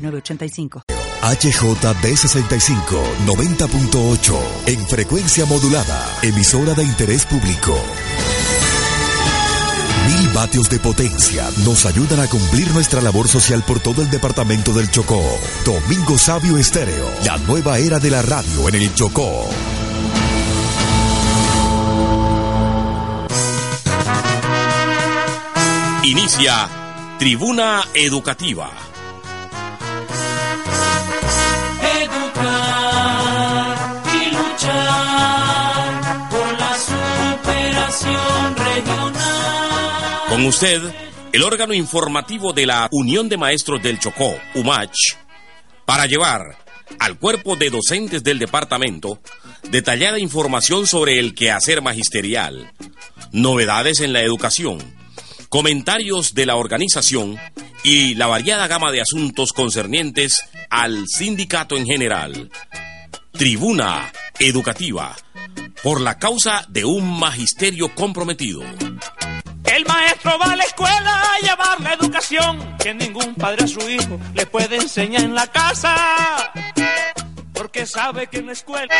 906985. 0.00 0.82
HJB65 1.20 3.26
90.8 3.26 4.40
en 4.66 4.86
frecuencia 4.86 5.44
modulada, 5.44 6.08
emisora 6.22 6.74
de 6.74 6.82
interés 6.82 7.26
público. 7.26 7.76
Mil 10.08 10.28
vatios 10.30 10.70
de 10.70 10.78
potencia 10.78 11.48
nos 11.64 11.84
ayudan 11.84 12.20
a 12.20 12.26
cumplir 12.26 12.70
nuestra 12.72 13.02
labor 13.02 13.28
social 13.28 13.62
por 13.62 13.80
todo 13.80 14.02
el 14.02 14.10
departamento 14.10 14.72
del 14.72 14.90
Chocó. 14.90 15.22
Domingo 15.64 16.18
Sabio 16.18 16.56
Estéreo, 16.56 17.08
la 17.24 17.36
nueva 17.38 17.78
era 17.78 17.98
de 17.98 18.10
la 18.10 18.22
radio 18.22 18.68
en 18.68 18.76
el 18.76 18.94
Chocó. 18.94 19.46
Inicia 26.02 26.68
Tribuna 27.18 27.82
Educativa. 27.94 28.89
Con 40.40 40.48
usted, 40.48 40.80
el 41.32 41.42
órgano 41.42 41.74
informativo 41.74 42.54
de 42.54 42.64
la 42.64 42.88
Unión 42.92 43.28
de 43.28 43.36
Maestros 43.36 43.82
del 43.82 43.98
Chocó, 43.98 44.34
UMACH, 44.54 44.96
para 45.84 46.06
llevar 46.06 46.56
al 46.98 47.18
cuerpo 47.18 47.56
de 47.56 47.68
docentes 47.68 48.22
del 48.22 48.38
departamento 48.38 49.20
detallada 49.68 50.18
información 50.18 50.86
sobre 50.86 51.18
el 51.18 51.34
quehacer 51.34 51.82
magisterial, 51.82 52.72
novedades 53.32 54.00
en 54.00 54.14
la 54.14 54.22
educación, 54.22 54.78
comentarios 55.50 56.32
de 56.32 56.46
la 56.46 56.56
organización 56.56 57.36
y 57.84 58.14
la 58.14 58.26
variada 58.26 58.66
gama 58.66 58.92
de 58.92 59.02
asuntos 59.02 59.52
concernientes 59.52 60.40
al 60.70 61.04
sindicato 61.06 61.76
en 61.76 61.84
general. 61.84 62.50
Tribuna 63.32 64.10
Educativa, 64.38 65.14
por 65.82 66.00
la 66.00 66.18
causa 66.18 66.64
de 66.70 66.86
un 66.86 67.18
magisterio 67.18 67.94
comprometido. 67.94 68.62
El 69.70 69.84
maestro 69.86 70.36
va 70.36 70.52
a 70.52 70.56
la 70.56 70.64
escuela 70.64 71.22
a 71.22 71.38
llevar 71.38 71.80
la 71.80 71.92
educación 71.92 72.76
que 72.78 72.92
ningún 72.92 73.36
padre 73.36 73.64
a 73.64 73.68
su 73.68 73.88
hijo 73.88 74.18
le 74.34 74.44
puede 74.46 74.76
enseñar 74.76 75.22
en 75.22 75.34
la 75.34 75.46
casa. 75.46 76.52
Porque 77.54 77.86
sabe 77.86 78.26
que 78.26 78.38
en 78.38 78.46
la 78.46 78.52
escuela... 78.52 78.94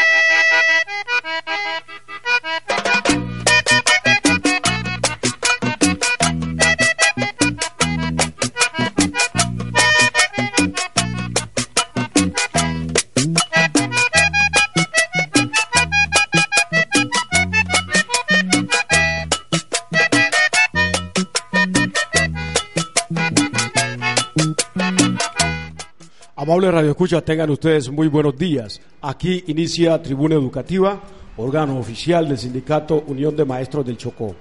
Amable 26.40 26.70
Radio 26.70 26.92
Escucha, 26.92 27.20
tengan 27.20 27.50
ustedes 27.50 27.90
muy 27.90 28.08
buenos 28.08 28.34
días. 28.34 28.80
Aquí 29.02 29.44
inicia 29.48 30.02
Tribuna 30.02 30.36
Educativa, 30.36 30.98
órgano 31.36 31.78
oficial 31.78 32.26
del 32.26 32.38
Sindicato 32.38 33.04
Unión 33.08 33.36
de 33.36 33.44
Maestros 33.44 33.84
del 33.84 33.98
Chocó. 33.98 34.34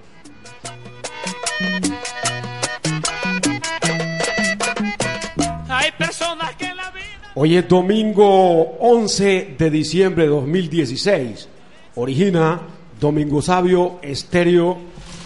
Hay 5.68 5.92
personas 5.98 6.56
que 6.56 6.68
en 6.68 6.78
la 6.78 6.90
vida... 6.92 7.34
Hoy 7.36 7.58
es 7.58 7.68
domingo 7.68 8.78
11 8.80 9.56
de 9.60 9.70
diciembre 9.70 10.24
de 10.24 10.30
2016. 10.30 11.50
Origina 11.96 12.62
Domingo 12.98 13.42
Sabio 13.42 14.00
Estéreo, 14.02 14.78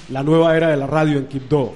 la 0.10 0.24
nueva 0.24 0.58
era 0.58 0.70
de 0.70 0.78
la 0.78 0.88
radio 0.88 1.20
en 1.20 1.28
Quibdó. 1.28 1.76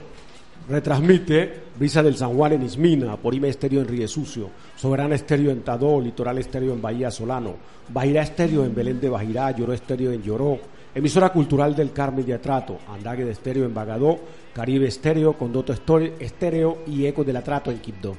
Retransmite 0.67 1.67
Brisa 1.77 2.01
del 2.01 2.17
San 2.17 2.35
Juan 2.35 2.53
en 2.53 2.63
Ismina, 2.63 3.15
Porime 3.17 3.49
Estéreo 3.49 3.81
en 3.81 3.87
Riesucio, 3.87 4.49
Soberana 4.77 5.15
Estéreo 5.15 5.49
en 5.51 5.63
Tadó, 5.63 5.99
Litoral 5.99 6.37
Estéreo 6.37 6.71
en 6.71 6.81
Bahía 6.81 7.09
Solano, 7.09 7.55
Bajirá 7.89 8.21
Estéreo 8.21 8.63
en 8.63 8.75
Belén 8.75 9.01
de 9.01 9.09
Bajirá, 9.09 9.49
Lloró 9.51 9.73
Estéreo 9.73 10.11
en 10.11 10.21
Lloró, 10.21 10.59
Emisora 10.93 11.29
Cultural 11.29 11.75
del 11.75 11.91
Carmen 11.91 12.25
de 12.25 12.35
Atrato, 12.35 12.77
Andague 12.87 13.25
de 13.25 13.31
Estéreo 13.31 13.65
en 13.65 13.73
Bagadó, 13.73 14.19
Caribe 14.53 14.87
Estéreo, 14.87 15.33
Condoto 15.33 15.73
Estéreo 15.73 16.77
y 16.85 17.05
Eco 17.05 17.23
del 17.23 17.37
Atrato 17.37 17.71
en 17.71 17.79
Quibdó. 17.79 18.11
¿eh? 18.11 18.17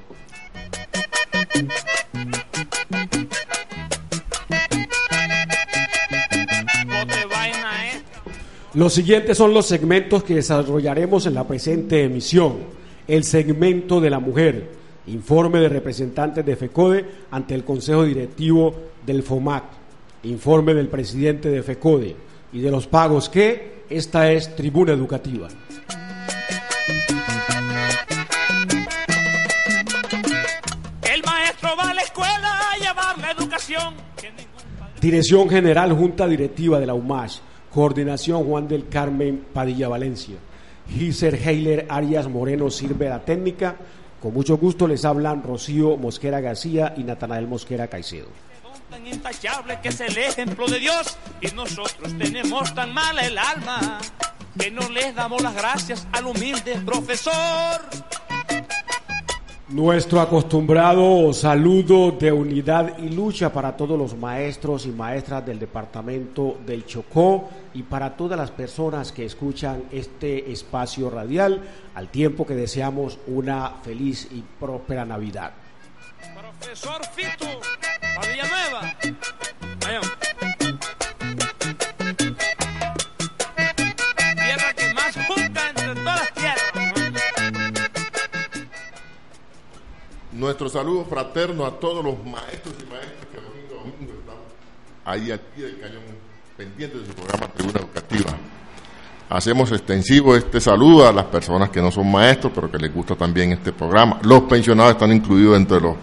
Los 8.74 8.92
siguientes 8.92 9.38
son 9.38 9.54
los 9.54 9.66
segmentos 9.66 10.24
que 10.24 10.34
desarrollaremos 10.34 11.26
en 11.26 11.34
la 11.34 11.46
presente 11.46 12.02
emisión. 12.02 12.78
El 13.06 13.24
segmento 13.24 14.00
de 14.00 14.10
la 14.10 14.18
mujer, 14.18 14.77
informe 15.08 15.60
de 15.60 15.68
representantes 15.68 16.44
de 16.44 16.56
FECODE 16.56 17.04
ante 17.30 17.54
el 17.54 17.64
Consejo 17.64 18.04
Directivo 18.04 18.74
del 19.04 19.22
FOMAC, 19.22 19.64
informe 20.24 20.74
del 20.74 20.88
presidente 20.88 21.50
de 21.50 21.62
FECODE 21.62 22.16
y 22.52 22.60
de 22.60 22.70
los 22.70 22.86
pagos 22.86 23.28
que 23.28 23.84
esta 23.88 24.30
es 24.30 24.54
tribuna 24.54 24.92
educativa. 24.92 25.48
El 31.02 31.22
maestro 31.24 31.70
va 31.76 31.90
a 31.90 31.94
la 31.94 32.02
escuela 32.02 32.60
a 32.72 32.78
llevar 32.78 33.18
la 33.18 33.30
educación. 33.30 33.94
Dirección 35.00 35.48
General 35.48 35.92
Junta 35.92 36.26
Directiva 36.26 36.80
de 36.80 36.86
la 36.86 36.94
UMASH, 36.94 37.38
Coordinación 37.72 38.44
Juan 38.44 38.66
del 38.66 38.88
Carmen 38.88 39.44
Padilla 39.52 39.88
Valencia. 39.88 40.36
Giser 40.88 41.34
Heiler 41.34 41.86
Arias 41.88 42.28
Moreno 42.28 42.70
sirve 42.70 43.08
la 43.08 43.24
técnica. 43.24 43.76
Con 44.20 44.34
mucho 44.34 44.56
gusto 44.56 44.88
les 44.88 45.04
hablan 45.04 45.42
Rocío 45.42 45.96
Mosquera 45.96 46.40
García 46.40 46.94
y 46.96 47.04
Natanael 47.04 47.46
Mosquera 47.46 47.86
Caicedo. 47.86 48.28
tan 48.90 49.06
intachable 49.06 49.78
que 49.82 49.90
es 49.90 50.00
el 50.00 50.16
ejemplo 50.16 50.66
de 50.66 50.78
Dios 50.78 51.16
y 51.40 51.48
nosotros 51.48 52.16
tenemos 52.18 52.74
tan 52.74 52.92
mala 52.92 53.24
el 53.26 53.36
alma 53.38 53.98
que 54.58 54.70
no 54.70 54.88
les 54.88 55.14
damos 55.14 55.42
las 55.42 55.54
gracias 55.54 56.06
al 56.12 56.26
humilde 56.26 56.80
profesor. 56.84 57.80
Nuestro 59.70 60.22
acostumbrado 60.22 61.30
saludo 61.34 62.12
de 62.12 62.32
unidad 62.32 62.96
y 63.00 63.10
lucha 63.10 63.52
para 63.52 63.76
todos 63.76 63.98
los 63.98 64.16
maestros 64.16 64.86
y 64.86 64.88
maestras 64.88 65.44
del 65.44 65.58
departamento 65.58 66.56
del 66.64 66.86
Chocó 66.86 67.50
y 67.74 67.82
para 67.82 68.16
todas 68.16 68.38
las 68.38 68.50
personas 68.50 69.12
que 69.12 69.26
escuchan 69.26 69.82
este 69.92 70.50
espacio 70.50 71.10
radial, 71.10 71.62
al 71.94 72.08
tiempo 72.08 72.46
que 72.46 72.54
deseamos 72.54 73.18
una 73.26 73.72
feliz 73.82 74.28
y 74.32 74.42
próspera 74.58 75.04
Navidad. 75.04 75.52
Profesor 76.34 77.02
Fito. 77.14 77.46
Tierra 84.34 84.74
que 84.74 84.94
más 84.94 85.14
entre 85.14 85.94
todas 85.94 86.37
Nuestro 90.32 90.68
saludo 90.68 91.06
fraterno 91.06 91.64
a 91.64 91.70
todos 91.70 92.04
los 92.04 92.22
maestros 92.22 92.74
y 92.78 92.90
maestras 92.90 93.26
que 93.32 93.38
domingo 93.40 93.74
a 93.74 93.78
domingo 93.78 94.12
están 94.20 94.36
ahí 95.06 95.30
al 95.30 95.40
del 95.56 95.80
cañón 95.80 96.02
pendientes 96.54 97.00
de 97.00 97.06
su 97.06 97.14
programa 97.14 97.48
Tribuna 97.54 97.80
Educativa. 97.80 98.30
Hacemos 99.30 99.72
extensivo 99.72 100.36
este 100.36 100.60
saludo 100.60 101.08
a 101.08 101.12
las 101.12 101.24
personas 101.26 101.70
que 101.70 101.80
no 101.80 101.90
son 101.90 102.12
maestros, 102.12 102.52
pero 102.54 102.70
que 102.70 102.76
les 102.76 102.92
gusta 102.92 103.14
también 103.14 103.52
este 103.52 103.72
programa. 103.72 104.18
Los 104.22 104.42
pensionados 104.42 104.92
están 104.92 105.12
incluidos 105.12 105.56
entre 105.56 105.80
los 105.80 105.96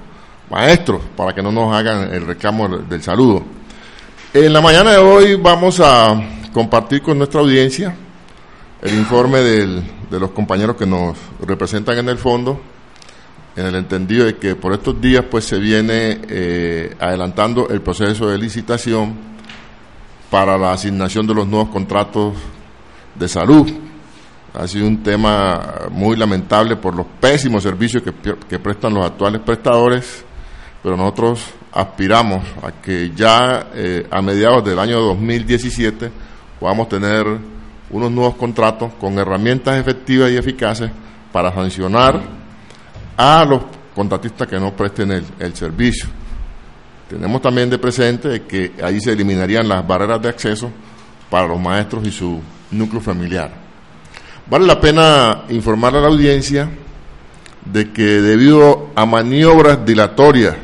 maestros, 0.50 1.02
para 1.16 1.34
que 1.34 1.44
no 1.44 1.52
nos 1.52 1.72
hagan 1.76 2.12
el 2.12 2.26
reclamo 2.26 2.68
del 2.68 3.04
saludo. 3.04 3.44
En 4.34 4.52
la 4.52 4.62
mañana 4.62 4.92
de 4.92 4.98
hoy 4.98 5.36
vamos 5.36 5.80
a 5.80 6.20
compartir 6.52 7.04
con 7.04 7.20
nuestra 7.20 7.42
audiencia 7.42 7.96
el 8.82 8.96
informe 8.96 9.40
de 9.42 10.20
los 10.20 10.32
compañeros 10.32 10.76
que 10.78 10.88
nos 10.88 11.16
representan 11.42 12.00
en 12.00 12.10
el 12.10 12.18
fondo 12.18 12.60
en 13.56 13.66
el 13.66 13.76
entendido 13.76 14.26
de 14.26 14.36
que 14.36 14.56
por 14.56 14.74
estos 14.74 15.00
días 15.00 15.24
pues 15.30 15.46
se 15.46 15.58
viene 15.58 16.20
eh, 16.28 16.96
adelantando 17.00 17.70
el 17.70 17.82
proceso 17.82 18.28
de 18.28 18.38
licitación 18.38 19.14
para 20.30 20.58
la 20.58 20.74
asignación 20.74 21.26
de 21.26 21.34
los 21.34 21.48
nuevos 21.48 21.70
contratos 21.70 22.34
de 23.18 23.28
salud. 23.28 23.72
Ha 24.54 24.68
sido 24.68 24.88
un 24.88 25.04
tema 25.04 25.88
muy 25.92 26.18
lamentable 26.18 26.76
por 26.76 26.96
los 26.96 27.06
pésimos 27.20 27.64
servicios 27.64 28.04
que, 28.04 28.60
prestan 28.60 28.94
los 28.94 29.06
actuales 29.06 29.42
prestadores, 29.42 30.26
pero 30.82 30.98
nosotros 30.98 31.42
aspiramos 31.72 32.44
a 32.62 32.72
que 32.82 33.12
ya 33.16 33.68
eh, 33.74 34.08
a 34.10 34.22
mediados 34.22 34.64
del 34.64 34.80
año 34.80 35.00
2017 35.00 36.12
podamos 36.60 36.88
tener 36.90 37.26
unos 37.90 38.12
nuevos 38.12 38.36
contratos 38.36 38.94
con 39.00 39.18
herramientas 39.20 39.78
efectivas 39.78 40.32
y 40.32 40.38
eficaces 40.38 40.90
para 41.32 41.54
sancionar 41.54 42.45
a 43.18 43.46
los 43.46 43.62
contratistas 43.96 44.48
que 44.48 44.60
no 44.60 44.76
presten 44.76 45.12
el, 45.12 45.56
servicio. 45.56 46.10
Tenemos 47.10 47.42
también 47.42 47.70
de 47.70 47.78
presente 47.78 48.44
que 48.44 48.74
ahí 48.84 49.00
se 49.00 49.12
eliminarían 49.14 49.68
las 49.68 49.86
barreras 49.88 50.22
de 50.22 50.30
acceso 50.30 50.70
para 51.30 51.48
los 51.48 51.60
maestros 51.60 52.06
y 52.06 52.12
su 52.12 52.42
núcleo 52.72 53.02
familiar. 53.02 53.52
Vale 54.48 54.66
la 54.66 54.80
pena 54.80 55.44
informar 55.50 55.96
a 55.96 56.02
la 56.02 56.08
audiencia 56.08 56.70
de 57.66 57.92
que 57.92 58.04
debido 58.04 58.90
a 58.96 59.06
maniobras 59.06 59.86
dilatorias, 59.86 60.56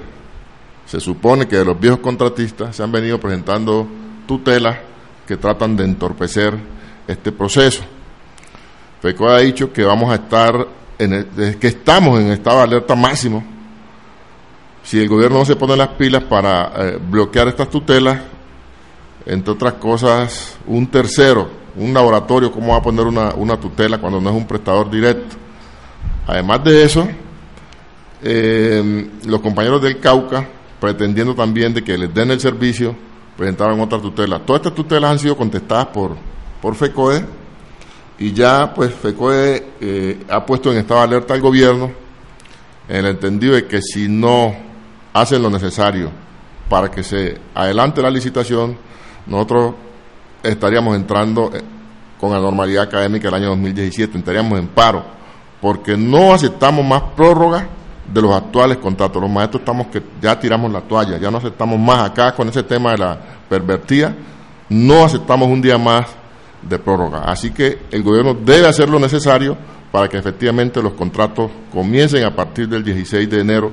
se 0.85 0.99
supone 0.99 1.47
que 1.47 1.57
de 1.57 1.65
los 1.65 1.79
viejos 1.79 1.99
contratistas 1.99 2.75
se 2.75 2.83
han 2.83 2.91
venido 2.91 3.19
presentando 3.19 3.87
tutelas 4.27 4.77
que 5.27 5.37
tratan 5.37 5.75
de 5.77 5.85
entorpecer 5.85 6.53
este 7.07 7.31
proceso. 7.31 7.83
FECO 9.01 9.29
ha 9.29 9.39
dicho 9.39 9.71
que 9.71 9.83
vamos 9.83 10.11
a 10.11 10.15
estar, 10.15 10.67
en 11.01 11.57
que 11.59 11.67
estamos 11.67 12.19
en 12.19 12.31
estado 12.31 12.57
de 12.57 12.63
alerta 12.63 12.95
máximo. 12.95 13.43
Si 14.83 14.99
el 14.99 15.09
gobierno 15.09 15.39
no 15.39 15.45
se 15.45 15.55
pone 15.55 15.75
las 15.75 15.89
pilas 15.89 16.23
para 16.23 16.71
eh, 16.75 16.99
bloquear 17.01 17.47
estas 17.47 17.69
tutelas, 17.69 18.19
entre 19.25 19.53
otras 19.53 19.73
cosas, 19.73 20.57
un 20.67 20.87
tercero, 20.87 21.49
un 21.75 21.93
laboratorio, 21.93 22.51
¿cómo 22.51 22.73
va 22.73 22.79
a 22.79 22.81
poner 22.81 23.05
una, 23.05 23.33
una 23.35 23.59
tutela 23.59 23.99
cuando 23.99 24.19
no 24.19 24.29
es 24.29 24.35
un 24.35 24.47
prestador 24.47 24.89
directo? 24.89 25.35
Además 26.27 26.63
de 26.63 26.83
eso, 26.83 27.07
eh, 28.23 29.09
los 29.25 29.41
compañeros 29.41 29.81
del 29.81 29.99
Cauca, 29.99 30.47
pretendiendo 30.79 31.35
también 31.35 31.73
de 31.73 31.83
que 31.83 31.97
les 31.97 32.13
den 32.13 32.31
el 32.31 32.39
servicio, 32.39 32.95
presentaban 33.37 33.79
otra 33.79 33.99
tutela. 33.99 34.39
Todas 34.39 34.61
estas 34.61 34.75
tutelas 34.75 35.11
han 35.11 35.19
sido 35.19 35.37
contestadas 35.37 35.87
por, 35.87 36.15
por 36.61 36.75
FECOE 36.75 37.40
y 38.21 38.33
ya 38.33 38.71
pues 38.75 38.93
FECOE 38.93 39.63
eh, 39.81 40.19
ha 40.29 40.45
puesto 40.45 40.71
en 40.71 40.77
estado 40.77 40.99
de 40.99 41.07
alerta 41.07 41.33
al 41.33 41.41
gobierno 41.41 41.91
en 42.87 42.97
el 42.97 43.07
entendido 43.07 43.55
de 43.55 43.65
que 43.65 43.81
si 43.81 44.07
no 44.07 44.55
hacen 45.11 45.41
lo 45.41 45.49
necesario 45.49 46.11
para 46.69 46.91
que 46.91 47.01
se 47.01 47.39
adelante 47.55 47.99
la 47.99 48.11
licitación, 48.11 48.77
nosotros 49.25 49.73
estaríamos 50.43 50.95
entrando 50.95 51.49
eh, 51.51 51.61
con 52.19 52.31
la 52.31 52.39
normalidad 52.39 52.83
académica 52.83 53.27
del 53.27 53.33
año 53.33 53.49
2017, 53.49 54.19
estaríamos 54.19 54.59
en 54.59 54.67
paro, 54.67 55.03
porque 55.59 55.97
no 55.97 56.31
aceptamos 56.31 56.85
más 56.85 57.01
prórroga 57.15 57.67
de 58.13 58.21
los 58.21 58.35
actuales 58.35 58.77
contratos. 58.77 59.19
Los 59.19 59.31
maestros 59.31 59.61
estamos 59.61 59.87
que 59.87 60.03
ya 60.21 60.39
tiramos 60.39 60.71
la 60.71 60.81
toalla, 60.81 61.17
ya 61.17 61.31
no 61.31 61.39
aceptamos 61.39 61.79
más 61.79 62.11
acá 62.11 62.35
con 62.35 62.47
ese 62.49 62.61
tema 62.61 62.91
de 62.91 62.99
la 62.99 63.19
pervertida, 63.49 64.13
no 64.69 65.03
aceptamos 65.03 65.47
un 65.47 65.59
día 65.59 65.79
más 65.79 66.20
de 66.61 66.79
prórroga. 66.79 67.23
Así 67.23 67.51
que 67.51 67.79
el 67.91 68.03
gobierno 68.03 68.33
debe 68.33 68.67
hacer 68.67 68.89
lo 68.89 68.99
necesario 68.99 69.57
para 69.91 70.07
que 70.07 70.17
efectivamente 70.17 70.81
los 70.81 70.93
contratos 70.93 71.51
comiencen 71.71 72.23
a 72.23 72.35
partir 72.35 72.67
del 72.67 72.83
16 72.83 73.29
de 73.29 73.39
enero 73.39 73.71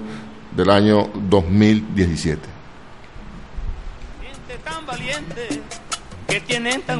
del 0.54 0.70
año 0.70 1.08
2017. 1.28 2.58
tan 4.64 4.86
valiente 4.86 5.62
que 6.26 6.40
tienen 6.40 6.82
tan. 6.82 6.98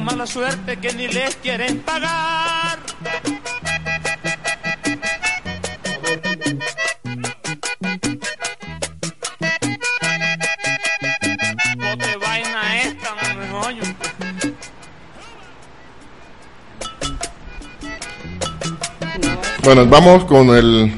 Bueno, 19.69 19.85
vamos 19.85 20.25
con 20.25 20.49
el 20.49 20.91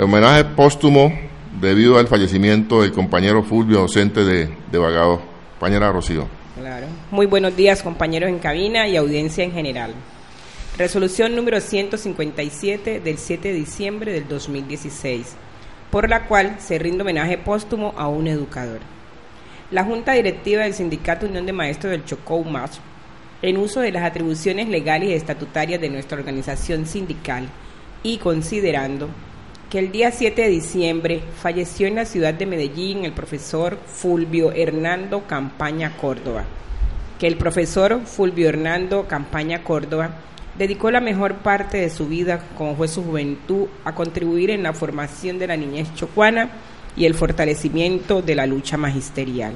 homenaje 0.00 0.46
póstumo 0.46 1.12
debido 1.60 1.98
al 1.98 2.08
fallecimiento 2.08 2.80
del 2.80 2.90
compañero 2.90 3.42
Fulvio, 3.42 3.80
docente 3.80 4.24
de, 4.24 4.48
de 4.70 4.78
Vagado. 4.78 5.20
Compañera 5.58 5.92
Rocío. 5.92 6.26
Claro. 6.58 6.86
Muy 7.10 7.26
buenos 7.26 7.54
días, 7.54 7.82
compañeros 7.82 8.30
en 8.30 8.38
cabina 8.38 8.88
y 8.88 8.96
audiencia 8.96 9.44
en 9.44 9.52
general. 9.52 9.92
Resolución 10.78 11.36
número 11.36 11.60
157 11.60 13.00
del 13.00 13.18
7 13.18 13.48
de 13.48 13.54
diciembre 13.54 14.12
del 14.14 14.26
2016, 14.26 15.34
por 15.90 16.08
la 16.08 16.26
cual 16.28 16.56
se 16.60 16.78
rinde 16.78 17.02
homenaje 17.02 17.36
póstumo 17.36 17.92
a 17.98 18.08
un 18.08 18.26
educador. 18.26 18.80
La 19.70 19.84
Junta 19.84 20.12
Directiva 20.12 20.62
del 20.62 20.72
Sindicato 20.72 21.26
Unión 21.26 21.44
de 21.44 21.52
Maestros 21.52 21.90
del 21.90 22.06
Chocó 22.06 22.36
UMAS, 22.36 22.80
en 23.42 23.58
uso 23.58 23.80
de 23.80 23.92
las 23.92 24.04
atribuciones 24.04 24.68
legales 24.68 25.10
y 25.10 25.12
estatutarias 25.12 25.78
de 25.78 25.90
nuestra 25.90 26.16
organización 26.16 26.86
sindical, 26.86 27.50
y 28.02 28.18
considerando 28.18 29.08
que 29.70 29.78
el 29.78 29.90
día 29.90 30.10
7 30.10 30.42
de 30.42 30.48
diciembre 30.48 31.22
falleció 31.40 31.86
en 31.86 31.94
la 31.94 32.04
ciudad 32.04 32.34
de 32.34 32.46
Medellín 32.46 33.04
el 33.04 33.12
profesor 33.12 33.78
Fulvio 33.86 34.52
Hernando 34.52 35.26
Campaña 35.26 35.96
Córdoba, 35.96 36.44
que 37.18 37.26
el 37.26 37.36
profesor 37.36 38.02
Fulvio 38.04 38.48
Hernando 38.48 39.06
Campaña 39.08 39.64
Córdoba 39.64 40.10
dedicó 40.58 40.90
la 40.90 41.00
mejor 41.00 41.36
parte 41.36 41.78
de 41.78 41.88
su 41.88 42.06
vida, 42.06 42.42
como 42.58 42.76
fue 42.76 42.88
su 42.88 43.02
juventud, 43.02 43.66
a 43.84 43.94
contribuir 43.94 44.50
en 44.50 44.62
la 44.62 44.72
formación 44.72 45.38
de 45.38 45.46
la 45.46 45.56
niñez 45.56 45.94
chocuana 45.94 46.50
y 46.96 47.06
el 47.06 47.14
fortalecimiento 47.14 48.20
de 48.20 48.34
la 48.34 48.46
lucha 48.46 48.76
magisterial. 48.76 49.54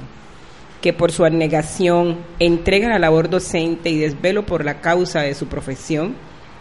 Que 0.81 0.92
por 0.92 1.12
su 1.12 1.25
abnegación, 1.25 2.19
entrega 2.38 2.88
la 2.88 2.99
labor 2.99 3.28
docente 3.28 3.90
y 3.90 3.99
desvelo 3.99 4.46
por 4.46 4.64
la 4.64 4.81
causa 4.81 5.20
de 5.20 5.34
su 5.34 5.46
profesión, 5.46 6.14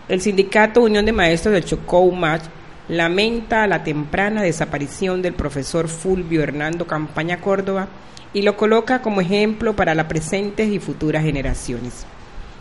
el 0.07 0.21
Sindicato 0.21 0.83
Unión 0.83 1.03
de 1.05 1.11
Maestros 1.11 1.53
del 1.53 1.65
Chocó 1.65 2.01
UMACH 2.01 2.43
lamenta 2.89 3.65
la 3.65 3.83
temprana 3.83 4.43
desaparición 4.43 5.23
del 5.23 5.33
profesor 5.33 5.87
Fulvio 5.87 6.43
Hernando 6.43 6.85
Campaña 6.85 7.41
Córdoba 7.41 7.87
y 8.31 8.43
lo 8.43 8.55
coloca 8.55 9.01
como 9.01 9.21
ejemplo 9.21 9.75
para 9.75 9.95
las 9.95 10.05
presentes 10.05 10.69
y 10.69 10.77
futuras 10.77 11.23
generaciones, 11.23 12.05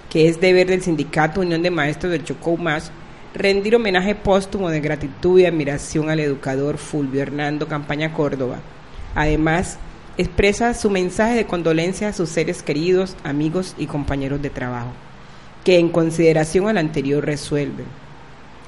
que 0.09 0.27
es 0.27 0.41
deber 0.41 0.69
del 0.69 0.81
Sindicato 0.81 1.43
Unión 1.43 1.63
de 1.63 1.71
Maestros 1.71 2.13
del 2.13 2.25
Chocó 2.25 2.53
UMACH 2.53 2.85
rendir 3.35 3.77
homenaje 3.77 4.15
póstumo 4.15 4.71
de 4.71 4.81
gratitud 4.81 5.39
y 5.39 5.45
admiración 5.45 6.09
al 6.09 6.21
educador 6.21 6.79
Fulvio 6.79 7.21
Hernando 7.21 7.69
Campaña 7.69 8.15
Córdoba. 8.15 8.61
Además, 9.15 9.79
expresa 10.17 10.73
su 10.73 10.89
mensaje 10.89 11.35
de 11.35 11.45
condolencia 11.45 12.09
a 12.09 12.13
sus 12.15 12.31
seres 12.31 12.63
queridos, 12.63 13.17
amigos 13.23 13.75
y 13.77 13.87
compañeros 13.87 14.41
de 14.41 14.49
trabajo 14.49 14.93
que 15.65 15.79
en 15.79 15.89
consideración 15.89 16.69
al 16.69 16.79
anterior 16.79 17.25
resuelve. 17.25 17.85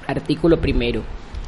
Artículo 0.07 0.59
primero. 0.59 1.03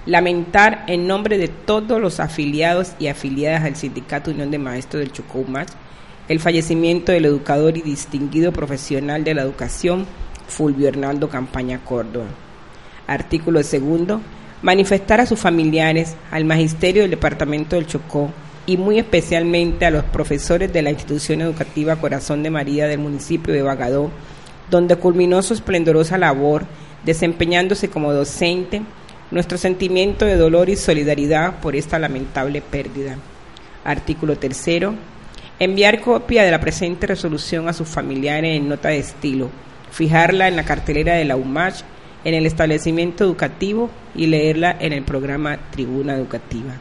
Lamentar 0.06 0.86
en 0.88 1.08
nombre 1.08 1.38
de 1.38 1.50
todos 1.50 2.00
los 2.00 2.20
afiliados 2.20 2.94
y 3.00 3.08
afiliadas 3.08 3.64
al 3.64 3.76
Sindicato 3.76 4.32
Unión 4.32 4.52
de 4.52 4.60
Maestros 4.60 5.02
del 5.02 5.12
Chocó 5.12 5.46
el 6.30 6.40
fallecimiento 6.40 7.12
del 7.12 7.26
educador 7.26 7.76
y 7.76 7.82
distinguido 7.82 8.52
profesional 8.52 9.24
de 9.24 9.34
la 9.34 9.42
educación 9.42 10.06
Fulvio 10.48 10.88
Hernando 10.88 11.28
Campaña 11.28 11.80
Córdoba. 11.84 12.28
Artículo 13.08 13.64
segundo. 13.64 14.22
Manifestar 14.62 15.22
a 15.22 15.26
sus 15.26 15.40
familiares, 15.40 16.16
al 16.32 16.46
magisterio 16.46 17.02
del 17.02 17.12
Departamento 17.12 17.78
del 17.78 17.88
Chocó 17.88 18.30
y 18.68 18.78
muy 18.78 19.00
especialmente 19.00 19.86
a 19.86 19.90
los 19.90 20.04
profesores 20.04 20.72
de 20.72 20.82
la 20.82 20.92
institución 20.92 21.42
educativa 21.42 21.96
Corazón 21.96 22.44
de 22.44 22.52
María 22.52 22.88
del 22.88 23.00
municipio 23.00 23.54
de 23.54 23.64
Bagadó 23.64 24.12
donde 24.70 24.96
culminó 24.96 25.42
su 25.42 25.54
esplendorosa 25.54 26.18
labor 26.18 26.66
desempeñándose 27.04 27.90
como 27.90 28.14
docente, 28.14 28.82
nuestro 29.32 29.58
sentimiento 29.58 30.26
de 30.26 30.36
dolor 30.36 30.70
y 30.70 30.76
solidaridad 30.76 31.60
por 31.60 31.76
esta 31.76 32.00
lamentable 32.00 32.62
pérdida. 32.62 33.18
Artículo 33.84 34.38
tercero. 34.38 34.96
Enviar 35.60 36.02
copia 36.02 36.44
de 36.44 36.52
la 36.52 36.60
presente 36.60 37.06
resolución 37.08 37.68
a 37.68 37.74
sus 37.74 37.88
familiares 37.88 38.56
en 38.56 38.70
nota 38.70 38.90
de 38.90 39.00
estilo, 39.00 39.50
fijarla 39.92 40.48
en 40.48 40.56
la 40.56 40.64
cartelera 40.64 41.16
de 41.16 41.26
la 41.26 41.36
UMACH, 41.36 41.84
en 42.24 42.34
el 42.34 42.46
establecimiento 42.46 43.24
educativo 43.24 43.90
y 44.16 44.28
leerla 44.28 44.76
en 44.80 44.94
el 44.94 45.04
programa 45.04 45.58
Tribuna 45.72 46.16
Educativa, 46.16 46.74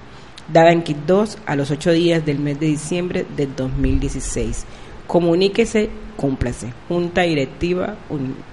dada 0.53 0.73
en 0.73 0.83
KIT 0.83 0.99
2 1.07 1.39
a 1.47 1.57
los 1.57 1.71
ocho 1.71 1.93
días 1.93 2.25
del 2.25 2.39
mes 2.39 2.59
de 2.61 2.67
diciembre 2.67 3.27
del 3.37 3.55
2016. 3.55 4.65
Comuníquese, 5.09 5.89
cúmplase. 6.19 6.71
Junta 6.87 7.23
Directiva, 7.23 7.97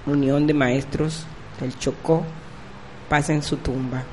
Unión 0.06 0.48
de 0.48 0.54
Maestros 0.54 1.28
del 1.60 1.78
Chocó, 1.78 2.24
pasa 3.10 3.34
en 3.34 3.44
su 3.44 3.58
tumba. 3.58 4.06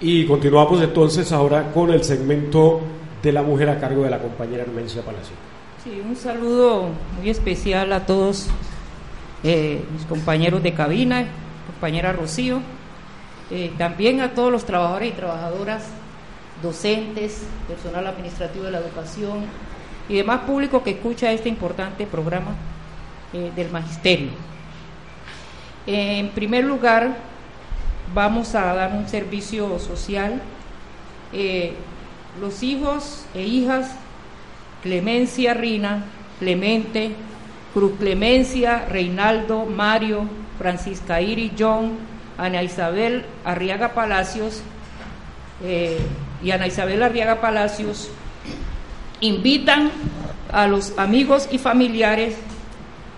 Y 0.00 0.24
continuamos 0.26 0.80
entonces 0.82 1.32
ahora 1.32 1.72
con 1.72 1.90
el 1.90 2.04
segmento 2.04 2.80
de 3.20 3.32
la 3.32 3.42
mujer 3.42 3.70
a 3.70 3.80
cargo 3.80 4.04
de 4.04 4.10
la 4.10 4.20
compañera 4.20 4.62
Hermencia 4.62 5.02
Palacio. 5.02 5.53
Sí, 5.84 6.00
un 6.02 6.16
saludo 6.16 6.88
muy 7.18 7.28
especial 7.28 7.92
a 7.92 8.06
todos 8.06 8.46
eh, 9.42 9.84
mis 9.92 10.06
compañeros 10.06 10.62
de 10.62 10.72
cabina, 10.72 11.26
compañera 11.66 12.10
Rocío, 12.14 12.60
eh, 13.50 13.70
también 13.76 14.22
a 14.22 14.32
todos 14.32 14.50
los 14.50 14.64
trabajadores 14.64 15.10
y 15.10 15.12
trabajadoras, 15.12 15.82
docentes, 16.62 17.42
personal 17.68 18.06
administrativo 18.06 18.64
de 18.64 18.70
la 18.70 18.78
educación 18.78 19.44
y 20.08 20.14
demás 20.14 20.40
público 20.46 20.82
que 20.82 20.92
escucha 20.92 21.30
este 21.32 21.50
importante 21.50 22.06
programa 22.06 22.54
eh, 23.34 23.52
del 23.54 23.70
magisterio. 23.70 24.30
En 25.86 26.30
primer 26.30 26.64
lugar, 26.64 27.14
vamos 28.14 28.54
a 28.54 28.72
dar 28.72 28.90
un 28.94 29.06
servicio 29.06 29.78
social. 29.78 30.40
Los 32.40 32.62
hijos 32.62 33.26
e 33.34 33.42
hijas 33.42 33.96
Clemencia 34.84 35.54
Rina, 35.54 36.04
Clemente, 36.38 37.16
Cruz 37.72 37.92
Clemencia, 37.98 38.84
Reinaldo, 38.86 39.64
Mario, 39.64 40.28
Francisca 40.58 41.22
Iri, 41.22 41.52
John, 41.58 41.92
Ana 42.36 42.62
Isabel 42.62 43.24
Arriaga 43.44 43.94
Palacios 43.94 44.62
eh, 45.64 45.98
y 46.42 46.50
Ana 46.50 46.66
Isabel 46.66 47.02
Arriaga 47.02 47.40
Palacios 47.40 48.10
invitan 49.20 49.90
a 50.52 50.66
los 50.66 50.98
amigos 50.98 51.48
y 51.50 51.56
familiares 51.56 52.36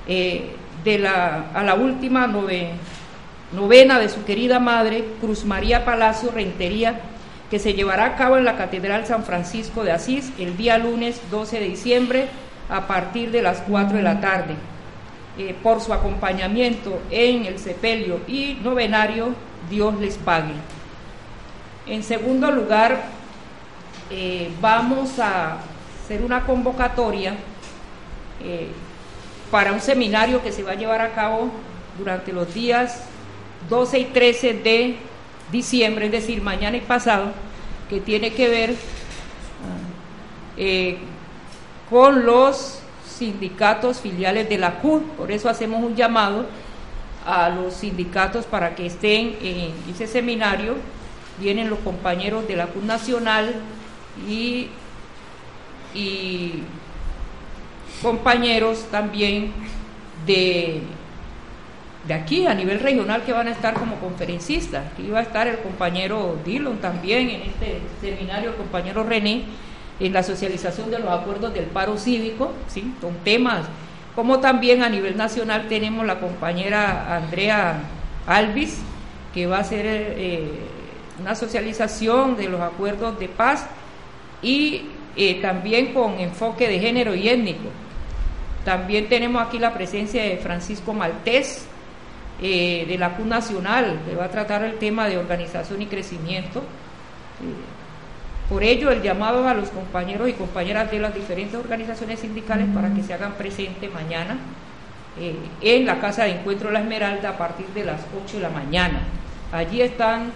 eh, 0.07 0.53
de 0.85 0.99
la, 1.01 1.51
a 1.53 1.65
la 1.65 1.75
última 1.75 2.29
novena 2.29 3.99
de 3.99 4.09
su 4.09 4.25
querida 4.25 4.61
madre, 4.61 5.05
Cruz 5.21 5.45
María 5.45 5.85
Palacio 5.85 6.31
Rentería, 6.31 7.01
que 7.51 7.59
se 7.59 7.75
llevará 7.75 8.07
a 8.07 8.17
cabo 8.17 8.37
en 8.37 8.45
la 8.45 8.57
Catedral 8.57 9.07
San 9.07 9.25
Francisco 9.25 9.85
de 9.85 9.93
Asís 9.93 10.33
el 10.39 10.57
día 10.57 10.79
lunes 10.79 11.21
12 11.31 11.61
de 11.61 11.69
diciembre 11.69 12.29
a 12.69 12.87
partir 12.87 13.31
de 13.31 13.43
las 13.43 13.61
4 13.61 13.97
de 13.97 14.03
la 14.03 14.21
tarde. 14.21 14.55
Eh, 15.39 15.55
por 15.63 15.81
su 15.81 15.93
acompañamiento 15.93 17.01
en 17.11 17.45
el 17.45 17.59
sepelio 17.59 18.21
y 18.27 18.59
novenario, 18.63 19.35
Dios 19.71 19.95
les 20.01 20.17
pague. 20.17 20.55
En 21.87 22.03
segundo 22.03 22.51
lugar, 22.51 23.05
eh, 24.11 24.51
vamos 24.61 25.19
a 25.19 25.59
hacer 26.03 26.23
una 26.23 26.45
convocatoria 26.45 27.35
eh, 28.43 28.69
para 29.51 29.73
un 29.73 29.81
seminario 29.81 30.43
que 30.43 30.53
se 30.53 30.63
va 30.63 30.73
a 30.73 30.77
llevar 30.77 31.01
a 31.01 31.13
cabo 31.13 31.51
durante 31.99 32.33
los 32.33 32.53
días 32.53 33.05
12 33.69 33.99
y 33.99 34.05
13 34.07 34.55
de 34.55 34.97
diciembre, 35.51 36.07
es 36.07 36.13
decir, 36.13 36.43
mañana 36.43 36.77
y 36.77 36.81
pasado, 36.81 37.33
que 37.89 38.01
tiene 38.01 38.33
que 38.33 38.49
ver 38.49 38.75
eh, 40.57 40.99
con 41.89 42.25
los 42.27 42.81
sindicatos 43.07 44.01
filiales 44.01 44.49
de 44.49 44.59
la 44.59 44.79
CUD. 44.79 45.03
Por 45.17 45.31
eso 45.31 45.49
hacemos 45.49 45.83
un 45.83 45.95
llamado 45.95 46.47
a 47.25 47.49
los 47.49 47.75
sindicatos 47.75 48.47
para 48.47 48.75
que 48.75 48.87
estén 48.87 49.37
en 49.43 49.73
ese 49.91 50.07
seminario. 50.07 50.77
Vienen 51.39 51.71
los 51.71 51.79
compañeros 51.81 52.49
de 52.49 52.57
la 52.57 52.67
CUD 52.67 52.83
Nacional 52.83 53.55
y 54.27 54.69
compañeros 58.03 58.87
también 58.91 59.53
de, 60.27 60.83
de 62.07 62.15
aquí 62.15 62.47
a 62.47 62.55
nivel 62.55 62.81
regional 62.81 63.23
que 63.25 63.33
van 63.33 63.49
a 63.49 63.51
estar 63.51 63.75
como 63.75 63.97
conferencistas. 63.97 64.93
Aquí 64.93 65.09
va 65.09 65.21
a 65.21 65.23
estar 65.23 65.47
el 65.47 65.59
compañero 65.59 66.39
Dillon 66.45 66.79
también 66.79 67.29
en 67.31 67.43
este 67.43 67.81
seminario, 68.01 68.51
el 68.51 68.57
compañero 68.57 69.03
René, 69.03 69.45
en 69.99 70.13
la 70.13 70.23
socialización 70.23 70.91
de 70.91 70.99
los 70.99 71.11
acuerdos 71.11 71.53
del 71.55 71.65
paro 71.65 71.97
cívico, 71.97 72.53
¿sí? 72.69 72.95
con 73.01 73.15
temas, 73.25 73.67
como 74.15 74.41
también 74.41 74.83
a 74.83 74.89
nivel 74.89 75.17
nacional 75.17 75.67
tenemos 75.69 76.07
la 76.07 76.21
compañera 76.21 77.17
Andrea 77.17 77.81
Alvis, 78.27 78.79
que 79.35 79.47
va 79.47 79.59
a 79.59 79.61
hacer 79.61 79.85
eh, 79.87 80.51
una 81.21 81.35
socialización 81.35 82.37
de 82.37 82.49
los 82.49 82.61
acuerdos 82.61 83.19
de 83.19 83.29
paz 83.29 83.67
y 84.41 84.87
eh, 85.17 85.41
también 85.43 85.93
con 85.93 86.19
enfoque 86.19 86.69
de 86.69 86.79
género 86.79 87.15
y 87.15 87.29
étnico. 87.29 87.69
También 88.65 89.09
tenemos 89.09 89.47
aquí 89.47 89.59
la 89.59 89.75
presencia 89.75 90.23
de 90.23 90.39
Francisco 90.39 90.95
Maltés, 90.95 91.67
eh, 92.41 92.85
de 92.87 92.99
la 92.99 93.17
CUN 93.17 93.31
Nacional, 93.31 94.01
que 94.07 94.15
va 94.15 94.27
a 94.27 94.31
tratar 94.31 94.63
el 94.65 94.79
tema 94.79 95.09
de 95.09 95.17
organización 95.17 95.81
y 95.81 95.87
crecimiento. 95.87 96.61
Eh, 96.61 97.77
por 98.49 98.63
ello, 98.63 98.91
el 98.91 99.03
llamado 99.03 99.49
a 99.49 99.55
los 99.55 99.71
compañeros 99.71 100.29
y 100.29 100.35
compañeras 100.35 100.91
de 100.91 100.99
las 100.99 101.15
diferentes 101.15 101.59
organizaciones 101.59 102.21
sindicales 102.21 102.69
para 102.75 102.93
que 102.93 103.03
se 103.03 103.15
hagan 103.15 103.33
presente 103.33 103.89
mañana 103.89 104.37
eh, 105.19 105.35
en 105.63 105.87
la 105.87 105.99
Casa 105.99 106.25
de 106.25 106.33
Encuentro 106.33 106.71
La 106.71 106.81
Esmeralda 106.81 107.31
a 107.31 107.39
partir 107.39 107.67
de 107.69 107.85
las 107.85 108.03
8 108.25 108.37
de 108.37 108.43
la 108.43 108.51
mañana. 108.51 109.01
Allí 109.51 109.81
están, 109.81 110.31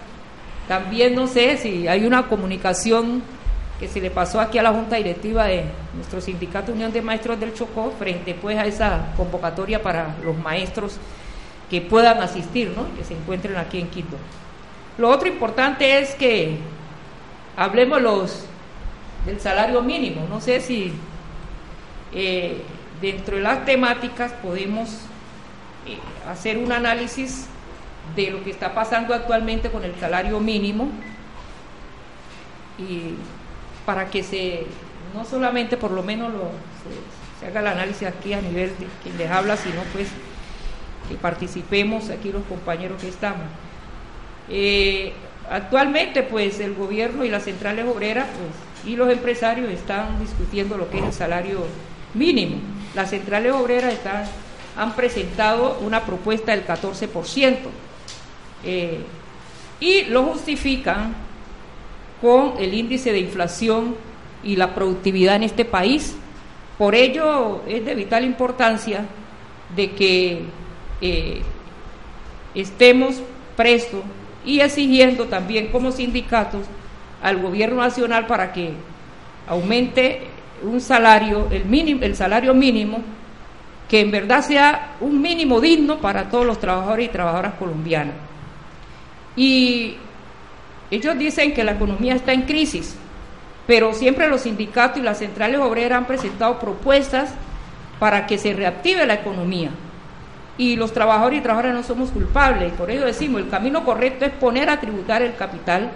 también 0.67 1.15
no 1.15 1.27
sé 1.27 1.57
si 1.57 1.87
hay 1.87 2.03
una 2.03 2.23
comunicación 2.23 3.21
que 3.79 3.87
se 3.87 4.01
le 4.01 4.11
pasó 4.11 4.39
aquí 4.41 4.57
a 4.57 4.63
la 4.63 4.71
Junta 4.71 4.95
Directiva 4.95 5.45
de 5.45 5.65
nuestro 5.95 6.19
Sindicato 6.19 6.71
Unión 6.71 6.91
de 6.91 7.01
Maestros 7.01 7.39
del 7.39 7.53
Chocó 7.53 7.91
frente 7.97 8.33
pues 8.33 8.57
a 8.57 8.65
esa 8.65 9.13
convocatoria 9.15 9.81
para 9.81 10.15
los 10.23 10.37
maestros 10.37 10.97
que 11.71 11.79
puedan 11.79 12.21
asistir, 12.21 12.73
¿no? 12.75 12.85
que 12.97 13.05
se 13.05 13.13
encuentren 13.13 13.55
aquí 13.55 13.79
en 13.79 13.87
Quito. 13.87 14.17
Lo 14.97 15.09
otro 15.09 15.29
importante 15.29 15.99
es 15.99 16.13
que 16.15 16.57
hablemos 17.55 18.45
del 19.25 19.39
salario 19.39 19.81
mínimo. 19.81 20.27
No 20.29 20.41
sé 20.41 20.59
si 20.59 20.91
eh, 22.13 22.61
dentro 23.01 23.37
de 23.37 23.43
las 23.43 23.63
temáticas 23.63 24.33
podemos 24.33 24.89
eh, 25.87 25.97
hacer 26.29 26.57
un 26.57 26.73
análisis 26.73 27.47
de 28.17 28.31
lo 28.31 28.43
que 28.43 28.49
está 28.49 28.73
pasando 28.73 29.13
actualmente 29.13 29.71
con 29.71 29.85
el 29.85 29.95
salario 29.95 30.41
mínimo 30.41 30.89
y 32.77 33.15
para 33.85 34.09
que 34.09 34.23
se, 34.23 34.65
no 35.15 35.23
solamente 35.23 35.77
por 35.77 35.91
lo 35.91 36.03
menos 36.03 36.33
lo, 36.33 36.49
se, 37.39 37.47
haga 37.47 37.61
el 37.61 37.67
análisis 37.67 38.09
aquí 38.09 38.33
a 38.33 38.41
nivel 38.41 38.71
de 38.77 38.87
quien 39.01 39.17
les 39.17 39.31
habla, 39.31 39.55
sino 39.55 39.81
pues 39.93 40.09
que 41.07 41.15
participemos 41.15 42.09
aquí 42.09 42.31
los 42.31 42.43
compañeros 42.43 43.01
que 43.01 43.09
estamos. 43.09 43.45
Eh, 44.49 45.13
actualmente 45.49 46.23
pues 46.23 46.59
el 46.59 46.73
gobierno 46.75 47.23
y 47.23 47.29
las 47.29 47.43
centrales 47.43 47.85
obreras 47.85 48.27
pues, 48.27 48.91
y 48.91 48.95
los 48.95 49.11
empresarios 49.11 49.69
están 49.69 50.19
discutiendo 50.19 50.77
lo 50.77 50.89
que 50.89 50.99
es 50.99 51.03
el 51.03 51.13
salario 51.13 51.65
mínimo. 52.13 52.57
Las 52.95 53.09
centrales 53.11 53.53
obreras 53.53 53.93
están, 53.93 54.25
han 54.77 54.95
presentado 54.95 55.79
una 55.81 56.03
propuesta 56.05 56.51
del 56.51 56.65
14% 56.65 57.57
eh, 58.63 58.99
y 59.79 60.03
lo 60.03 60.23
justifican 60.23 61.13
con 62.21 62.53
el 62.59 62.73
índice 62.73 63.11
de 63.11 63.19
inflación 63.19 63.95
y 64.43 64.55
la 64.55 64.73
productividad 64.75 65.35
en 65.35 65.43
este 65.43 65.65
país. 65.65 66.15
Por 66.77 66.95
ello 66.95 67.61
es 67.67 67.85
de 67.85 67.95
vital 67.95 68.23
importancia 68.23 69.05
de 69.75 69.91
que 69.91 70.41
eh, 71.01 71.41
estemos 72.55 73.21
prestos 73.55 74.01
y 74.45 74.59
exigiendo 74.59 75.25
también 75.25 75.67
como 75.67 75.91
sindicatos 75.91 76.65
al 77.21 77.37
gobierno 77.37 77.81
nacional 77.81 78.25
para 78.27 78.51
que 78.53 78.71
aumente 79.47 80.21
un 80.63 80.81
salario, 80.81 81.47
el, 81.51 81.65
mínimo, 81.65 82.03
el 82.03 82.15
salario 82.15 82.53
mínimo, 82.53 82.99
que 83.89 84.01
en 84.01 84.11
verdad 84.11 84.41
sea 84.41 84.95
un 85.01 85.21
mínimo 85.21 85.59
digno 85.59 85.99
para 85.99 86.29
todos 86.29 86.45
los 86.45 86.59
trabajadores 86.59 87.07
y 87.07 87.09
trabajadoras 87.09 87.55
colombianas. 87.55 88.15
Y 89.35 89.97
ellos 90.89 91.17
dicen 91.17 91.53
que 91.53 91.63
la 91.63 91.73
economía 91.73 92.15
está 92.15 92.33
en 92.33 92.43
crisis, 92.43 92.95
pero 93.67 93.93
siempre 93.93 94.27
los 94.27 94.41
sindicatos 94.41 94.99
y 94.99 95.01
las 95.01 95.19
centrales 95.19 95.59
obreras 95.59 95.99
han 95.99 96.07
presentado 96.07 96.59
propuestas 96.59 97.33
para 97.99 98.25
que 98.27 98.37
se 98.37 98.53
reactive 98.53 99.05
la 99.05 99.15
economía. 99.15 99.71
Y 100.61 100.75
los 100.75 100.93
trabajadores 100.93 101.39
y 101.39 101.41
trabajadoras 101.41 101.75
no 101.75 101.81
somos 101.83 102.11
culpables, 102.11 102.71
por 102.73 102.91
ello 102.91 103.03
decimos, 103.03 103.41
el 103.41 103.49
camino 103.49 103.83
correcto 103.83 104.25
es 104.25 104.31
poner 104.31 104.69
a 104.69 104.79
tributar 104.79 105.23
el 105.23 105.33
capital, 105.33 105.89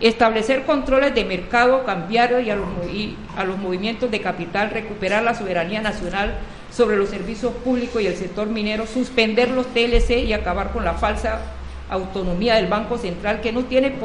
establecer 0.00 0.64
controles 0.64 1.14
de 1.14 1.26
mercado 1.26 1.84
cambiario 1.84 2.40
y 2.40 2.48
a 2.48 2.56
los, 2.56 3.58
movimientos 3.58 4.10
de 4.10 4.22
capital, 4.22 4.70
recuperar 4.70 5.22
la 5.22 5.34
soberanía 5.34 5.82
nacional 5.82 6.32
sobre 6.72 6.96
los 6.96 7.10
servicios 7.10 7.52
públicos 7.56 8.00
y 8.00 8.06
el 8.06 8.16
sector 8.16 8.48
minero, 8.48 8.86
suspender 8.86 9.50
los 9.50 9.66
TLC 9.66 10.24
y 10.24 10.32
acabar 10.32 10.72
con 10.72 10.86
la 10.86 10.94
falsa 10.94 11.42
autonomía 11.90 12.54
del 12.54 12.68
Banco 12.68 12.96
Central 12.96 13.42
que 13.42 13.52
no 13.52 13.64
tiene 13.64 13.96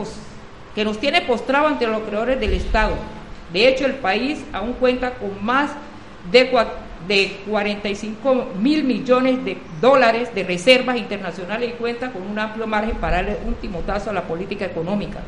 que 0.75 0.83
nos 0.83 0.99
tiene 0.99 1.21
postrado 1.21 1.67
ante 1.67 1.87
los 1.87 2.01
creadores 2.01 2.37
del 2.37 2.51
Estado. 2.51 2.95
De 3.53 3.65
hecho, 3.65 3.85
el 3.85 3.95
país 3.95 4.43
aún 4.51 4.73
cuenta 4.73 5.11
con 5.11 5.41
más 5.41 5.71
de, 6.33 6.51
de 7.07 7.37
45 7.47 8.53
mil 8.59 8.83
millones 8.83 9.43
de 9.43 9.57
dólares 9.79 10.33
de 10.33 10.43
reservas 10.43 10.97
internacionales 10.97 11.69
y 11.69 11.73
cuenta 11.73 12.11
con 12.11 12.21
un 12.21 12.37
amplio 12.37 12.67
margen 12.67 12.97
para 12.97 13.17
darle 13.17 13.37
último 13.45 13.79
tazo 13.79 14.09
a 14.09 14.13
la 14.13 14.23
política 14.23 14.65
económica. 14.65 15.19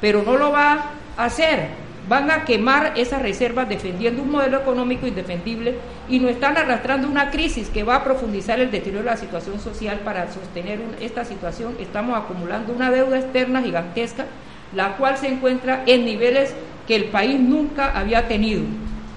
pero 0.00 0.22
no 0.22 0.36
lo 0.36 0.50
va 0.50 0.90
a 1.16 1.24
hacer. 1.24 1.68
Van 2.08 2.28
a 2.32 2.44
quemar 2.44 2.94
esas 2.96 3.22
reservas 3.22 3.68
defendiendo 3.68 4.20
un 4.22 4.32
modelo 4.32 4.58
económico 4.58 5.06
indefendible 5.06 5.76
y 6.08 6.18
nos 6.18 6.32
están 6.32 6.56
arrastrando 6.56 7.08
una 7.08 7.30
crisis 7.30 7.68
que 7.68 7.84
va 7.84 7.94
a 7.94 8.04
profundizar 8.04 8.58
el 8.58 8.72
deterioro 8.72 9.04
de 9.04 9.10
la 9.10 9.16
situación 9.16 9.60
social 9.60 10.00
para 10.00 10.30
sostener 10.32 10.80
esta 11.00 11.24
situación. 11.24 11.76
Estamos 11.78 12.18
acumulando 12.18 12.72
una 12.72 12.90
deuda 12.90 13.20
externa 13.20 13.62
gigantesca, 13.62 14.26
la 14.74 14.96
cual 14.96 15.16
se 15.16 15.28
encuentra 15.28 15.84
en 15.86 16.04
niveles 16.04 16.52
que 16.88 16.96
el 16.96 17.04
país 17.04 17.38
nunca 17.38 17.96
había 17.96 18.26
tenido. 18.26 18.62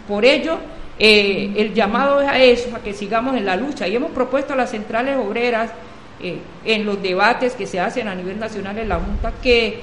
Por 0.08 0.24
ello, 0.24 0.60
eh, 0.98 1.54
el 1.58 1.74
llamado 1.74 2.22
es 2.22 2.28
a 2.28 2.40
eso, 2.40 2.76
a 2.76 2.80
que 2.80 2.94
sigamos 2.94 3.36
en 3.36 3.46
la 3.46 3.56
lucha. 3.56 3.88
Y 3.88 3.96
hemos 3.96 4.12
propuesto 4.12 4.54
a 4.54 4.56
las 4.56 4.72
centrales 4.72 5.18
obreras, 5.18 5.72
eh, 6.22 6.40
en 6.64 6.86
los 6.86 7.02
debates 7.02 7.54
que 7.54 7.68
se 7.68 7.80
hacen 7.80 8.08
a 8.08 8.16
nivel 8.16 8.40
nacional 8.40 8.78
en 8.78 8.88
la 8.88 9.00
Junta, 9.00 9.34
que, 9.44 9.82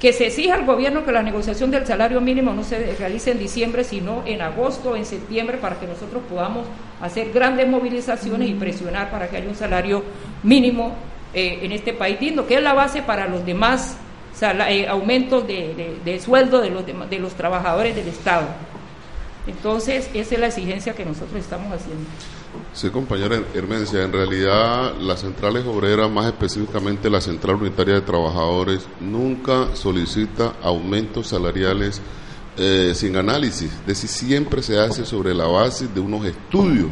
que 0.00 0.12
se 0.12 0.26
exija 0.26 0.54
al 0.54 0.66
gobierno 0.66 1.04
que 1.04 1.12
la 1.12 1.22
negociación 1.22 1.70
del 1.70 1.86
salario 1.86 2.20
mínimo 2.20 2.52
no 2.52 2.64
se 2.64 2.96
realice 2.96 3.30
en 3.30 3.38
diciembre, 3.38 3.84
sino 3.84 4.24
en 4.26 4.42
agosto 4.42 4.90
o 4.90 4.96
en 4.96 5.04
septiembre, 5.04 5.58
para 5.58 5.78
que 5.78 5.86
nosotros 5.86 6.22
podamos 6.28 6.66
hacer 7.00 7.30
grandes 7.32 7.68
movilizaciones 7.68 8.48
y 8.48 8.54
presionar 8.54 9.10
para 9.12 9.28
que 9.28 9.36
haya 9.36 9.48
un 9.48 9.54
salario 9.54 10.02
mínimo 10.42 10.92
eh, 11.32 11.60
en 11.62 11.70
este 11.70 11.92
país 11.92 12.18
digno, 12.18 12.46
que 12.46 12.56
es 12.56 12.62
la 12.62 12.74
base 12.74 13.02
para 13.02 13.28
los 13.28 13.46
demás 13.46 13.96
aumentos 14.88 15.46
de, 15.46 15.98
de, 16.02 16.18
sueldo 16.18 16.62
de 16.62 16.70
los, 16.70 16.84
de 16.86 17.18
los 17.18 17.34
trabajadores 17.34 17.94
del 17.94 18.08
Estado. 18.08 18.46
Entonces, 19.46 20.10
esa 20.14 20.34
es 20.34 20.40
la 20.40 20.46
exigencia 20.48 20.94
que 20.94 21.04
nosotros 21.04 21.36
estamos 21.36 21.72
haciendo. 21.72 22.04
Sí, 22.72 22.90
compañera 22.90 23.40
Hermencia, 23.54 24.02
en 24.02 24.12
realidad 24.12 24.94
las 25.00 25.20
centrales 25.20 25.64
obreras, 25.66 26.10
más 26.10 26.26
específicamente 26.26 27.10
la 27.10 27.20
Central 27.20 27.56
Unitaria 27.56 27.94
de 27.94 28.00
Trabajadores, 28.02 28.86
nunca 29.00 29.74
solicita 29.74 30.54
aumentos 30.62 31.28
salariales 31.28 32.00
eh, 32.56 32.92
sin 32.94 33.16
análisis, 33.16 33.72
es 33.72 33.86
decir, 33.86 34.08
siempre 34.08 34.62
se 34.62 34.78
hace 34.78 35.04
sobre 35.04 35.32
la 35.32 35.46
base 35.46 35.88
de 35.88 36.00
unos 36.00 36.26
estudios 36.26 36.90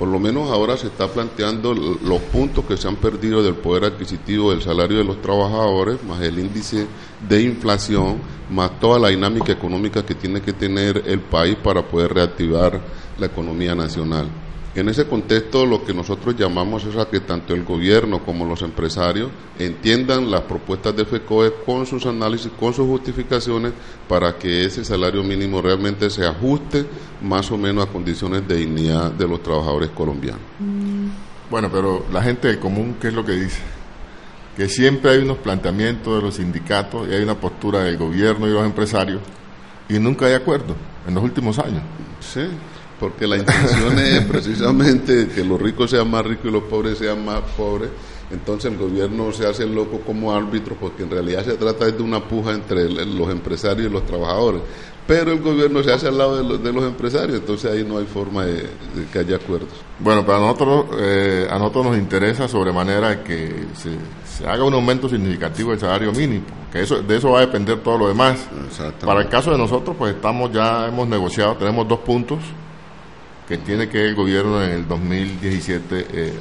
por 0.00 0.08
lo 0.08 0.18
menos 0.18 0.50
ahora 0.50 0.78
se 0.78 0.86
está 0.86 1.08
planteando 1.08 1.74
los 1.74 2.22
puntos 2.32 2.64
que 2.64 2.78
se 2.78 2.88
han 2.88 2.96
perdido 2.96 3.42
del 3.42 3.56
poder 3.56 3.84
adquisitivo 3.84 4.50
del 4.50 4.62
salario 4.62 4.96
de 4.96 5.04
los 5.04 5.20
trabajadores, 5.20 6.02
más 6.04 6.22
el 6.22 6.38
índice 6.38 6.86
de 7.28 7.42
inflación, 7.42 8.16
más 8.48 8.80
toda 8.80 8.98
la 8.98 9.08
dinámica 9.08 9.52
económica 9.52 10.02
que 10.02 10.14
tiene 10.14 10.40
que 10.40 10.54
tener 10.54 11.02
el 11.06 11.20
país 11.20 11.54
para 11.62 11.82
poder 11.86 12.14
reactivar 12.14 12.80
la 13.18 13.26
economía 13.26 13.74
nacional. 13.74 14.26
En 14.72 14.88
ese 14.88 15.04
contexto, 15.06 15.66
lo 15.66 15.84
que 15.84 15.92
nosotros 15.92 16.36
llamamos 16.36 16.84
es 16.84 16.96
a 16.96 17.08
que 17.08 17.18
tanto 17.18 17.54
el 17.54 17.64
gobierno 17.64 18.24
como 18.24 18.44
los 18.44 18.62
empresarios 18.62 19.28
entiendan 19.58 20.30
las 20.30 20.42
propuestas 20.42 20.94
de 20.94 21.04
FECOE 21.04 21.52
con 21.66 21.86
sus 21.86 22.06
análisis, 22.06 22.52
con 22.58 22.72
sus 22.72 22.86
justificaciones, 22.86 23.72
para 24.08 24.38
que 24.38 24.64
ese 24.64 24.84
salario 24.84 25.24
mínimo 25.24 25.60
realmente 25.60 26.08
se 26.08 26.24
ajuste 26.24 26.86
más 27.20 27.50
o 27.50 27.58
menos 27.58 27.84
a 27.84 27.90
condiciones 27.90 28.46
de 28.46 28.58
dignidad 28.58 29.10
de 29.10 29.26
los 29.26 29.42
trabajadores 29.42 29.90
colombianos. 29.90 30.42
Bueno, 31.50 31.68
pero 31.72 32.06
la 32.12 32.22
gente 32.22 32.46
del 32.46 32.60
común, 32.60 32.96
¿qué 33.00 33.08
es 33.08 33.14
lo 33.14 33.24
que 33.24 33.32
dice? 33.32 33.60
Que 34.56 34.68
siempre 34.68 35.10
hay 35.10 35.18
unos 35.18 35.38
planteamientos 35.38 36.14
de 36.14 36.22
los 36.22 36.36
sindicatos 36.36 37.08
y 37.08 37.14
hay 37.14 37.24
una 37.24 37.34
postura 37.34 37.80
del 37.80 37.96
gobierno 37.96 38.46
y 38.46 38.52
los 38.52 38.64
empresarios 38.64 39.20
y 39.88 39.98
nunca 39.98 40.26
hay 40.26 40.34
acuerdo 40.34 40.76
en 41.08 41.14
los 41.14 41.24
últimos 41.24 41.58
años. 41.58 41.82
Sí 42.20 42.42
porque 43.00 43.26
la 43.26 43.38
intención 43.38 43.98
es 43.98 44.24
precisamente 44.28 45.28
que 45.34 45.42
los 45.42 45.60
ricos 45.60 45.90
sean 45.90 46.10
más 46.10 46.24
ricos 46.24 46.44
y 46.44 46.50
los 46.50 46.64
pobres 46.64 46.98
sean 46.98 47.24
más 47.24 47.40
pobres. 47.56 47.88
Entonces 48.30 48.70
el 48.70 48.78
gobierno 48.78 49.32
se 49.32 49.46
hace 49.46 49.66
loco 49.66 50.02
como 50.06 50.32
árbitro 50.32 50.76
porque 50.78 51.02
en 51.02 51.10
realidad 51.10 51.44
se 51.44 51.54
trata 51.54 51.90
de 51.90 52.00
una 52.02 52.20
puja 52.20 52.52
entre 52.52 52.88
los 52.88 53.28
empresarios 53.30 53.88
y 53.88 53.92
los 53.92 54.06
trabajadores. 54.06 54.60
Pero 55.06 55.32
el 55.32 55.40
gobierno 55.40 55.82
se 55.82 55.92
hace 55.92 56.06
al 56.06 56.18
lado 56.18 56.56
de 56.56 56.72
los, 56.72 56.84
empresarios, 56.84 57.40
entonces 57.40 57.72
ahí 57.72 57.84
no 57.84 57.98
hay 57.98 58.04
forma 58.04 58.44
de, 58.44 58.68
que 59.12 59.18
haya 59.18 59.36
acuerdos. 59.36 59.70
Bueno, 59.98 60.24
para 60.24 60.38
nosotros, 60.38 60.86
eh, 61.00 61.48
a 61.50 61.58
nosotros 61.58 61.86
nos 61.86 61.98
interesa 61.98 62.46
sobremanera 62.46 63.24
que 63.24 63.66
se, 63.74 64.46
haga 64.46 64.62
un 64.62 64.74
aumento 64.74 65.08
significativo 65.08 65.70
del 65.70 65.80
salario 65.80 66.12
mínimo, 66.12 66.44
que 66.70 66.82
eso 66.82 67.02
de 67.02 67.16
eso 67.16 67.32
va 67.32 67.38
a 67.38 67.40
depender 67.40 67.80
todo 67.80 67.98
lo 67.98 68.08
demás. 68.08 68.46
Para 69.04 69.22
el 69.22 69.28
caso 69.28 69.50
de 69.50 69.58
nosotros, 69.58 69.96
pues 69.98 70.14
estamos 70.14 70.52
ya 70.52 70.86
hemos 70.86 71.08
negociado, 71.08 71.56
tenemos 71.56 71.88
dos 71.88 71.98
puntos 72.00 72.38
que 73.50 73.58
tiene 73.58 73.88
que 73.88 74.06
el 74.06 74.14
gobierno 74.14 74.62
en 74.62 74.70
el 74.70 74.86
2017 74.86 76.06
eh, 76.12 76.38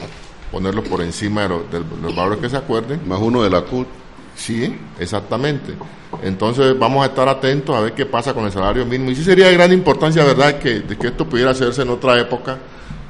ponerlos 0.52 0.88
por 0.88 1.02
encima 1.02 1.42
de, 1.42 1.50
los 2.04 2.16
valores 2.16 2.38
que 2.38 2.50
se 2.52 2.58
acuerden. 2.58 3.02
Más 3.08 3.18
uno 3.20 3.42
de 3.42 3.50
la 3.50 3.62
CUT. 3.62 3.88
Sí, 4.36 4.78
exactamente. 5.00 5.74
Entonces 6.22 6.78
vamos 6.78 7.02
a 7.04 7.08
estar 7.08 7.28
atentos 7.28 7.76
a 7.76 7.80
ver 7.80 7.94
qué 7.94 8.06
pasa 8.06 8.36
con 8.36 8.46
el 8.46 8.52
salario 8.52 8.86
mínimo. 8.86 9.10
Y 9.10 9.16
sí 9.16 9.24
sería 9.24 9.48
de 9.48 9.56
gran 9.56 9.74
importancia, 9.74 10.24
¿verdad?, 10.24 10.60
que, 10.60 10.84
que 10.84 11.08
esto 11.08 11.26
pudiera 11.28 11.50
hacerse 11.50 11.82
en 11.82 11.90
otra 11.90 12.20
época 12.20 12.60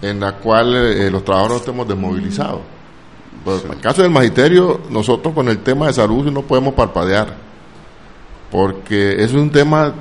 en 0.02 0.22
la 0.22 0.32
cual 0.36 0.74
eh, 0.76 1.12
los 1.12 1.26
trabajadores 1.26 1.58
no 1.58 1.60
estemos 1.60 1.88
desmovilizados. 1.90 2.62
Pues, 3.44 3.66
En 3.66 3.72
el 3.74 3.82
caso 3.82 4.02
del 4.02 4.12
magisterio, 4.12 4.80
nosotros 4.90 5.34
con 5.34 5.50
el 5.50 5.60
tema 5.60 5.88
de 5.88 5.94
salud 5.94 6.32
no 6.32 6.44
podemos 6.44 6.74
parpadear, 6.74 7.36
porque 8.50 9.22
es 9.22 9.34
un 9.34 9.50
tema 9.50 9.94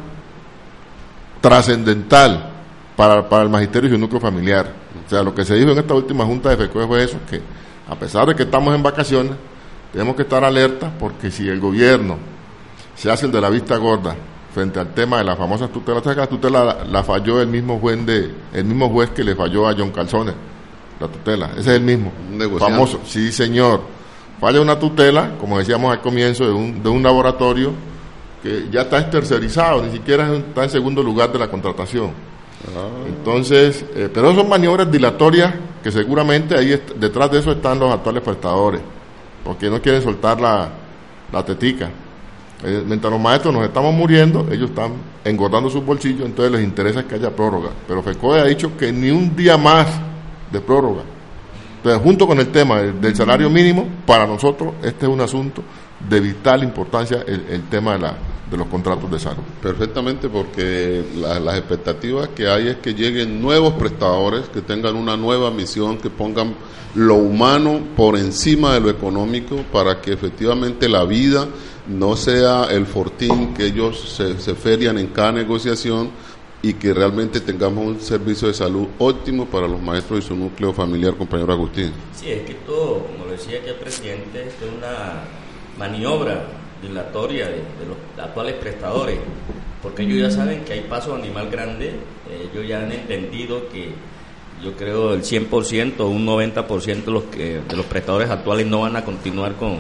trascendental 1.41 2.48
para, 2.99 3.29
para 3.29 3.45
el 3.45 3.49
magisterio 3.49 3.89
y 3.89 3.93
su 3.93 3.99
núcleo 3.99 4.21
familiar. 4.21 4.73
O 5.07 5.09
sea, 5.09 5.23
lo 5.23 5.33
que 5.33 5.45
se 5.45 5.55
dijo 5.55 5.71
en 5.71 5.79
esta 5.79 5.95
última 5.95 6.25
junta 6.25 6.51
de 6.51 6.57
FECOE 6.57 6.85
fue 6.85 7.05
eso, 7.05 7.17
que 7.31 7.41
a 7.89 7.95
pesar 7.95 8.27
de 8.27 8.35
que 8.35 8.43
estamos 8.43 8.75
en 8.75 8.83
vacaciones, 8.83 9.35
tenemos 9.93 10.17
que 10.17 10.23
estar 10.23 10.43
alerta 10.43 10.91
porque 10.99 11.31
si 11.31 11.49
el 11.49 11.61
gobierno 11.61 12.17
se 12.97 13.09
hace 13.09 13.27
el 13.27 13.33
de 13.33 13.41
la 13.41 13.51
vista 13.51 13.77
gorda 13.77 14.17
frente 14.53 14.81
al 14.81 14.95
tema 14.95 15.19
de 15.19 15.25
las 15.25 15.39
famosas 15.39 15.71
tutelas, 15.71 16.05
la 16.05 16.27
tutela 16.27 16.79
la, 16.91 17.05
falló 17.05 17.41
el 17.41 17.47
mismo 17.47 17.79
juez 17.79 18.05
de, 18.05 18.35
el 18.53 18.65
mismo 18.65 18.89
juez 18.89 19.11
que 19.11 19.23
le 19.23 19.37
falló 19.37 19.69
a 19.69 19.77
John 19.79 19.93
Calzones, 19.93 20.35
la 20.99 21.07
tutela, 21.07 21.51
ese 21.53 21.61
es 21.61 21.67
el 21.69 21.83
mismo, 21.83 22.11
famoso, 22.59 23.03
sí 23.05 23.31
señor, 23.31 23.83
falla 24.41 24.61
una 24.61 24.77
tutela, 24.77 25.37
como 25.39 25.57
decíamos 25.57 25.93
al 25.93 26.01
comienzo, 26.01 26.47
de 26.47 26.53
un, 26.53 26.83
de 26.83 26.89
un 26.89 27.05
laboratorio 27.05 27.71
que 28.43 28.67
ya 28.73 28.81
está 28.81 29.09
tercerizado, 29.09 29.85
ni 29.85 29.93
siquiera 29.93 30.35
está 30.35 30.65
en 30.65 30.71
segundo 30.71 31.01
lugar 31.01 31.31
de 31.31 31.39
la 31.39 31.49
contratación. 31.49 32.28
Entonces, 33.07 33.85
eh, 33.95 34.09
pero 34.13 34.35
son 34.35 34.49
maniobras 34.49 34.91
dilatorias 34.91 35.55
que 35.83 35.93
seguramente 35.93 36.57
ahí 36.57 36.81
detrás 36.97 37.31
de 37.31 37.39
eso 37.39 37.53
están 37.53 37.79
los 37.79 37.93
actuales 37.93 38.23
prestadores, 38.23 38.81
porque 39.45 39.71
no 39.71 39.81
quieren 39.81 40.03
soltar 40.03 40.41
la, 40.41 40.69
la 41.33 41.45
tetica. 41.45 41.91
Eh, 42.65 42.83
mientras 42.85 43.13
los 43.13 43.21
maestros 43.21 43.55
nos 43.55 43.65
estamos 43.65 43.95
muriendo, 43.95 44.49
ellos 44.51 44.71
están 44.71 44.95
engordando 45.25 45.71
sus 45.71 45.85
bolsillos, 45.85 46.27
entonces 46.27 46.53
les 46.53 46.65
interesa 46.65 47.05
que 47.05 47.15
haya 47.15 47.31
prórroga. 47.31 47.71
Pero 47.87 48.03
FECOE 48.03 48.41
ha 48.41 48.45
dicho 48.45 48.77
que 48.77 48.93
ni 48.93 49.11
un 49.11 49.37
día 49.37 49.57
más 49.57 49.87
de 50.51 50.61
prórroga. 50.61 51.03
Entonces, 51.77 52.03
junto 52.03 52.27
con 52.27 52.41
el 52.41 52.49
tema 52.49 52.83
del, 52.83 53.15
salario 53.15 53.49
mínimo, 53.49 53.87
para 54.05 54.27
nosotros 54.27 54.75
este 54.83 55.07
es 55.07 55.13
un 55.13 55.21
asunto 55.21 55.63
de 56.09 56.21
vital 56.21 56.63
importancia, 56.63 57.25
el 57.27 57.69
tema 57.69 57.95
de 57.95 57.99
la, 57.99 58.17
de 58.51 58.57
los 58.57 58.67
contratos 58.69 59.11
de 59.11 59.19
salud. 59.19 59.43
Perfectamente, 59.63 60.29
porque 60.29 61.05
las 61.17 61.57
expectativas 61.57 62.29
que 62.29 62.49
hay 62.49 62.69
es 62.69 62.77
que 62.77 62.95
lleguen 62.95 63.41
nuevos 63.41 63.75
prestadores, 63.75 64.49
que 64.49 64.63
tengan 64.63 64.97
una 64.97 65.17
nueva 65.17 65.51
misión, 65.51 65.99
que 65.99 66.11
pongan 66.11 66.55
lo 66.95 67.17
humano 67.17 67.81
por 67.97 68.17
encima 68.17 68.75
de 68.75 68.81
lo 68.81 68.91
económico 68.91 69.57
para 69.73 70.01
que 70.01 70.13
efectivamente 70.13 70.89
la 70.89 71.05
vida 71.05 71.47
no 71.87 72.17
sea 72.17 72.65
el 72.65 72.87
fortín 72.87 73.55
que 73.55 73.67
ellos 73.67 74.15
se, 74.17 74.39
se 74.41 74.55
ferian 74.55 74.99
en 74.99 75.09
cada 75.09 75.33
negociación 75.33 76.11
y 76.61 76.75
que 76.75 76.93
realmente 76.93 77.41
tengamos 77.41 77.87
un 77.87 78.01
servicio 78.01 78.49
de 78.49 78.55
salud 78.55 78.89
óptimo 78.99 79.47
para 79.47 79.69
los 79.69 79.81
maestros 79.81 80.25
y 80.25 80.29
su 80.29 80.35
núcleo 80.35 80.73
familiar, 80.73 81.15
compañero 81.15 81.53
Agustín. 81.53 81.93
Sí, 82.19 82.31
es 82.31 82.43
que 82.43 82.55
todo, 82.55 83.05
como 83.07 83.27
lo 83.27 83.33
decía 83.33 83.59
aquí 83.59 83.69
el 83.69 83.77
presidente, 83.77 84.49
es 84.49 84.55
una 84.77 85.23
maniobra 85.79 86.43
dilatoria 86.83 87.47
de, 87.47 87.63
los 87.87 87.97
actuales 88.25 88.55
prestadores, 88.55 89.19
porque 89.83 90.03
ellos 90.03 90.19
ya 90.19 90.31
saben 90.31 90.65
que 90.65 90.75
hay 90.75 90.81
paso 90.83 91.15
animal 91.15 91.51
grande, 91.51 91.93
ellos 92.53 92.69
ya 92.69 92.81
han 92.81 92.93
entendido 92.93 93.69
que 93.69 93.93
yo 94.63 94.73
creo 94.73 95.15
el 95.15 95.23
100% 95.23 96.01
un 96.01 96.27
90% 96.27 97.05
de 97.05 97.11
los, 97.11 97.23
que, 97.25 97.61
de 97.67 97.77
los 97.77 97.87
prestadores 97.87 98.29
actuales 98.29 98.67
no 98.67 98.81
van 98.81 98.97
a 98.97 99.05
continuar 99.05 99.55
con 99.55 99.77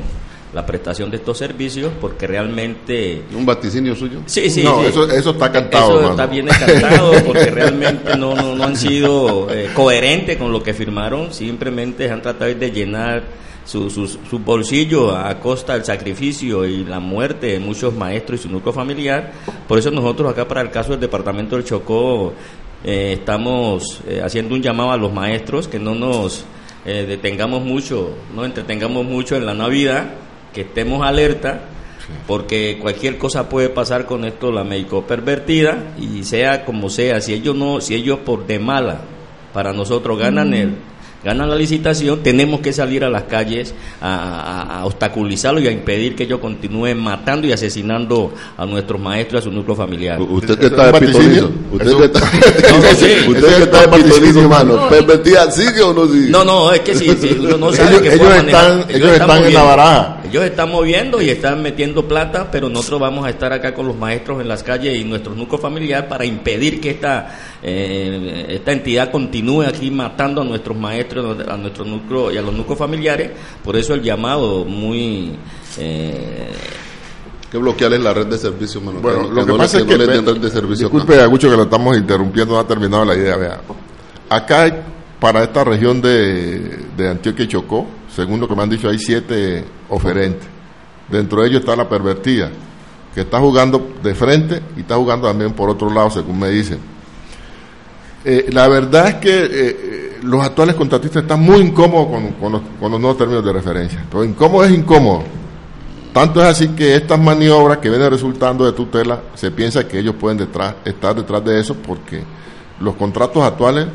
la 0.54 0.64
prestación 0.64 1.10
de 1.10 1.18
estos 1.18 1.36
servicios 1.36 1.92
porque 2.00 2.26
realmente... 2.26 3.22
¿Un 3.34 3.44
vaticinio 3.44 3.94
suyo? 3.94 4.20
Sí, 4.26 4.48
sí. 4.48 4.62
No, 4.62 4.82
Eso, 4.82 5.10
eso 5.10 5.30
está 5.30 5.52
cantado. 5.52 6.00
Eso 6.00 6.10
está 6.10 6.26
bien 6.26 6.46
cantado 6.46 7.12
porque 7.26 7.50
realmente 7.50 8.16
no, 8.16 8.34
no, 8.34 8.54
no 8.54 8.64
han 8.64 8.76
sido 8.76 9.50
eh, 9.50 9.70
coherentes 9.74 10.38
con 10.38 10.52
lo 10.52 10.62
que 10.62 10.72
firmaron, 10.72 11.34
simplemente 11.34 12.10
han 12.10 12.22
tratado 12.22 12.54
de 12.54 12.70
llenar 12.70 13.24
su, 13.68 13.90
su, 13.90 14.38
bolsillo 14.38 15.14
a 15.14 15.38
costa 15.38 15.74
del 15.74 15.84
sacrificio 15.84 16.64
y 16.64 16.84
la 16.84 17.00
muerte 17.00 17.48
de 17.48 17.60
muchos 17.60 17.92
maestros 17.94 18.40
y 18.40 18.42
su 18.44 18.48
núcleo 18.48 18.72
familiar. 18.72 19.32
Por 19.66 19.78
eso 19.78 19.90
nosotros 19.90 20.32
acá 20.32 20.48
para 20.48 20.62
el 20.62 20.70
caso 20.70 20.92
del 20.92 21.00
departamento 21.00 21.54
del 21.54 21.66
Chocó 21.66 22.32
eh, 22.82 23.16
estamos 23.18 24.00
eh, 24.08 24.22
haciendo 24.24 24.54
un 24.54 24.62
llamado 24.62 24.92
a 24.92 24.96
los 24.96 25.12
maestros 25.12 25.68
que 25.68 25.78
no 25.78 25.94
nos 25.94 26.46
eh, 26.86 27.04
detengamos 27.06 27.62
mucho, 27.62 28.16
no 28.34 28.46
entretengamos 28.46 29.04
mucho 29.04 29.36
en 29.36 29.44
la 29.44 29.52
Navidad, 29.52 30.14
que 30.54 30.62
estemos 30.62 31.06
alerta 31.06 31.60
porque 32.26 32.78
cualquier 32.80 33.18
cosa 33.18 33.50
puede 33.50 33.68
pasar 33.68 34.06
con 34.06 34.24
esto, 34.24 34.50
la 34.50 34.64
médico 34.64 35.02
pervertida, 35.02 35.92
y 36.00 36.24
sea 36.24 36.64
como 36.64 36.88
sea, 36.88 37.20
si 37.20 37.34
ellos 37.34 37.54
no, 37.54 37.82
si 37.82 37.94
ellos 37.94 38.20
por 38.20 38.46
de 38.46 38.58
mala 38.58 39.02
para 39.52 39.74
nosotros 39.74 40.18
ganan 40.18 40.54
el 40.54 40.74
ganan 41.24 41.50
la 41.50 41.56
licitación, 41.56 42.22
tenemos 42.22 42.60
que 42.60 42.72
salir 42.72 43.04
a 43.04 43.10
las 43.10 43.24
calles 43.24 43.74
a, 44.00 44.82
obstaculizarlo 44.84 45.60
y 45.60 45.66
a 45.66 45.70
impedir 45.70 46.14
que 46.14 46.24
ellos 46.24 46.40
continúen 46.40 46.98
matando 46.98 47.46
y 47.46 47.52
asesinando 47.52 48.32
a 48.56 48.64
nuestros 48.66 49.00
maestros 49.00 49.40
y 49.40 49.48
a 49.48 49.50
su 49.50 49.52
núcleo 49.52 49.76
familiar. 49.76 50.20
Usted 50.20 50.62
está 50.62 50.92
de 50.92 51.06
pitonizo. 51.06 51.50
Usted 51.72 52.04
está, 52.04 52.20
usted 53.28 53.62
está 53.62 53.86
de 53.86 54.02
pitonizo, 54.02 54.40
hermano. 54.42 54.88
¿Pervertida 54.88 55.50
sigue 55.50 55.82
o 55.82 55.92
no 55.92 56.06
sigue? 56.06 56.30
No, 56.30 56.44
no, 56.44 56.72
es 56.72 56.80
que 56.80 56.94
si, 56.94 57.08
uno 57.08 57.56
no 57.56 57.72
sabe 57.72 57.90
ellos, 57.90 58.02
que 58.02 58.14
ellos 58.14 58.34
están, 58.34 58.84
ellos 58.88 59.12
están 59.12 59.44
en 59.44 59.54
la 59.54 59.62
baraja. 59.62 60.17
Ellos 60.28 60.44
están 60.44 60.70
moviendo 60.70 61.22
y 61.22 61.30
están 61.30 61.62
metiendo 61.62 62.06
plata, 62.06 62.50
pero 62.50 62.68
nosotros 62.68 63.00
vamos 63.00 63.24
a 63.24 63.30
estar 63.30 63.50
acá 63.50 63.72
con 63.72 63.86
los 63.86 63.96
maestros 63.96 64.42
en 64.42 64.48
las 64.48 64.62
calles 64.62 64.94
y 64.98 65.04
nuestro 65.04 65.34
núcleo 65.34 65.58
familiar 65.58 66.06
para 66.06 66.26
impedir 66.26 66.80
que 66.80 66.90
esta, 66.90 67.34
eh, 67.62 68.46
esta 68.50 68.72
entidad 68.72 69.10
continúe 69.10 69.62
aquí 69.62 69.90
matando 69.90 70.42
a 70.42 70.44
nuestros 70.44 70.76
maestros, 70.76 71.48
a 71.48 71.56
nuestro 71.56 71.86
núcleo 71.86 72.30
y 72.30 72.36
a 72.36 72.42
los 72.42 72.52
núcleos 72.52 72.78
familiares. 72.78 73.30
Por 73.64 73.76
eso 73.76 73.94
el 73.94 74.02
llamado 74.02 74.66
muy... 74.66 75.32
Eh, 75.78 76.50
que 77.50 77.56
bloquearles 77.56 78.00
la 78.00 78.12
red 78.12 78.26
de 78.26 78.36
servicio, 78.36 78.82
Bueno, 78.82 79.30
lo 79.30 79.46
que, 79.46 79.54
pasa 79.54 79.78
es 79.78 79.84
que, 79.84 79.96
de 79.96 80.50
servicio 80.50 80.90
disculpe, 80.90 81.18
Agucho, 81.18 81.48
que 81.48 81.56
lo 81.56 81.62
estamos 81.62 81.96
interrumpiendo, 81.96 82.52
no 82.52 82.60
ha 82.60 82.66
terminado 82.66 83.06
la 83.06 83.14
idea. 83.14 83.38
Vea. 83.38 83.60
Acá, 84.28 84.70
para 85.18 85.44
esta 85.44 85.64
región 85.64 86.02
de, 86.02 86.78
de 86.94 87.08
Antioquia 87.08 87.46
y 87.46 87.48
Chocó, 87.48 87.86
según 88.18 88.40
lo 88.40 88.48
que 88.48 88.56
me 88.56 88.64
han 88.64 88.68
dicho, 88.68 88.88
hay 88.88 88.98
siete 88.98 89.64
oferentes. 89.88 90.44
Dentro 91.08 91.40
de 91.40 91.50
ellos 91.50 91.60
está 91.60 91.76
la 91.76 91.88
pervertida, 91.88 92.50
que 93.14 93.20
está 93.20 93.38
jugando 93.38 93.92
de 94.02 94.12
frente 94.12 94.60
y 94.76 94.80
está 94.80 94.96
jugando 94.96 95.28
también 95.28 95.52
por 95.52 95.70
otro 95.70 95.88
lado, 95.88 96.10
según 96.10 96.36
me 96.36 96.48
dicen. 96.48 96.80
Eh, 98.24 98.46
la 98.50 98.66
verdad 98.66 99.06
es 99.06 99.14
que 99.14 99.30
eh, 99.30 99.48
eh, 99.52 100.18
los 100.24 100.44
actuales 100.44 100.74
contratistas 100.74 101.22
están 101.22 101.40
muy 101.40 101.60
incómodos 101.60 102.08
con, 102.40 102.50
los, 102.50 103.00
nuevos 103.00 103.16
términos 103.16 103.44
de 103.44 103.52
referencia. 103.52 104.04
Pero 104.10 104.24
incómodo 104.24 104.64
es 104.64 104.72
incómodo. 104.72 105.22
Tanto 106.12 106.40
es 106.42 106.48
así 106.48 106.70
que 106.70 106.96
estas 106.96 107.20
maniobras 107.20 107.78
que 107.78 107.88
vienen 107.88 108.10
resultando 108.10 108.66
de 108.66 108.72
tutela, 108.72 109.22
se 109.36 109.52
piensa 109.52 109.86
que 109.86 110.00
ellos 110.00 110.16
pueden 110.18 110.38
detrás, 110.38 110.74
estar 110.84 111.14
detrás 111.14 111.44
de 111.44 111.60
eso 111.60 111.76
porque 111.76 112.24
los 112.80 112.96
contratos 112.96 113.44
actuales, 113.44 113.86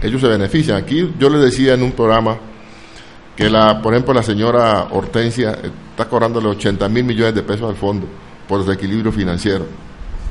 ellos 0.00 0.20
se 0.20 0.28
benefician. 0.28 0.76
Aquí 0.76 1.12
yo 1.18 1.28
les 1.28 1.42
decía 1.42 1.74
en 1.74 1.82
un 1.82 1.90
programa 1.90 2.51
que 3.36 3.48
la, 3.48 3.80
por 3.80 3.94
ejemplo, 3.94 4.12
la 4.14 4.22
señora 4.22 4.88
Hortensia 4.90 5.58
está 5.90 6.06
cobrándole 6.08 6.48
80 6.48 6.88
mil 6.88 7.04
millones 7.04 7.34
de 7.34 7.42
pesos 7.42 7.68
al 7.68 7.76
fondo 7.76 8.06
por 8.48 8.64
desequilibrio 8.64 9.12
financiero. 9.12 9.66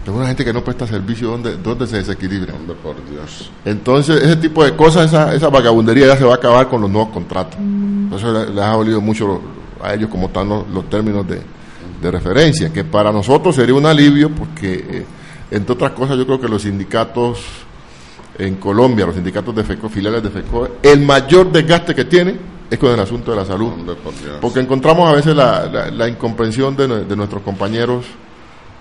Es 0.03 0.09
una 0.09 0.25
gente 0.25 0.43
que 0.43 0.51
no 0.51 0.63
presta 0.63 0.87
servicio, 0.87 1.29
¿dónde, 1.29 1.57
dónde 1.57 1.85
se 1.85 1.97
desequilibra? 1.97 2.53
por 2.81 2.95
Dios? 3.09 3.51
Entonces, 3.65 4.23
ese 4.23 4.35
tipo 4.35 4.63
de 4.63 4.75
cosas, 4.75 5.07
esa, 5.07 5.33
esa 5.33 5.49
vagabundería 5.49 6.07
ya 6.07 6.17
se 6.17 6.23
va 6.23 6.33
a 6.33 6.35
acabar 6.37 6.67
con 6.67 6.81
los 6.81 6.89
nuevos 6.89 7.11
contratos. 7.11 7.59
Eso 8.15 8.45
les 8.45 8.63
ha 8.63 8.71
dolido 8.71 8.99
mucho 8.99 9.39
a 9.81 9.93
ellos 9.93 10.09
como 10.09 10.27
están 10.27 10.49
los, 10.49 10.89
términos 10.89 11.27
de, 11.27 11.41
de, 12.01 12.11
referencia, 12.11 12.73
que 12.73 12.83
para 12.83 13.11
nosotros 13.11 13.55
sería 13.55 13.75
un 13.75 13.85
alivio 13.85 14.31
porque, 14.31 14.73
eh, 14.73 15.05
entre 15.51 15.73
otras 15.73 15.91
cosas, 15.91 16.17
yo 16.17 16.25
creo 16.25 16.41
que 16.41 16.47
los 16.47 16.63
sindicatos 16.63 17.39
en 18.39 18.55
Colombia, 18.55 19.05
los 19.05 19.15
sindicatos 19.15 19.55
de 19.55 19.63
FECO, 19.63 19.87
filiales 19.87 20.23
de 20.23 20.29
FECO, 20.31 20.67
el 20.81 21.01
mayor 21.01 21.51
desgaste 21.51 21.93
que 21.93 22.05
tienen 22.05 22.39
es 22.71 22.79
con 22.79 22.89
el 22.89 22.99
asunto 23.01 23.31
de 23.31 23.37
la 23.37 23.45
salud. 23.45 23.73
Porque 24.39 24.61
encontramos 24.61 25.09
a 25.09 25.13
veces 25.13 25.35
la, 25.35 26.07
incomprensión 26.07 26.75
de, 26.77 27.15
nuestros 27.17 27.43
compañeros 27.43 28.05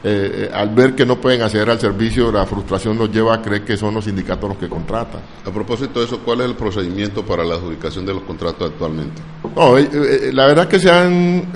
eh, 0.02 0.48
eh, 0.48 0.50
al 0.54 0.70
ver 0.70 0.94
que 0.94 1.04
no 1.04 1.20
pueden 1.20 1.42
acceder 1.42 1.68
al 1.68 1.78
servicio, 1.78 2.32
la 2.32 2.46
frustración 2.46 2.96
los 2.96 3.12
lleva 3.12 3.34
a 3.34 3.42
creer 3.42 3.64
que 3.64 3.76
son 3.76 3.92
los 3.92 4.04
sindicatos 4.04 4.48
los 4.48 4.58
que 4.58 4.68
contratan. 4.68 5.20
A 5.44 5.50
propósito 5.50 5.98
de 5.98 6.06
eso, 6.06 6.20
¿cuál 6.20 6.40
es 6.40 6.46
el 6.46 6.54
procedimiento 6.54 7.26
para 7.26 7.44
la 7.44 7.56
adjudicación 7.56 8.06
de 8.06 8.14
los 8.14 8.22
contratos 8.22 8.70
actualmente? 8.70 9.20
No, 9.54 9.76
eh, 9.76 10.30
la 10.32 10.46
verdad 10.46 10.64
es 10.64 10.70
que 10.70 10.78
se, 10.78 10.90
han, 10.90 11.52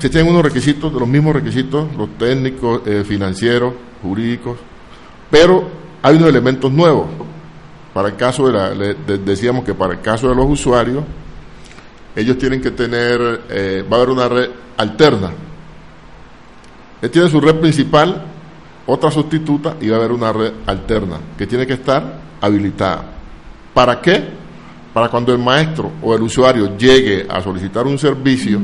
se, 0.00 0.10
tienen 0.10 0.30
unos 0.30 0.42
requisitos, 0.42 0.92
los 0.92 1.08
mismos 1.08 1.32
requisitos, 1.32 1.86
los 1.96 2.10
técnicos, 2.18 2.82
financieros, 3.06 3.72
jurídicos, 4.02 4.58
pero 5.30 5.66
hay 6.02 6.16
unos 6.16 6.28
elementos 6.28 6.70
nuevos. 6.70 7.06
Para 7.94 8.08
el 8.08 8.16
caso 8.16 8.48
de 8.48 8.52
la, 8.52 8.70
decíamos 9.24 9.64
que 9.64 9.74
para 9.74 9.94
el 9.94 10.00
caso 10.00 10.28
de 10.28 10.34
los 10.34 10.46
usuarios, 10.46 11.04
ellos 12.14 12.38
tienen 12.38 12.60
que 12.60 12.72
tener, 12.72 13.42
eh, 13.48 13.84
va 13.90 13.96
a 13.96 14.00
haber 14.00 14.10
una 14.10 14.28
red 14.28 14.50
alterna. 14.76 15.30
Ellos 17.00 17.12
tienen 17.12 17.30
su 17.30 17.40
red 17.40 17.56
principal, 17.56 18.22
otra 18.86 19.10
sustituta 19.10 19.76
y 19.80 19.88
va 19.88 19.96
a 19.96 19.98
haber 20.00 20.12
una 20.12 20.32
red 20.32 20.52
alterna 20.66 21.18
que 21.36 21.46
tiene 21.46 21.66
que 21.66 21.74
estar 21.74 22.20
habilitada. 22.40 23.04
¿Para 23.72 24.00
qué? 24.00 24.22
Para 24.92 25.08
cuando 25.08 25.32
el 25.32 25.38
maestro 25.38 25.92
o 26.02 26.14
el 26.14 26.22
usuario 26.22 26.76
llegue 26.76 27.26
a 27.28 27.40
solicitar 27.40 27.86
un 27.86 27.98
servicio 27.98 28.60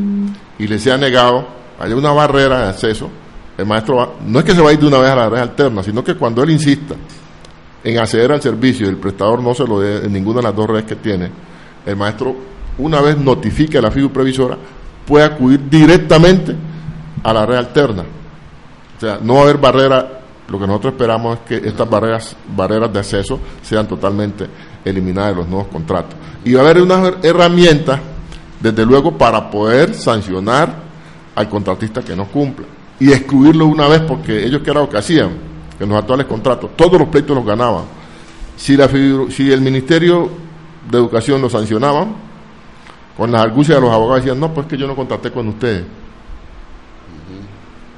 y 0.58 0.66
le 0.66 0.78
sea 0.78 0.98
negado, 0.98 1.46
haya 1.78 1.96
una 1.96 2.12
barrera 2.12 2.60
de 2.60 2.68
acceso, 2.68 3.08
el 3.56 3.64
maestro 3.64 3.96
va, 3.96 4.10
no 4.24 4.38
es 4.38 4.44
que 4.44 4.54
se 4.54 4.60
va 4.60 4.70
a 4.70 4.72
ir 4.72 4.78
de 4.78 4.86
una 4.86 4.98
vez 4.98 5.10
a 5.10 5.16
la 5.16 5.28
red 5.30 5.40
alterna, 5.40 5.82
sino 5.82 6.04
que 6.04 6.14
cuando 6.14 6.42
él 6.42 6.50
insista 6.50 6.94
en 7.82 7.98
acceder 7.98 8.32
al 8.32 8.42
servicio 8.42 8.86
y 8.86 8.90
el 8.90 8.98
prestador 8.98 9.42
no 9.42 9.54
se 9.54 9.66
lo 9.66 9.80
dé 9.80 10.04
en 10.04 10.12
ninguna 10.12 10.40
de 10.40 10.42
las 10.44 10.54
dos 10.54 10.66
redes 10.68 10.84
que 10.84 10.96
tiene, 10.96 11.30
el 11.86 11.96
maestro 11.96 12.36
una 12.78 13.00
vez 13.00 13.18
notifique 13.18 13.78
a 13.78 13.82
la 13.82 13.90
figura 13.90 14.14
previsora, 14.14 14.56
puede 15.06 15.24
acudir 15.24 15.68
directamente 15.68 16.54
a 17.22 17.32
la 17.32 17.46
red 17.46 17.56
alterna. 17.56 18.04
O 18.96 19.00
sea, 19.00 19.18
no 19.22 19.34
va 19.34 19.40
a 19.40 19.42
haber 19.44 19.58
barrera, 19.58 20.20
lo 20.48 20.58
que 20.58 20.66
nosotros 20.66 20.94
esperamos 20.94 21.38
es 21.38 21.60
que 21.60 21.68
estas 21.68 21.88
barreras, 21.88 22.36
barreras 22.56 22.92
de 22.92 22.98
acceso 22.98 23.38
sean 23.62 23.86
totalmente 23.86 24.46
eliminadas 24.84 25.30
de 25.30 25.36
los 25.36 25.48
nuevos 25.48 25.68
contratos. 25.68 26.14
Y 26.44 26.54
va 26.54 26.62
a 26.62 26.64
haber 26.64 26.82
una 26.82 27.14
herramienta, 27.22 28.00
desde 28.60 28.84
luego, 28.84 29.16
para 29.16 29.50
poder 29.50 29.94
sancionar 29.94 30.88
al 31.34 31.48
contratista 31.48 32.02
que 32.02 32.16
no 32.16 32.26
cumpla 32.26 32.66
y 33.00 33.12
excluirlo 33.12 33.66
una 33.66 33.86
vez, 33.86 34.00
porque 34.00 34.44
ellos 34.44 34.62
que 34.62 34.70
era 34.70 34.80
lo 34.80 34.88
que 34.88 34.98
hacían 34.98 35.30
en 35.78 35.88
los 35.88 35.98
actuales 35.98 36.26
contratos, 36.26 36.70
todos 36.76 36.98
los 36.98 37.08
pleitos 37.08 37.36
los 37.36 37.46
ganaban. 37.46 37.84
Si, 38.56 38.76
la, 38.76 38.88
si 38.88 39.52
el 39.52 39.60
Ministerio 39.60 40.28
de 40.90 40.98
Educación 40.98 41.40
lo 41.40 41.48
sancionaban, 41.48 42.27
con 43.18 43.32
las 43.32 43.42
argucias 43.42 43.76
de 43.76 43.80
los 43.80 43.92
abogados 43.92 44.22
decían, 44.22 44.38
no, 44.38 44.54
pues 44.54 44.68
que 44.68 44.76
yo 44.76 44.86
no 44.86 44.94
contraté 44.94 45.32
con 45.32 45.48
ustedes. 45.48 45.82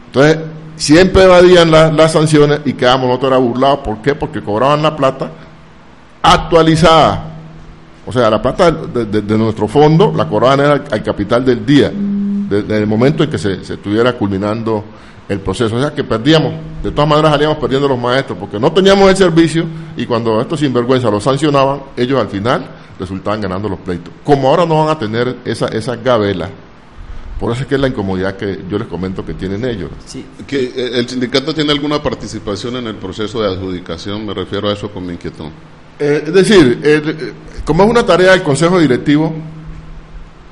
Entonces, 0.07 0.39
siempre 0.77 1.25
evadían 1.25 1.71
las 1.71 2.13
sanciones 2.13 2.61
y 2.65 2.73
quedamos 2.73 3.07
nosotros 3.07 3.39
burlados. 3.39 3.81
¿Por 3.81 3.99
qué? 3.99 4.15
Porque 4.15 4.41
cobraban 4.41 4.83
la 4.83 4.97
plata 4.97 5.31
actualizada. 6.23 7.35
O 8.07 8.13
sea, 8.13 8.31
la 8.31 8.41
plata 8.41 8.71
de, 8.71 9.39
nuestro 9.39 9.69
fondo 9.69 10.11
la 10.17 10.27
cobraban 10.27 10.61
al, 10.61 11.03
capital 11.03 11.45
del 11.45 11.67
día, 11.67 11.93
desde 11.93 12.79
el 12.79 12.87
momento 12.87 13.23
en 13.23 13.29
que 13.29 13.37
se, 13.37 13.61
estuviera 13.61 14.15
culminando 14.15 14.83
el 15.29 15.41
proceso. 15.41 15.77
O 15.77 15.81
sea, 15.83 15.93
que 15.93 16.03
perdíamos, 16.03 16.55
de 16.83 16.93
todas 16.93 17.09
maneras 17.11 17.31
salíamos 17.33 17.59
perdiendo 17.59 17.87
los 17.87 17.99
maestros, 17.99 18.39
porque 18.39 18.59
no 18.59 18.73
teníamos 18.73 19.11
el 19.11 19.17
servicio 19.19 19.67
y 19.99 20.07
cuando 20.07 20.41
estos 20.41 20.61
sinvergüenza 20.61 21.11
lo 21.11 21.21
sancionaban, 21.21 21.83
ellos 21.95 22.19
al 22.19 22.29
final 22.29 22.80
resultaban 23.01 23.41
ganando 23.41 23.69
los 23.69 23.81
pleitos. 23.81 24.13
Como 24.23 24.49
ahora 24.49 24.67
no 24.67 24.85
van 24.85 24.95
a 24.95 24.99
tener 24.99 25.39
esa, 25.45 25.67
esa 25.69 25.97
gabela, 25.97 26.51
por 27.41 27.51
eso 27.53 27.63
es 27.63 27.67
que 27.67 27.77
es 27.77 27.81
la 27.81 27.89
incomodidad 27.89 28.37
que 28.37 28.65
yo 28.69 28.79
les 28.79 28.87
comento 28.87 29.25
que 29.25 29.33
tienen 29.33 29.65
ellos. 29.65 29.91
Sí. 30.05 30.25
Que 30.47 30.65
eh, 30.65 30.91
el 30.99 31.09
sindicato 31.09 31.55
tiene 31.55 31.73
alguna 31.73 32.03
participación 32.03 32.77
en 32.77 32.87
el 32.89 32.97
proceso 32.97 33.41
de 33.41 33.49
adjudicación, 33.49 34.27
me 34.27 34.35
refiero 34.35 34.69
a 34.69 34.75
eso 34.75 34.91
con 34.91 35.07
mi 35.07 35.15
inquietud. 35.15 35.47
Eh, 35.99 36.25
es 36.27 36.35
decir, 36.35 36.79
eh, 36.83 37.33
como 37.65 37.85
es 37.85 37.91
una 37.91 38.05
tarea 38.05 38.33
del 38.33 38.43
Consejo 38.43 38.79
Directivo, 38.79 39.35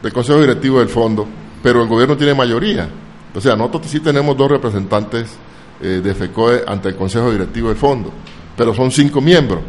del 0.02 0.12
Consejo 0.14 0.40
Directivo 0.40 0.78
del 0.78 0.88
Fondo, 0.88 1.26
pero 1.62 1.82
el 1.82 1.88
gobierno 1.88 2.16
tiene 2.16 2.32
mayoría. 2.32 2.88
O 3.34 3.40
sea, 3.40 3.54
nosotros 3.54 3.92
sí 3.92 4.00
tenemos 4.00 4.34
dos 4.37 4.50
representantes 4.50 5.37
de 5.80 6.12
FECOE 6.12 6.64
ante 6.66 6.88
el 6.88 6.96
Consejo 6.96 7.30
Directivo 7.30 7.68
del 7.68 7.76
Fondo, 7.76 8.11
pero 8.56 8.74
son 8.74 8.90
cinco 8.90 9.20
miembros. 9.20 9.61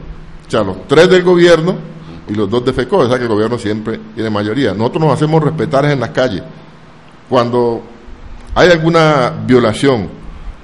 O 0.48 0.50
sea, 0.50 0.64
los 0.64 0.88
tres 0.88 1.08
del 1.10 1.22
gobierno 1.22 1.76
y 2.30 2.34
los 2.34 2.50
dos 2.50 2.64
de 2.64 2.74
FECO, 2.74 2.98
o 2.98 3.08
sea 3.08 3.18
que 3.18 3.24
el 3.24 3.30
gobierno 3.30 3.58
siempre 3.58 4.00
tiene 4.14 4.30
mayoría. 4.30 4.74
Nosotros 4.74 5.04
nos 5.04 5.14
hacemos 5.14 5.44
respetar 5.44 5.86
en 5.86 6.00
las 6.00 6.12
calles. 6.12 6.44
Cuando 7.28 7.82
hay 8.54 8.70
alguna 8.70 9.34
violación 9.46 10.10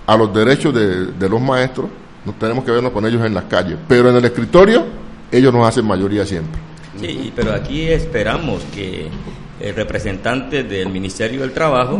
a 0.06 0.16
los 0.16 0.34
derechos 0.34 0.74
de, 0.74 1.30
los 1.30 1.42
maestros, 1.42 1.88
nos 2.24 2.38
tenemos 2.38 2.64
que 2.64 2.72
vernos 2.72 2.92
con 2.92 3.06
ellos 3.06 3.26
en 3.26 3.34
las 3.34 3.46
calles. 3.46 3.78
Pero 3.88 4.10
en 4.10 4.16
el 4.16 4.26
escritorio, 4.26 4.86
ellos 5.32 5.52
nos 5.52 5.68
hacen 5.68 5.86
mayoría 5.86 6.26
siempre. 6.26 6.62
Sí, 7.00 7.34
pero 7.36 7.54
aquí 7.54 7.88
esperamos 7.88 8.64
que 8.74 9.08
el 9.60 9.76
representante 9.76 10.64
del 10.64 10.90
Ministerio 10.90 11.42
del 11.42 11.52
Trabajo, 11.52 12.00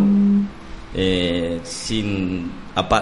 eh, 0.94 1.60
sin, 1.64 2.52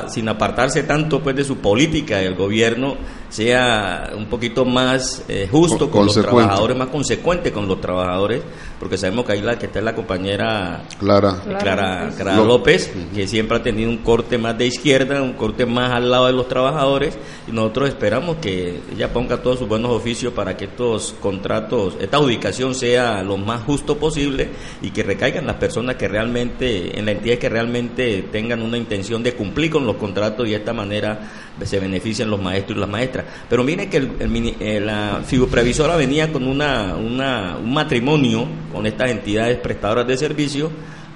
sin 0.07 0.29
apartarse 0.29 0.83
tanto 0.83 1.21
pues 1.21 1.35
de 1.35 1.43
su 1.43 1.57
política 1.57 2.17
del 2.17 2.35
gobierno, 2.35 2.95
sea 3.33 4.11
un 4.15 4.27
poquito 4.27 4.63
más 4.63 5.25
eh, 5.27 5.47
justo 5.51 5.89
con, 5.89 6.05
los 6.05 6.13
trabajadores, 6.13 6.77
más 6.77 6.89
consecuente 6.89 7.51
con 7.51 7.67
los 7.67 7.81
trabajadores, 7.81 8.43
porque 8.77 8.95
sabemos 8.95 9.25
que 9.25 9.31
ahí 9.31 9.41
la 9.41 9.57
que 9.57 9.65
está 9.65 9.81
la 9.81 9.95
compañera 9.95 10.83
Clara, 10.99 11.41
Clara, 11.43 12.11
Clara 12.15 12.37
López, 12.37 12.93
que 13.11 13.27
siempre 13.27 13.57
ha 13.57 13.63
tenido 13.63 13.89
un 13.89 13.97
corte 13.97 14.37
más 14.37 14.55
de 14.55 14.67
izquierda, 14.67 15.19
un 15.23 15.33
corte 15.33 15.65
más 15.65 15.91
al 15.93 16.11
lado 16.11 16.27
de 16.27 16.33
los 16.33 16.47
trabajadores, 16.47 17.17
y 17.47 17.51
nosotros 17.51 17.89
esperamos 17.89 18.35
que 18.35 18.81
ella 18.93 19.11
ponga 19.11 19.41
todos 19.41 19.57
sus 19.57 19.67
buenos 19.67 19.89
oficios 19.89 20.31
para 20.33 20.55
que 20.55 20.65
estos 20.65 21.15
contratos, 21.19 21.97
esta 21.99 22.19
ubicación 22.19 22.75
sea 22.75 23.23
lo 23.23 23.37
más 23.37 23.63
justo 23.63 23.97
posible 23.97 24.49
y 24.83 24.91
que 24.91 25.01
recaigan 25.01 25.47
las 25.47 25.55
personas 25.55 25.95
que 25.95 26.07
realmente, 26.07 26.99
en 26.99 27.05
la 27.05 27.13
entidad 27.13 27.39
que 27.39 27.49
realmente 27.49 28.27
tengan 28.31 28.61
una 28.61 28.77
intención 28.77 29.23
de 29.23 29.33
cumplir 29.33 29.71
con 29.71 29.87
los 29.87 29.95
contratos 29.95 30.45
y 30.45 30.51
de 30.51 30.57
esta 30.57 30.73
manera 30.73 31.31
se 31.63 31.79
benefician 31.79 32.29
los 32.29 32.41
maestros 32.41 32.77
y 32.77 32.79
las 32.79 32.89
maestras. 32.89 33.25
Pero 33.49 33.63
miren 33.63 33.89
que 33.89 33.97
el, 33.97 34.55
eh, 34.59 34.79
la 34.79 35.21
previsora 35.49 35.95
venía 35.95 36.31
con 36.31 36.47
una, 36.47 36.95
un 36.95 37.73
matrimonio 37.73 38.47
con 38.71 38.85
estas 38.85 39.11
entidades 39.11 39.59
prestadoras 39.59 40.07
de 40.07 40.17
servicios 40.17 40.71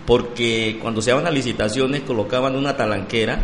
porque 0.06 0.80
cuando 0.82 1.02
se 1.02 1.10
daban 1.10 1.26
las 1.26 1.34
licitaciones 1.34 2.02
colocaban 2.02 2.56
una 2.56 2.78
talanquera 2.78 3.40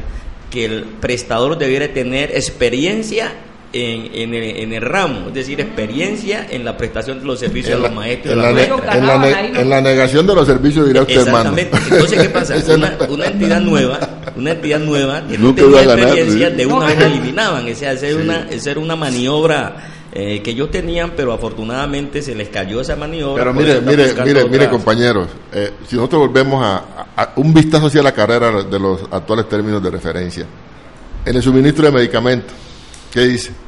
que 0.49 0.65
el 0.65 0.83
prestador 0.83 1.57
debiera 1.57 1.89
tener 1.89 2.31
experiencia 2.31 3.33
en, 3.73 4.73
el, 4.73 4.81
ramo, 4.81 5.29
es 5.29 5.33
decir, 5.33 5.59
experiencia 5.59 6.45
en 6.49 6.63
la 6.63 6.77
prestación 6.77 7.19
de 7.19 7.25
los 7.25 7.39
servicios 7.39 7.77
de 7.77 7.87
los 7.87 7.93
maestros. 7.93 8.33
En, 8.33 8.41
la, 8.41 9.41
en 9.41 9.69
la, 9.69 9.81
negación 9.81 10.27
de 10.27 10.35
los 10.35 10.45
servicios, 10.45 10.87
dirá 10.87 11.01
usted, 11.01 11.17
Exactamente. 11.17 11.77
Entonces, 11.89 12.21
¿qué 12.21 12.29
pasa? 12.29 12.55
una, 13.09 13.25
entidad 13.25 13.59
nueva, 13.61 13.99
una 14.35 14.51
entidad 14.51 14.79
nueva 14.79 15.27
que 15.27 15.37
no, 15.39 15.55
tenía 15.55 15.81
experiencia, 15.81 16.49
de 16.51 16.65
una 16.67 16.85
vez 16.85 17.01
eliminaban. 17.01 17.67
O 17.67 17.75
sea, 17.75 17.91
hacer 17.91 18.15
una, 18.15 18.47
hacer 18.53 18.77
una 18.77 18.95
maniobra 18.95 19.75
eh, 20.13 20.43
que 20.43 20.51
ellos 20.51 20.69
tenían, 20.69 21.13
pero 21.17 21.33
afortunadamente 21.33 22.21
se 22.21 22.35
les 22.35 22.49
cayó 22.49 22.81
esa 22.81 22.95
maniobra. 22.95 23.43
Pero 23.43 23.53
mire, 23.55 23.81
mire, 23.81 24.13
mire, 24.23 24.45
mire, 24.47 24.69
compañeros, 24.69 25.29
eh, 25.51 25.71
si 25.87 25.95
nosotros 25.95 26.27
volvemos 26.27 26.63
a, 26.63 27.33
un 27.37 27.51
vistazo 27.51 27.87
hacia 27.87 28.03
la 28.03 28.11
carrera 28.11 28.61
de 28.61 28.79
los 28.79 29.01
actuales 29.09 29.49
términos 29.49 29.81
de 29.81 29.89
referencia, 29.89 30.45
en 31.25 31.35
el 31.35 31.41
suministro 31.41 31.85
de 31.85 31.91
medicamentos, 31.91 32.53
¿qué 33.11 33.21
dice? 33.21 33.62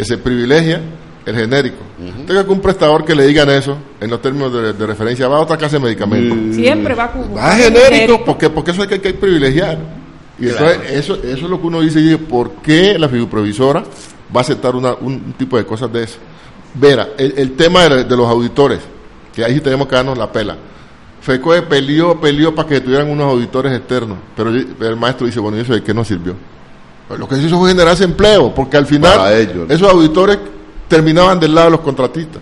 Que 0.00 0.04
se 0.06 0.18
privilegia 0.18 0.80
el 1.26 1.36
genérico. 1.36 1.84
Tenga 2.26 2.44
que 2.44 2.50
un 2.50 2.60
prestador 2.60 3.04
que 3.04 3.14
le 3.14 3.26
digan 3.26 3.50
eso 3.50 3.76
en 4.00 4.08
los 4.08 4.22
términos 4.22 4.50
de, 4.52 4.86
referencia, 4.86 5.28
va 5.28 5.36
a 5.36 5.40
otra 5.40 5.58
clase 5.58 5.76
de 5.76 5.84
medicamentos. 5.84 6.36
Mm. 6.36 6.52
Siempre 6.54 6.94
va 6.94 7.04
a 7.04 7.34
Va 7.36 7.56
genérico, 7.56 8.24
porque, 8.24 8.48
porque 8.48 8.70
eso 8.70 8.82
hay 8.82 8.88
que, 8.88 9.12
privilegiar. 9.12 9.78
Y 10.38 10.48
entonces 10.48 10.92
eso, 10.92 11.16
eso 11.16 11.44
es 11.44 11.50
lo 11.50 11.60
que 11.60 11.66
uno 11.66 11.82
dice, 11.82 12.16
¿por 12.16 12.52
qué 12.62 12.98
la 12.98 13.10
figuprovisora 13.10 13.84
va 14.34 14.40
a 14.40 14.42
aceptar 14.42 14.74
una, 14.74 14.94
un 14.94 15.34
tipo 15.34 15.56
de 15.56 15.66
cosas 15.66 15.92
de 15.92 16.04
eso. 16.04 16.18
Vera, 16.74 17.08
el, 17.18 17.52
tema 17.56 17.88
de, 17.88 18.16
los 18.16 18.28
auditores, 18.28 18.78
que 19.34 19.44
ahí 19.44 19.54
sí 19.54 19.60
tenemos 19.60 19.88
que 19.88 19.96
darnos 19.96 20.16
la 20.16 20.30
pela. 20.30 20.56
FECOE 21.20 21.62
peleó, 21.62 22.18
peleó 22.18 22.54
para 22.54 22.68
que 22.68 22.80
tuvieran 22.80 23.10
unos 23.10 23.26
auditores 23.26 23.76
externos, 23.76 24.18
pero 24.36 24.50
el 24.50 24.96
maestro 24.96 25.26
dice, 25.26 25.40
bueno, 25.40 25.58
¿y 25.58 25.60
eso 25.60 25.74
de 25.74 25.82
qué 25.82 25.92
no 25.92 26.04
sirvió? 26.04 26.34
Pues 27.10 27.18
lo 27.18 27.26
que 27.26 27.38
hizo 27.38 27.58
fue 27.58 27.70
generarse 27.70 28.04
empleo, 28.04 28.54
porque 28.54 28.76
al 28.76 28.86
final 28.86 29.32
esos 29.68 29.90
auditores 29.90 30.38
terminaban 30.86 31.40
del 31.40 31.52
lado 31.52 31.66
de 31.66 31.70
los 31.72 31.80
contratistas 31.80 32.40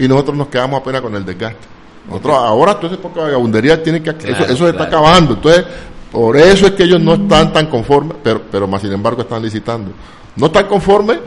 y 0.00 0.08
nosotros 0.08 0.36
nos 0.36 0.48
quedamos 0.48 0.80
apenas 0.80 1.00
con 1.00 1.14
el 1.14 1.24
desgaste. 1.24 1.68
Nosotros 2.08 2.36
ahora, 2.36 2.72
entonces, 2.72 2.98
porque 3.00 3.20
vagabundería 3.20 3.80
tiene 3.80 4.02
que... 4.02 4.10
eso, 4.10 4.44
eso 4.46 4.64
se 4.64 4.70
está 4.70 4.82
acabando. 4.82 5.34
Entonces, 5.34 5.64
por 6.10 6.36
eso 6.36 6.66
es 6.66 6.72
que 6.72 6.82
ellos 6.82 7.00
no 7.00 7.14
están 7.14 7.52
tan 7.52 7.68
conformes, 7.68 8.16
pero, 8.20 8.42
pero 8.50 8.66
más 8.66 8.82
sin 8.82 8.92
embargo 8.92 9.22
están 9.22 9.42
licitando. 9.42 9.92
No 10.34 10.46
están 10.46 10.66
conformes 10.66 11.20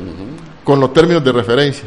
con 0.65 0.82
los 0.82 0.91
términos 0.91 1.24
de 1.24 1.32
referencia. 1.32 1.86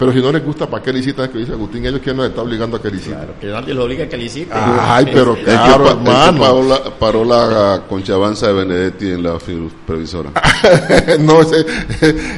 Pero 0.00 0.14
si 0.14 0.22
no 0.22 0.32
les 0.32 0.42
gusta, 0.42 0.66
¿para 0.66 0.82
qué 0.82 0.94
licitan? 0.94 1.26
Es 1.26 1.30
que 1.30 1.38
dice 1.40 1.52
Agustín, 1.52 1.84
ellos 1.84 2.00
quieren 2.00 2.16
nos 2.16 2.30
está 2.30 2.40
obligando 2.40 2.78
a 2.78 2.80
que 2.80 2.90
liciten. 2.90 3.18
Claro, 3.18 3.34
que 3.38 3.46
nadie 3.48 3.74
los 3.74 3.84
obliga 3.84 4.04
a 4.04 4.08
que 4.08 4.16
liciten. 4.16 4.56
Ay, 4.58 5.04
pero 5.12 5.36
claro, 5.36 5.90
hermano. 5.90 6.40
Paró 6.40 6.62
la, 6.62 6.98
paró 6.98 7.22
la 7.22 7.82
conchavanza 7.86 8.46
de 8.46 8.54
Benedetti 8.54 9.10
en 9.10 9.22
la 9.22 9.36
previsora. 9.86 10.30
no, 11.20 11.42
ese, 11.42 11.66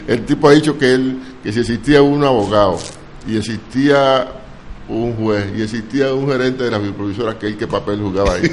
el 0.08 0.24
tipo 0.24 0.48
ha 0.48 0.52
dicho 0.54 0.76
que 0.76 0.92
él, 0.92 1.20
que 1.40 1.52
si 1.52 1.60
existía 1.60 2.02
un 2.02 2.24
abogado 2.24 2.78
y 3.28 3.36
existía 3.36 4.41
un 4.88 5.16
juez 5.16 5.46
y 5.56 5.62
existía 5.62 6.12
un 6.12 6.28
gerente 6.28 6.64
de 6.64 6.70
la 6.70 6.78
provisora 6.78 7.38
que 7.38 7.46
él 7.46 7.56
que 7.56 7.66
papel 7.66 8.00
jugaba 8.00 8.34
ahí. 8.34 8.48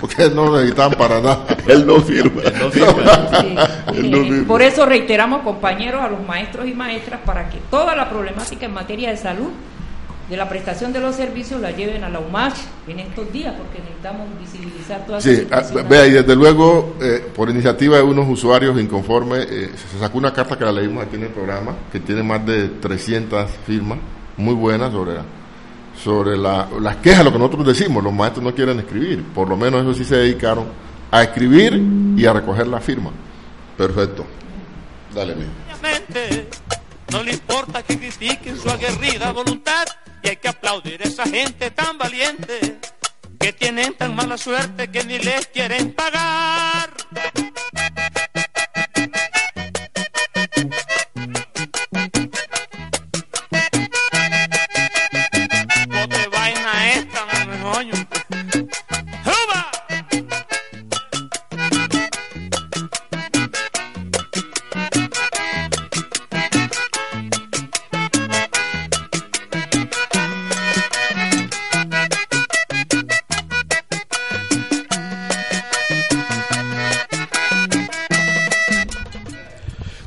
porque 0.00 0.30
no 0.30 0.46
lo 0.46 0.56
necesitaban 0.56 0.96
para 0.96 1.20
nada. 1.20 1.46
él 1.66 1.86
no 1.86 2.00
firma. 2.00 2.42
Por 4.46 4.62
eso 4.62 4.86
reiteramos, 4.86 5.42
compañeros, 5.42 6.02
a 6.02 6.08
los 6.08 6.26
maestros 6.26 6.66
y 6.66 6.74
maestras 6.74 7.20
para 7.24 7.48
que 7.48 7.58
toda 7.70 7.94
la 7.94 8.08
problemática 8.08 8.66
en 8.66 8.74
materia 8.74 9.10
de 9.10 9.16
salud 9.16 9.50
de 10.30 10.36
la 10.36 10.48
prestación 10.48 10.92
de 10.92 11.00
los 11.00 11.16
servicios 11.16 11.60
la 11.60 11.72
lleven 11.72 12.04
a 12.04 12.08
la 12.08 12.20
UMACH 12.20 12.54
en 12.86 13.00
estos 13.00 13.32
días, 13.32 13.52
porque 13.58 13.80
necesitamos 13.80 14.28
visibilizar 14.40 15.04
todas 15.04 15.24
Sí, 15.24 15.46
ah, 15.50 15.62
vea, 15.88 16.06
y 16.06 16.12
desde 16.12 16.36
luego, 16.36 16.94
eh, 17.02 17.26
por 17.34 17.50
iniciativa 17.50 17.96
de 17.96 18.04
unos 18.04 18.28
usuarios 18.28 18.80
inconformes, 18.80 19.44
eh, 19.50 19.70
se 19.74 19.98
sacó 19.98 20.18
una 20.18 20.32
carta 20.32 20.56
que 20.56 20.64
la 20.64 20.70
leímos 20.70 21.04
aquí 21.04 21.16
en 21.16 21.24
el 21.24 21.30
programa, 21.30 21.74
que 21.90 21.98
tiene 21.98 22.22
más 22.22 22.46
de 22.46 22.68
300 22.68 23.50
firmas, 23.66 23.98
muy 24.36 24.54
buenas 24.54 24.92
sobre 24.92 25.14
la 25.14 25.24
sobre 26.02 26.36
la, 26.36 26.68
las 26.80 26.96
quejas, 26.96 27.24
lo 27.24 27.32
que 27.32 27.38
nosotros 27.38 27.66
decimos, 27.66 28.02
los 28.02 28.12
maestros 28.12 28.44
no 28.44 28.54
quieren 28.54 28.78
escribir, 28.78 29.22
por 29.34 29.48
lo 29.48 29.56
menos 29.56 29.82
eso 29.82 29.94
sí 29.94 30.04
se 30.04 30.16
dedicaron 30.16 30.66
a 31.10 31.22
escribir 31.22 31.80
y 32.16 32.24
a 32.26 32.32
recoger 32.32 32.66
la 32.66 32.80
firma. 32.80 33.10
Perfecto. 33.76 34.26
Dale, 35.14 35.34
mi. 35.34 35.44
No 37.10 37.22
le 37.24 37.32
importa 37.32 37.82
que 37.82 37.98
critiquen 37.98 38.56
su 38.56 38.70
aguerrida 38.70 39.32
voluntad 39.32 39.84
y 40.22 40.28
hay 40.28 40.36
que 40.36 40.48
aplaudir 40.48 41.02
a 41.02 41.08
esa 41.08 41.24
gente 41.24 41.70
tan 41.72 41.98
valiente 41.98 42.78
que 43.38 43.52
tienen 43.52 43.94
tan 43.94 44.14
mala 44.14 44.38
suerte 44.38 44.90
que 44.90 45.02
ni 45.04 45.18
les 45.18 45.46
quieren 45.48 45.92
pagar. 45.92 46.90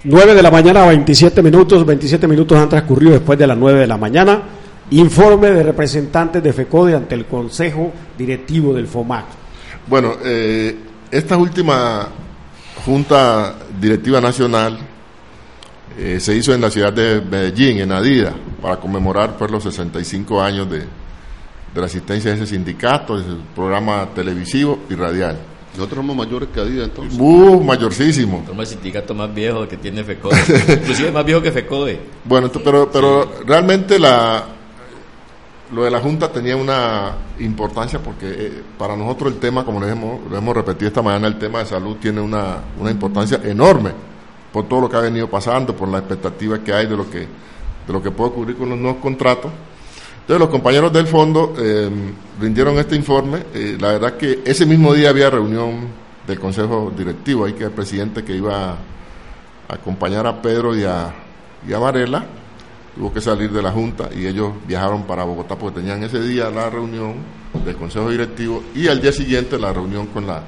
Nueve 0.05 0.33
de 0.33 0.43
la 0.43 0.51
mañana, 0.51 0.85
27 0.85 1.41
minutos, 1.41 1.85
27 1.85 2.27
minutos 2.27 2.57
han 2.57 2.67
transcurrido 2.67 3.13
después 3.13 3.39
de 3.39 3.47
las 3.47 3.57
9 3.57 3.79
de 3.79 3.87
la 3.87 3.97
mañana. 3.97 4.41
Informe 4.91 5.49
de 5.51 5.63
representantes 5.63 6.43
de 6.43 6.51
FECODE 6.51 6.95
ante 6.95 7.15
el 7.15 7.25
Consejo 7.25 7.93
Directivo 8.17 8.73
del 8.73 8.87
FOMAC. 8.87 9.25
Bueno, 9.87 10.15
eh, 10.21 10.75
esta 11.09 11.37
última 11.37 12.09
Junta 12.85 13.55
Directiva 13.79 14.19
Nacional 14.19 14.77
eh, 15.97 16.19
se 16.19 16.35
hizo 16.35 16.53
en 16.53 16.59
la 16.59 16.69
ciudad 16.69 16.91
de 16.91 17.21
Medellín, 17.21 17.79
en 17.79 17.93
Adida, 17.93 18.33
para 18.61 18.75
conmemorar 18.75 19.37
pues, 19.37 19.49
los 19.49 19.63
65 19.63 20.41
años 20.41 20.69
de, 20.69 20.79
de 20.79 21.79
la 21.79 21.85
asistencia 21.85 22.31
de 22.31 22.43
ese 22.43 22.47
sindicato, 22.47 23.17
de 23.17 23.21
ese 23.21 23.41
programa 23.55 24.09
televisivo 24.13 24.79
y 24.89 24.95
radial. 24.95 25.52
Nosotros 25.75 25.97
somos 25.97 26.15
mayores 26.15 26.49
que 26.53 26.59
Adida 26.59 26.83
entonces. 26.83 27.17
Uh, 27.19 27.61
mayorcísimo. 27.63 28.43
Somos 28.45 28.69
el 28.69 28.75
sindicato 28.75 29.13
más 29.15 29.33
viejo 29.33 29.67
que 29.67 29.77
tiene 29.77 30.03
FECODE. 30.03 30.35
Inclusive 30.81 31.11
más 31.11 31.25
viejo 31.25 31.41
que 31.41 31.51
FECODE. 31.51 31.99
Bueno, 32.25 32.51
pero, 32.63 32.89
pero 32.91 33.31
realmente 33.45 33.97
la, 33.97 34.43
lo 35.73 35.83
de 35.83 35.91
la 35.91 35.99
Junta 35.99 36.31
tenía 36.31 36.55
una 36.55 37.13
importancia 37.39 37.99
porque 37.99 38.27
eh, 38.27 38.63
para 38.77 38.95
nosotros 38.95 39.33
el 39.33 39.39
tema, 39.39 39.65
como 39.65 39.79
lo 39.79 39.87
hemos, 39.87 40.29
lo 40.29 40.37
hemos 40.37 40.55
repetido 40.55 40.87
esta 40.87 41.01
mañana, 41.01 41.27
el 41.27 41.39
tema 41.39 41.59
de 41.59 41.65
salud 41.65 41.97
tiene 41.97 42.21
una, 42.21 42.57
una 42.79 42.91
importancia 42.91 43.41
enorme 43.43 43.91
por 44.51 44.67
todo 44.67 44.81
lo 44.81 44.89
que 44.89 44.97
ha 44.97 45.01
venido 45.01 45.27
pasando, 45.27 45.75
por 45.75 45.89
la 45.89 45.97
expectativa 45.97 46.59
que 46.63 46.71
hay 46.71 46.85
de 46.85 46.95
lo 46.95 47.09
que, 47.09 47.19
de 47.19 47.93
lo 47.93 48.01
que 48.03 48.11
puede 48.11 48.29
ocurrir 48.29 48.55
con 48.55 48.69
los 48.69 48.77
nuevos 48.77 49.01
contratos. 49.01 49.51
Entonces 50.23 50.39
los 50.39 50.49
compañeros 50.49 50.93
del 50.93 51.05
fondo 51.05 51.53
eh, 51.59 51.89
rindieron 52.39 52.79
este 52.79 52.95
informe. 52.95 53.43
Eh, 53.53 53.77
la 53.77 53.89
verdad 53.89 54.13
que 54.15 54.39
ese 54.45 54.65
mismo 54.65 54.93
día 54.93 55.09
había 55.09 55.29
reunión 55.29 55.89
del 56.25 56.39
Consejo 56.39 56.93
Directivo, 56.97 57.43
ahí 57.43 57.51
que 57.51 57.65
el 57.65 57.71
presidente 57.71 58.23
que 58.23 58.33
iba 58.33 58.71
a 58.71 58.77
acompañar 59.67 60.25
a 60.25 60.41
Pedro 60.41 60.77
y 60.77 60.85
a, 60.85 61.07
a 61.07 61.77
Varela 61.77 62.25
tuvo 62.95 63.11
que 63.11 63.19
salir 63.19 63.51
de 63.51 63.61
la 63.61 63.71
Junta 63.71 64.11
y 64.15 64.25
ellos 64.25 64.53
viajaron 64.65 65.03
para 65.03 65.25
Bogotá 65.25 65.57
porque 65.57 65.81
tenían 65.81 66.01
ese 66.03 66.21
día 66.21 66.49
la 66.49 66.69
reunión 66.69 67.15
del 67.65 67.75
Consejo 67.75 68.09
Directivo 68.09 68.63
y 68.73 68.87
al 68.87 69.01
día 69.01 69.11
siguiente 69.11 69.59
la 69.59 69.73
reunión 69.73 70.07
con 70.07 70.25
la, 70.25 70.41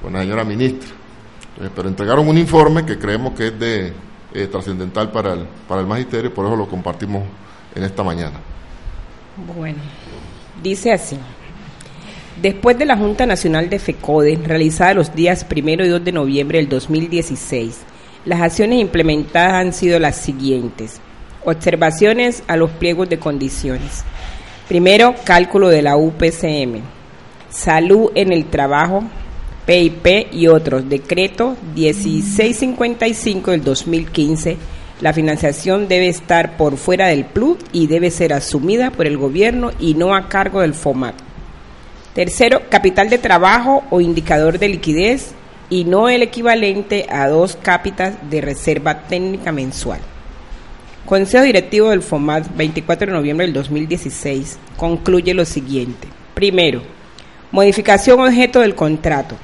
con 0.00 0.12
la 0.12 0.20
señora 0.20 0.44
ministra. 0.44 0.90
pero 1.74 1.88
entregaron 1.88 2.28
un 2.28 2.38
informe 2.38 2.86
que 2.86 3.00
creemos 3.00 3.34
que 3.34 3.48
es 3.48 3.58
de 3.58 3.92
eh, 4.32 4.46
trascendental 4.46 5.10
para 5.10 5.32
el, 5.32 5.44
para 5.66 5.80
el 5.80 5.88
magisterio, 5.88 6.32
por 6.32 6.46
eso 6.46 6.54
lo 6.54 6.68
compartimos 6.68 7.24
en 7.74 7.82
esta 7.82 8.04
mañana. 8.04 8.38
Bueno, 9.36 9.78
dice 10.62 10.92
así. 10.92 11.18
Después 12.40 12.78
de 12.78 12.86
la 12.86 12.96
Junta 12.96 13.26
Nacional 13.26 13.68
de 13.68 13.78
FECODE, 13.78 14.36
realizada 14.42 14.94
los 14.94 15.14
días 15.14 15.44
1 15.50 15.84
y 15.84 15.88
2 15.88 16.04
de 16.04 16.12
noviembre 16.12 16.58
del 16.58 16.70
2016, 16.70 17.80
las 18.24 18.40
acciones 18.40 18.80
implementadas 18.80 19.54
han 19.54 19.72
sido 19.74 19.98
las 19.98 20.16
siguientes. 20.16 21.00
Observaciones 21.44 22.42
a 22.46 22.56
los 22.56 22.70
pliegos 22.70 23.10
de 23.10 23.18
condiciones. 23.18 24.04
Primero, 24.68 25.14
cálculo 25.24 25.68
de 25.68 25.82
la 25.82 25.96
UPCM. 25.96 26.80
Salud 27.50 28.10
en 28.14 28.32
el 28.32 28.46
trabajo, 28.46 29.04
PIP 29.66 30.32
y 30.32 30.46
otros. 30.46 30.88
Decreto 30.88 31.56
1655 31.74 33.50
del 33.50 33.62
2015. 33.62 34.56
La 35.00 35.12
financiación 35.12 35.88
debe 35.88 36.08
estar 36.08 36.56
por 36.56 36.78
fuera 36.78 37.08
del 37.08 37.26
PLUD 37.26 37.58
y 37.72 37.86
debe 37.86 38.10
ser 38.10 38.32
asumida 38.32 38.90
por 38.90 39.06
el 39.06 39.18
gobierno 39.18 39.70
y 39.78 39.94
no 39.94 40.14
a 40.14 40.28
cargo 40.28 40.62
del 40.62 40.72
FOMAT. 40.72 41.14
Tercero, 42.14 42.62
capital 42.70 43.10
de 43.10 43.18
trabajo 43.18 43.84
o 43.90 44.00
indicador 44.00 44.58
de 44.58 44.68
liquidez 44.68 45.32
y 45.68 45.84
no 45.84 46.08
el 46.08 46.22
equivalente 46.22 47.06
a 47.10 47.28
dos 47.28 47.58
cápitas 47.60 48.14
de 48.30 48.40
reserva 48.40 49.02
técnica 49.02 49.52
mensual. 49.52 50.00
Consejo 51.04 51.44
Directivo 51.44 51.90
del 51.90 52.02
FOMAT, 52.02 52.56
24 52.56 53.08
de 53.08 53.12
noviembre 53.12 53.46
del 53.46 53.54
2016, 53.54 54.58
concluye 54.78 55.34
lo 55.34 55.44
siguiente. 55.44 56.08
Primero, 56.34 56.82
modificación 57.52 58.20
objeto 58.20 58.60
del 58.60 58.74
contrato. 58.74 59.36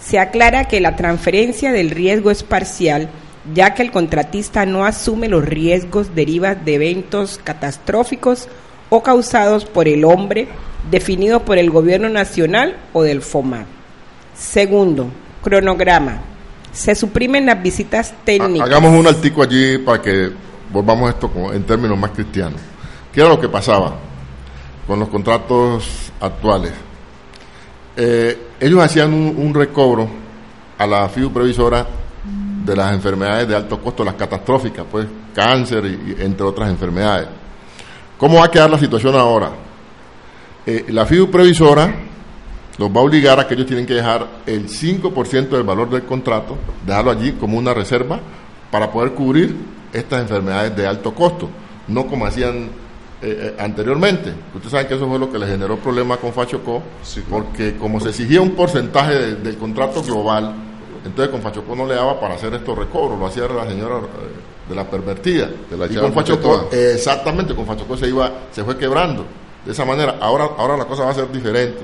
Se 0.00 0.18
aclara 0.18 0.68
que 0.68 0.80
la 0.80 0.94
transferencia 0.94 1.72
del 1.72 1.90
riesgo 1.90 2.30
es 2.30 2.42
parcial, 2.42 3.08
ya 3.54 3.74
que 3.74 3.82
el 3.82 3.90
contratista 3.90 4.66
no 4.66 4.84
asume 4.84 5.28
los 5.28 5.44
riesgos 5.44 6.14
derivados 6.14 6.64
de 6.64 6.74
eventos 6.74 7.40
catastróficos 7.42 8.48
o 8.90 9.02
causados 9.02 9.64
por 9.64 9.88
el 9.88 10.04
hombre 10.04 10.48
definido 10.90 11.44
por 11.44 11.58
el 11.58 11.70
gobierno 11.70 12.08
nacional 12.08 12.76
o 12.92 13.02
del 13.02 13.22
FOMAT. 13.22 13.66
Segundo, 14.36 15.08
cronograma. 15.42 16.20
Se 16.72 16.94
suprimen 16.94 17.46
las 17.46 17.62
visitas 17.62 18.14
técnicas. 18.24 18.66
Hagamos 18.66 18.98
un 18.98 19.06
artículo 19.06 19.44
allí 19.44 19.78
para 19.78 20.00
que 20.00 20.30
volvamos 20.72 21.10
esto 21.10 21.30
en 21.52 21.64
términos 21.64 21.98
más 21.98 22.12
cristianos. 22.12 22.60
¿Qué 23.12 23.20
era 23.20 23.28
lo 23.28 23.40
que 23.40 23.48
pasaba 23.48 23.94
con 24.86 24.98
los 24.98 25.08
contratos 25.08 26.12
actuales? 26.20 26.72
Eh, 27.96 28.38
ellos 28.58 28.82
hacían 28.82 29.12
un, 29.12 29.52
recobro 29.52 30.08
a 30.78 30.86
la 30.86 31.08
FIU 31.08 31.30
previsora 31.30 31.86
de 32.64 32.76
las 32.76 32.94
enfermedades 32.94 33.48
de 33.48 33.56
alto 33.56 33.80
costo, 33.80 34.04
las 34.04 34.14
catastróficas, 34.14 34.84
pues 34.90 35.06
cáncer 35.34 35.84
y, 35.86 36.22
entre 36.22 36.46
otras 36.46 36.70
enfermedades. 36.70 37.28
¿Cómo 38.18 38.38
va 38.38 38.46
a 38.46 38.50
quedar 38.50 38.70
la 38.70 38.78
situación 38.78 39.14
ahora? 39.14 39.50
Eh, 40.64 40.86
la 40.90 41.04
FIU 41.06 41.30
previsora 41.30 41.92
los 42.78 42.88
va 42.88 43.00
a 43.00 43.04
obligar 43.04 43.38
a 43.40 43.46
que 43.46 43.54
ellos 43.54 43.66
tienen 43.66 43.84
que 43.84 43.94
dejar 43.94 44.26
el 44.46 44.68
5% 44.68 45.48
del 45.48 45.62
valor 45.62 45.90
del 45.90 46.04
contrato, 46.04 46.56
dejarlo 46.86 47.10
allí 47.10 47.32
como 47.32 47.58
una 47.58 47.74
reserva 47.74 48.20
para 48.70 48.90
poder 48.90 49.12
cubrir 49.12 49.54
estas 49.92 50.22
enfermedades 50.22 50.74
de 50.76 50.86
alto 50.86 51.14
costo, 51.14 51.48
no 51.88 52.06
como 52.06 52.26
hacían 52.26 52.70
eh, 53.20 53.54
eh, 53.54 53.56
anteriormente. 53.58 54.32
Ustedes 54.54 54.70
saben 54.72 54.86
que 54.86 54.94
eso 54.94 55.08
fue 55.08 55.18
lo 55.18 55.30
que 55.30 55.38
le 55.38 55.46
generó 55.46 55.76
problemas 55.76 56.18
con 56.18 56.32
Fachocó, 56.32 56.82
porque 57.28 57.76
como 57.76 58.00
se 58.00 58.08
exigía 58.08 58.40
un 58.40 58.52
porcentaje 58.52 59.34
del 59.36 59.56
contrato 59.58 60.02
global, 60.02 60.54
entonces 61.04 61.28
con 61.28 61.42
Fachocó 61.42 61.74
no 61.74 61.86
le 61.86 61.94
daba 61.94 62.20
para 62.20 62.34
hacer 62.34 62.54
estos 62.54 62.76
recobros, 62.78 63.18
lo 63.18 63.26
hacía 63.26 63.48
la 63.48 63.68
señora 63.68 63.98
eh, 63.98 64.68
de 64.68 64.74
la 64.74 64.88
pervertida. 64.88 65.50
y 65.90 65.96
con 65.96 66.12
Fachocó, 66.12 66.68
exactamente, 66.72 67.54
con 67.54 67.66
Fachocó 67.66 67.96
se 67.96 68.08
iba, 68.08 68.30
se 68.52 68.64
fue 68.64 68.76
quebrando. 68.76 69.24
De 69.64 69.72
esa 69.72 69.84
manera, 69.84 70.16
ahora, 70.20 70.50
ahora 70.56 70.76
la 70.76 70.84
cosa 70.84 71.04
va 71.04 71.10
a 71.10 71.14
ser 71.14 71.30
diferente, 71.30 71.80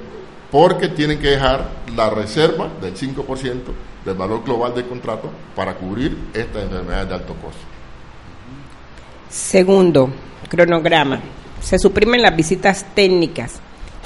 porque 0.50 0.88
tienen 0.88 1.18
que 1.18 1.28
dejar 1.28 1.68
la 1.96 2.10
reserva 2.10 2.68
del 2.80 2.94
5% 2.94 3.62
del 4.04 4.14
valor 4.14 4.42
global 4.44 4.74
del 4.74 4.86
contrato 4.86 5.30
para 5.54 5.74
cubrir 5.74 6.16
estas 6.32 6.62
enfermedades 6.62 7.08
de 7.08 7.14
alto 7.14 7.34
costo. 7.34 7.60
Segundo, 9.28 10.10
cronograma. 10.48 11.20
Se 11.60 11.78
suprimen 11.78 12.22
las 12.22 12.34
visitas 12.34 12.86
técnicas. 12.94 13.60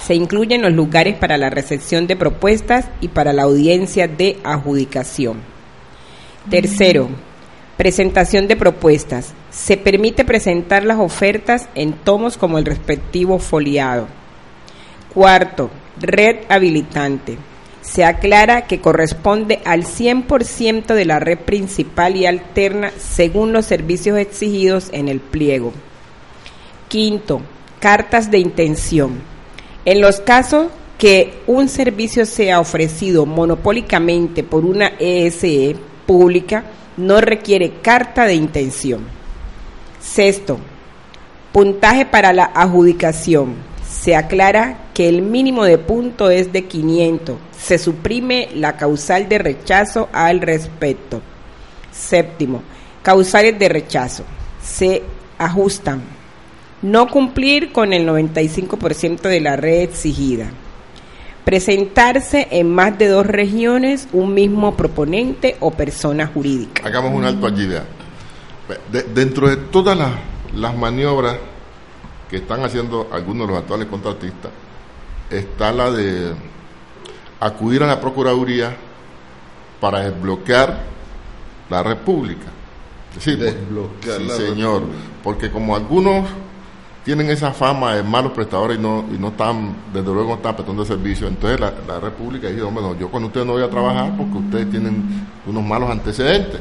Se 0.05 0.15
incluyen 0.15 0.63
los 0.63 0.73
lugares 0.73 1.17
para 1.17 1.37
la 1.37 1.51
recepción 1.51 2.07
de 2.07 2.17
propuestas 2.17 2.87
y 3.01 3.09
para 3.09 3.33
la 3.33 3.45
audiencia 3.45 4.09
de 4.09 4.39
adjudicación. 4.43 5.41
Tercero, 6.51 7.09
presentación 7.77 8.49
de 8.49 8.57
propuestas. 8.57 9.33
Se 9.51 9.77
permite 9.77 10.25
presentar 10.25 10.85
las 10.85 10.99
ofertas 10.99 11.69
en 11.75 11.93
tomos 11.93 12.37
como 12.37 12.59
el 12.59 12.65
respectivo 12.65 13.39
foliado. 13.39 14.09
Cuarto, 15.13 15.71
red 16.01 16.39
habilitante 16.49 17.39
se 17.83 18.05
aclara 18.05 18.63
que 18.63 18.81
corresponde 18.81 19.61
al 19.65 19.85
100% 19.85 20.95
de 20.95 21.05
la 21.05 21.19
red 21.19 21.39
principal 21.39 22.17
y 22.17 22.27
alterna 22.27 22.93
según 22.97 23.53
los 23.53 23.67
servicios 23.67 24.19
exigidos 24.19 24.89
en 24.93 25.09
el 25.09 25.21
pliego. 25.21 25.73
Quinto, 26.89 27.43
cartas 27.81 28.31
de 28.31 28.39
intención. 28.39 29.32
En 29.85 30.01
los 30.01 30.21
casos 30.21 30.69
que 30.99 31.43
un 31.47 31.69
servicio 31.69 32.27
sea 32.27 32.61
ofrecido 32.61 33.27
monopólicamente 33.27 34.43
por 34.43 34.65
una 34.65 34.93
ESE 34.99 35.71
e 35.71 35.77
pública, 36.07 36.65
no 36.97 37.21
requiere 37.21 37.81
carta 37.83 38.25
de 38.25 38.35
intención. 38.35 39.05
Sexto, 40.01 40.59
puntaje 41.53 42.07
para 42.07 42.33
la 42.33 42.51
adjudicación 42.55 43.73
se 43.93 44.17
aclara 44.17 44.79
que 44.95 45.09
el 45.09 45.23
mínimo 45.23 45.65
de 45.65 45.79
punto 45.79 46.31
es 46.31 46.53
de 46.53 46.65
500. 46.65 47.37
Se 47.57 47.79
suprime 47.79 48.49
la 48.55 48.77
causal 48.77 49.29
de 49.29 49.39
rechazo 49.39 50.09
al 50.13 50.41
respecto. 50.41 51.21
Séptimo, 51.93 52.63
causales 53.03 53.59
de 53.59 53.69
rechazo. 53.69 54.25
Se 54.63 55.03
ajustan. 55.39 56.03
No 56.83 57.09
cumplir 57.09 57.73
con 57.73 57.93
el 57.93 58.07
95% 58.07 59.23
de 59.23 59.41
la 59.41 59.57
red 59.57 59.83
exigida. 59.83 60.51
Presentarse 61.45 62.49
en 62.51 62.73
más 62.73 62.99
de 62.99 63.09
dos 63.09 63.27
regiones 63.27 64.09
un 64.13 64.35
mismo 64.35 64.77
proponente 64.77 65.57
o 65.61 65.71
persona 65.71 66.27
jurídica. 66.27 66.87
Hagamos 66.87 67.13
un 67.15 67.25
alto 67.25 67.47
allí. 67.47 67.69
dentro 69.15 69.49
de 69.49 69.57
todas 69.57 69.99
las 70.55 70.77
maniobras 70.77 71.37
que 72.31 72.37
están 72.37 72.65
haciendo 72.65 73.09
algunos 73.13 73.47
de 73.47 73.53
los 73.53 73.63
actuales 73.63 73.89
contratistas 73.89 74.51
está 75.31 75.73
la 75.73 75.91
de 75.91 76.33
acudir 77.41 77.83
a 77.83 77.87
la 77.87 78.01
Procuraduría 78.01 78.75
para 79.81 80.01
desbloquear 80.01 80.81
la 81.69 81.83
República. 81.83 82.47
Sí, 83.19 83.35
desbloquear 83.35 84.21
sí, 84.21 84.31
señor, 84.31 84.85
porque 85.23 85.51
como 85.51 85.75
algunos 85.75 86.27
tienen 87.05 87.31
esa 87.31 87.53
fama 87.53 87.97
de 87.97 88.03
malos 88.03 88.33
prestadores 88.33 88.79
y 88.79 88.81
no, 88.81 89.05
y 89.13 89.19
no 89.19 89.29
están, 89.29 89.75
desde 89.93 90.13
luego 90.13 90.31
no 90.31 90.35
están 90.37 90.55
prestando 90.55 90.85
servicio, 90.85 91.27
entonces 91.27 91.59
la, 91.59 91.73
la 91.87 91.99
República 91.99 92.49
dice, 92.49 92.63
bueno, 92.63 92.97
yo 92.99 93.11
con 93.11 93.25
ustedes 93.25 93.47
no 93.47 93.55
voy 93.55 93.63
a 93.63 93.71
trabajar 93.71 94.17
porque 94.17 94.39
ustedes 94.39 94.71
tienen 94.71 95.27
unos 95.47 95.65
malos 95.65 95.91
antecedentes. 95.91 96.61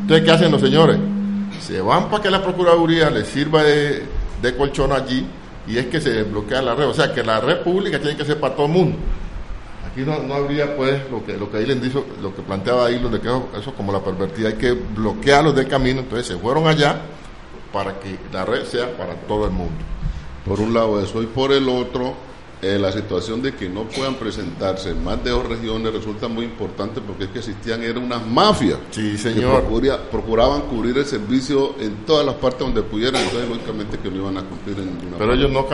Entonces, 0.00 0.24
¿qué 0.24 0.32
hacen 0.32 0.52
los 0.52 0.60
señores? 0.60 0.98
Se 1.60 1.80
van 1.80 2.08
para 2.08 2.22
que 2.22 2.30
la 2.30 2.42
Procuraduría 2.42 3.10
les 3.10 3.26
sirva 3.26 3.62
de, 3.64 4.04
de 4.40 4.56
colchón 4.56 4.92
allí 4.92 5.26
y 5.66 5.78
es 5.78 5.86
que 5.86 6.00
se 6.00 6.10
desbloquea 6.10 6.62
la 6.62 6.74
red. 6.74 6.86
O 6.86 6.94
sea, 6.94 7.12
que 7.12 7.22
la 7.22 7.40
red 7.40 7.62
pública 7.62 7.98
tiene 7.98 8.16
que 8.16 8.24
ser 8.24 8.38
para 8.38 8.54
todo 8.54 8.66
el 8.66 8.72
mundo. 8.72 8.96
Aquí 9.90 10.02
no, 10.02 10.22
no 10.22 10.34
habría, 10.34 10.76
pues, 10.76 11.00
lo 11.10 11.24
que, 11.24 11.36
lo 11.36 11.50
que 11.50 11.58
ahí 11.58 11.66
les 11.66 11.82
dijo, 11.82 12.04
lo 12.22 12.34
que 12.34 12.42
planteaba 12.42 12.88
lo 12.90 13.08
de 13.08 13.20
que 13.20 13.28
eso 13.58 13.74
como 13.74 13.92
la 13.92 14.00
pervertida, 14.00 14.48
hay 14.48 14.54
que 14.54 14.72
bloquearlos 14.72 15.56
del 15.56 15.66
camino. 15.66 16.00
Entonces 16.00 16.26
se 16.26 16.36
fueron 16.36 16.66
allá 16.66 17.00
para 17.76 18.00
que 18.00 18.18
la 18.32 18.42
red 18.46 18.64
sea 18.64 18.96
para 18.96 19.12
todo 19.28 19.44
el 19.44 19.50
mundo. 19.50 19.84
Por 20.46 20.60
un 20.60 20.72
lado 20.72 20.98
eso, 20.98 21.22
y 21.22 21.26
por 21.26 21.52
el 21.52 21.68
otro, 21.68 22.14
eh, 22.62 22.78
la 22.78 22.90
situación 22.90 23.42
de 23.42 23.54
que 23.54 23.68
no 23.68 23.82
puedan 23.82 24.14
presentarse 24.14 24.88
en 24.92 25.04
más 25.04 25.22
de 25.22 25.28
dos 25.28 25.46
regiones 25.46 25.92
resulta 25.92 26.26
muy 26.26 26.46
importante 26.46 27.02
porque 27.02 27.24
es 27.24 27.30
que 27.30 27.40
existían 27.40 27.82
eran 27.82 27.98
unas 28.04 28.26
mafias 28.26 28.78
sí, 28.92 29.18
señor. 29.18 29.62
que 29.68 29.92
procuraban 30.10 30.62
cubrir 30.62 30.96
el 30.96 31.04
servicio 31.04 31.74
en 31.78 32.06
todas 32.06 32.24
las 32.24 32.36
partes 32.36 32.60
donde 32.60 32.80
pudieran, 32.80 33.20
entonces 33.22 33.46
lógicamente 33.46 33.98
que 33.98 34.10
no 34.10 34.16
iban 34.16 34.38
a 34.38 34.42
cumplir 34.42 34.78
en 34.78 34.86
ninguna 34.86 35.18
Pero 35.18 35.34
ellos 35.34 35.50
no, 35.50 35.66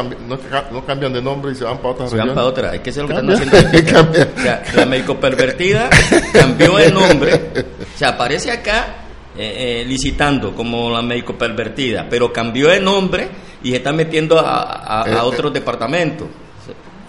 no, 0.73 0.85
cambian 0.85 1.13
de 1.13 1.23
nombre 1.23 1.53
y 1.53 1.55
se 1.55 1.63
van 1.63 1.79
para 1.79 1.91
otra 1.91 2.09
se 2.09 2.17
van 2.17 2.35
para 2.35 2.47
otra, 2.47 2.75
es 2.75 2.81
que 2.81 2.91
eso 2.91 3.05
es 3.05 3.09
lo 3.09 3.15
que 3.15 3.21
están 3.21 3.53
haciendo. 3.53 4.31
o 4.41 4.43
sea, 4.43 4.65
la 4.75 4.87
médico 4.87 5.21
pervertida 5.21 5.89
cambió 6.33 6.81
el 6.81 6.93
nombre, 6.93 7.53
se 7.95 8.07
aparece 8.07 8.51
acá 8.51 9.02
eh, 9.37 9.81
eh, 9.81 9.85
licitando 9.87 10.55
como 10.55 10.91
la 10.91 11.01
médico 11.03 11.37
pervertida, 11.39 12.07
pero 12.09 12.33
cambió 12.33 12.71
el 12.71 12.85
nombre 12.85 13.29
y 13.63 13.71
se 13.71 13.77
está 13.77 13.93
metiendo 13.93 14.39
a, 14.39 15.03
a, 15.03 15.09
eh, 15.09 15.17
otros 15.23 15.53
departamentos. 15.53 16.29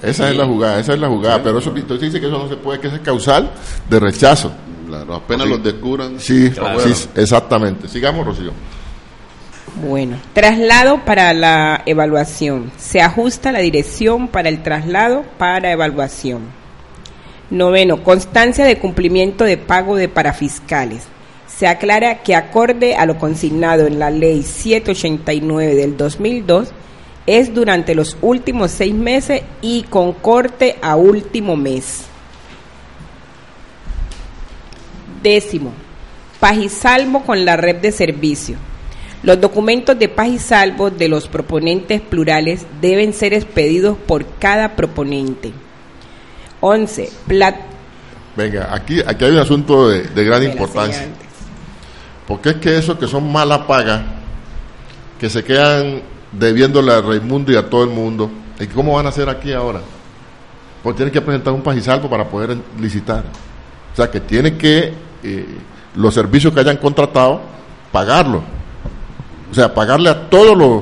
Esa 0.02 0.30
es 0.30 0.36
la 0.36 0.46
jugada, 0.46 0.80
esa 0.80 0.94
es 0.94 1.00
la 1.00 1.08
jugada, 1.08 1.42
pero 1.42 1.60
eso 1.60 1.72
dice 1.72 2.20
que 2.20 2.28
eso 2.28 2.38
no 2.38 2.50
se 2.50 2.58
puede, 2.58 2.80
que 2.80 2.88
es 2.88 3.00
causal 3.00 3.52
de 3.90 4.00
rechazo. 4.00 4.52
Claro, 4.88 5.16
apenas 5.16 5.48
los 5.48 5.64
descubran. 5.64 6.20
Sí, 6.20 6.52
Claro. 6.52 6.80
sí, 6.80 7.10
exactamente. 7.16 7.88
Sigamos, 7.88 8.26
Rocío. 8.26 8.52
Bueno, 9.82 10.18
traslado 10.34 11.04
para 11.04 11.34
la 11.34 11.82
evaluación. 11.86 12.72
Se 12.78 13.02
ajusta 13.02 13.52
la 13.52 13.60
dirección 13.60 14.28
para 14.28 14.50
el 14.50 14.62
traslado 14.62 15.24
para 15.38 15.72
evaluación. 15.72 16.42
Noveno, 17.50 18.04
constancia 18.04 18.66
de 18.66 18.78
cumplimiento 18.78 19.44
de 19.46 19.58
pago 19.58 19.96
de 19.96 20.10
parafiscales. 20.10 21.08
Se 21.58 21.68
aclara 21.68 22.24
que 22.24 22.36
acorde 22.36 22.96
a 22.96 23.06
lo 23.06 23.18
consignado 23.18 23.86
en 23.86 24.00
la 24.00 24.10
ley 24.10 24.44
789 24.44 25.76
del 25.76 25.98
2002, 25.98 26.70
es 27.26 27.54
durante 27.54 27.96
los 27.96 28.18
últimos 28.22 28.72
seis 28.72 28.94
meses 28.94 29.44
y 29.62 29.84
con 29.84 30.14
corte 30.14 30.78
a 30.82 30.96
último 30.96 31.56
mes. 31.56 32.06
Décimo, 35.22 35.72
paz 36.40 36.58
y 36.58 36.70
salvo 36.70 37.24
con 37.24 37.46
la 37.46 37.56
red 37.56 37.78
de 37.78 37.92
servicio. 37.92 38.58
Los 39.22 39.40
documentos 39.40 39.98
de 39.98 40.10
paz 40.10 40.28
y 40.28 40.40
salvo 40.40 40.90
de 40.90 41.08
los 41.08 41.30
proponentes 41.30 42.02
plurales 42.02 42.66
deben 42.82 43.14
ser 43.14 43.34
expedidos 43.34 43.98
por 43.98 44.26
cada 44.38 44.76
proponente. 44.76 45.54
11. 46.60 47.10
Plat 47.28 47.56
Venga, 48.36 48.74
aquí, 48.74 49.00
aquí 49.06 49.26
hay 49.26 49.32
un 49.32 49.38
asunto 49.38 49.90
de, 49.90 50.04
de 50.04 50.24
gran 50.24 50.42
de 50.42 50.48
importancia. 50.48 51.08
Porque 52.28 52.52
es 52.52 52.56
que 52.56 52.78
esos 52.78 52.98
que 52.98 53.08
son 53.08 53.32
mala 53.32 53.68
paga, 53.68 54.04
que 55.20 55.30
se 55.30 55.44
quedan 55.44 56.02
debiéndole 56.32 56.94
a 56.94 57.02
Raimundo 57.02 57.52
y 57.52 57.56
a 57.56 57.70
todo 57.70 57.84
el 57.84 57.90
mundo, 57.90 58.30
¿y 58.60 58.68
cómo 58.68 58.96
van 58.96 59.06
a 59.06 59.10
hacer 59.10 59.30
aquí 59.30 59.52
ahora? 59.52 59.82
Pues 60.82 60.96
tienen 60.96 61.14
que 61.14 61.22
presentar 61.22 61.54
un 61.54 61.62
pajisalvo 61.62 62.10
para 62.10 62.28
poder 62.28 62.58
licitar. 62.80 63.24
O 63.94 63.96
sea, 63.96 64.10
que 64.10 64.20
tienen 64.20 64.58
que 64.58 64.94
eh, 65.24 65.46
los 65.96 66.14
servicios 66.14 66.54
que 66.54 66.60
hayan 66.60 66.78
contratado, 66.78 67.42
pagarlos. 67.92 68.42
O 69.52 69.54
sea, 69.54 69.74
pagarle 69.74 70.10
a 70.10 70.30
todos 70.30 70.58
los, 70.58 70.82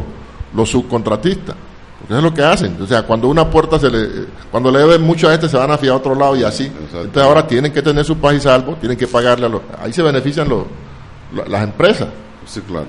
los 0.55 0.69
subcontratistas. 0.69 1.55
Porque 1.99 2.13
eso 2.13 2.17
es 2.17 2.23
lo 2.23 2.33
que 2.33 2.43
hacen. 2.43 2.81
O 2.81 2.87
sea, 2.87 3.03
cuando 3.03 3.27
una 3.27 3.49
puerta 3.49 3.77
se 3.77 3.89
le... 3.89 4.25
Cuando 4.49 4.71
le 4.71 4.79
deben 4.79 5.01
mucho 5.01 5.27
a 5.27 5.33
este, 5.33 5.47
se 5.47 5.57
van 5.57 5.69
a 5.69 5.77
fiar 5.77 5.93
a 5.93 5.97
otro 5.97 6.15
lado 6.15 6.35
y 6.35 6.43
así. 6.43 6.65
Exacto. 6.65 7.01
Entonces 7.01 7.23
ahora 7.23 7.45
tienen 7.45 7.71
que 7.71 7.81
tener 7.81 8.05
su 8.05 8.17
paz 8.17 8.33
y 8.35 8.39
salvo, 8.39 8.75
tienen 8.75 8.97
que 8.97 9.07
pagarle 9.07 9.45
a 9.45 9.49
los... 9.49 9.61
Ahí 9.79 9.93
se 9.93 10.01
benefician 10.01 10.47
los, 10.49 10.63
la- 11.33 11.45
las 11.45 11.63
empresas. 11.63 12.09
Sí, 12.45 12.61
claro. 12.61 12.87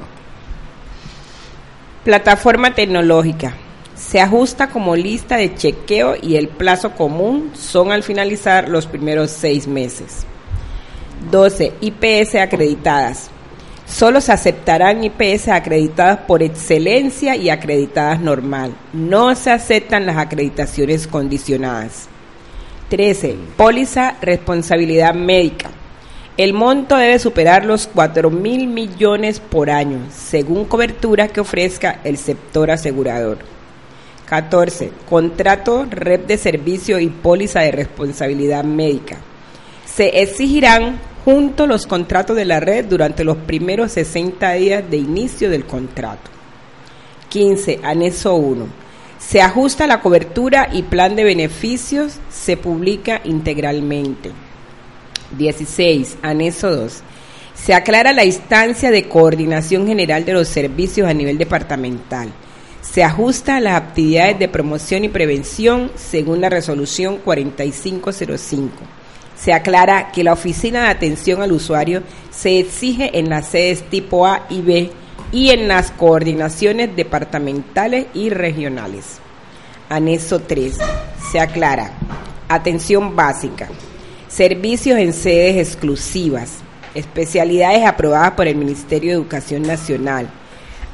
Plataforma 2.05 2.75
tecnológica. 2.75 3.55
Se 3.95 4.21
ajusta 4.21 4.69
como 4.69 4.97
lista 4.97 5.37
de 5.37 5.55
chequeo 5.55 6.17
y 6.21 6.37
el 6.37 6.49
plazo 6.49 6.93
común 6.93 7.53
son 7.55 7.93
al 7.93 8.03
finalizar 8.03 8.69
los 8.69 8.87
primeros 8.87 9.31
seis 9.31 9.69
meses. 9.69 10.27
12. 11.31 11.73
IPS 11.81 12.35
acreditadas. 12.41 13.31
Solo 13.87 14.21
se 14.21 14.33
aceptarán 14.33 15.05
IPS 15.05 15.49
acreditadas 15.49 16.21
por 16.27 16.43
excelencia 16.43 17.37
y 17.37 17.51
acreditadas 17.51 18.21
normal. 18.21 18.75
No 18.93 19.35
se 19.37 19.51
aceptan 19.53 20.07
las 20.07 20.17
acreditaciones 20.17 21.07
condicionadas. 21.07 22.09
13. 22.89 23.37
Póliza 23.57 24.17
responsabilidad 24.21 25.15
médica. 25.15 25.71
El 26.39 26.55
monto 26.55 26.97
debe 26.97 27.19
superar 27.19 27.67
los 27.67 27.87
4 27.87 28.31
mil 28.31 28.67
millones 28.67 29.39
por 29.39 29.69
año, 29.69 29.99
según 30.11 30.65
cobertura 30.65 31.29
que 31.29 31.43
ofrezca 31.43 32.01
el 32.05 32.17
sector 32.17 32.71
asegurador. 32.71 33.39
14. 34.25 34.93
Contrato, 35.07 35.87
red 35.91 36.21
de 36.21 36.39
servicio 36.39 36.99
y 36.99 37.09
póliza 37.09 37.61
de 37.61 37.73
responsabilidad 37.73 38.65
médica. 38.65 39.19
Se 39.85 40.23
exigirán 40.23 40.99
juntos 41.23 41.69
los 41.69 41.87
contratos 41.87 42.35
de 42.35 42.47
la 42.47 42.61
red 42.61 42.87
durante 42.87 43.25
los 43.25 43.37
primeros 43.37 43.93
60 43.93 44.53
días 44.55 44.91
de 44.91 44.97
inicio 44.97 45.51
del 45.51 45.67
contrato. 45.67 46.31
15. 47.29 47.81
Anexo 47.83 48.35
1. 48.37 48.67
Se 49.19 49.43
ajusta 49.43 49.87
la 49.87 50.01
cobertura 50.01 50.71
y 50.73 50.83
plan 50.85 51.15
de 51.15 51.25
beneficios, 51.25 52.15
se 52.31 52.57
publica 52.57 53.21
integralmente. 53.25 54.31
16. 55.37 56.19
Anexo 56.23 56.75
2. 56.75 57.03
Se 57.55 57.75
aclara 57.75 58.13
la 58.13 58.25
instancia 58.25 58.91
de 58.91 59.09
coordinación 59.09 59.87
general 59.87 60.25
de 60.25 60.33
los 60.33 60.49
servicios 60.49 61.09
a 61.09 61.15
nivel 61.15 61.39
departamental. 61.39 62.33
Se 62.81 63.05
ajusta 63.05 63.57
a 63.57 63.61
las 63.61 63.77
actividades 63.77 64.39
de 64.39 64.49
promoción 64.49 65.05
y 65.05 65.09
prevención 65.09 65.93
según 65.95 66.41
la 66.41 66.49
resolución 66.49 67.19
4505. 67.19 68.73
Se 69.37 69.53
aclara 69.53 70.11
que 70.13 70.25
la 70.25 70.33
oficina 70.33 70.85
de 70.85 70.89
atención 70.89 71.43
al 71.43 71.53
usuario 71.53 72.03
se 72.31 72.59
exige 72.59 73.19
en 73.19 73.29
las 73.29 73.49
sedes 73.49 73.89
tipo 73.89 74.27
A 74.27 74.47
y 74.51 74.61
B 74.61 74.91
y 75.31 75.51
en 75.51 75.69
las 75.69 75.91
coordinaciones 75.91 76.95
departamentales 76.95 78.07
y 78.15 78.31
regionales. 78.31 79.19
Anexo 79.89 80.41
3. 80.41 80.79
Se 81.31 81.41
aclara. 81.41 81.93
Atención 82.49 83.17
básica. 83.17 83.69
Servicios 84.33 84.99
en 84.99 85.13
sedes 85.13 85.69
exclusivas. 85.69 86.61
Especialidades 86.95 87.85
aprobadas 87.85 88.31
por 88.31 88.49
el 88.49 88.57
Ministerio 88.57 89.11
de 89.11 89.17
Educación 89.17 89.61
Nacional. 89.61 90.31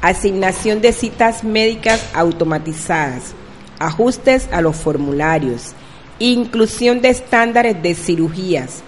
Asignación 0.02 0.80
de 0.80 0.92
citas 0.92 1.44
médicas 1.44 2.04
automatizadas. 2.14 3.34
Ajustes 3.78 4.48
a 4.50 4.60
los 4.60 4.74
formularios. 4.74 5.74
Inclusión 6.18 7.00
de 7.00 7.10
estándares 7.10 7.80
de 7.80 7.94
cirugías. 7.94 8.82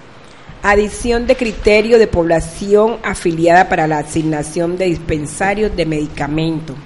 Adición 0.64 1.28
de 1.28 1.36
criterio 1.36 2.00
de 2.00 2.08
población 2.08 2.96
afiliada 3.04 3.68
para 3.68 3.86
la 3.86 3.98
asignación 3.98 4.76
de 4.76 4.86
dispensarios 4.86 5.76
de 5.76 5.86
medicamentos 5.86 6.76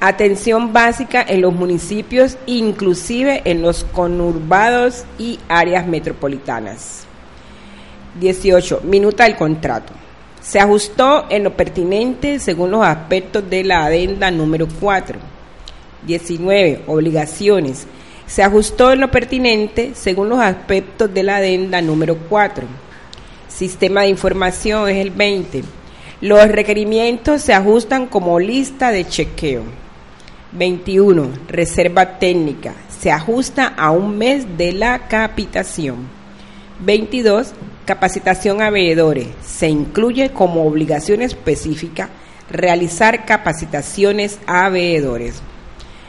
atención 0.00 0.72
básica 0.72 1.22
en 1.26 1.42
los 1.42 1.52
municipios, 1.52 2.38
inclusive 2.46 3.42
en 3.44 3.62
los 3.62 3.84
conurbados 3.84 5.04
y 5.18 5.38
áreas 5.48 5.86
metropolitanas. 5.86 7.04
18. 8.18 8.80
Minuta 8.84 9.24
del 9.24 9.36
contrato. 9.36 9.92
Se 10.40 10.58
ajustó 10.58 11.26
en 11.28 11.44
lo 11.44 11.54
pertinente 11.54 12.40
según 12.40 12.70
los 12.70 12.84
aspectos 12.84 13.48
de 13.48 13.62
la 13.62 13.84
adenda 13.84 14.30
número 14.30 14.66
4. 14.80 15.18
19. 16.06 16.84
Obligaciones. 16.86 17.86
Se 18.26 18.42
ajustó 18.42 18.92
en 18.92 19.00
lo 19.00 19.10
pertinente 19.10 19.92
según 19.94 20.30
los 20.30 20.40
aspectos 20.40 21.12
de 21.12 21.22
la 21.22 21.36
adenda 21.36 21.82
número 21.82 22.16
4. 22.28 22.66
Sistema 23.48 24.02
de 24.02 24.08
información 24.08 24.88
es 24.88 24.96
el 24.96 25.10
20. 25.10 25.62
Los 26.22 26.48
requerimientos 26.48 27.42
se 27.42 27.52
ajustan 27.52 28.06
como 28.06 28.40
lista 28.40 28.90
de 28.90 29.06
chequeo. 29.06 29.79
21. 30.52 31.30
Reserva 31.48 32.18
técnica. 32.18 32.74
Se 32.88 33.10
ajusta 33.10 33.68
a 33.76 33.90
un 33.90 34.18
mes 34.18 34.58
de 34.58 34.72
la 34.72 35.08
capitación. 35.08 36.08
22. 36.80 37.52
Capacitación 37.84 38.62
a 38.62 38.70
veedores. 38.70 39.28
Se 39.44 39.68
incluye 39.68 40.30
como 40.30 40.66
obligación 40.66 41.22
específica 41.22 42.10
realizar 42.50 43.24
capacitaciones 43.24 44.38
a 44.46 44.68
veedores. 44.68 45.40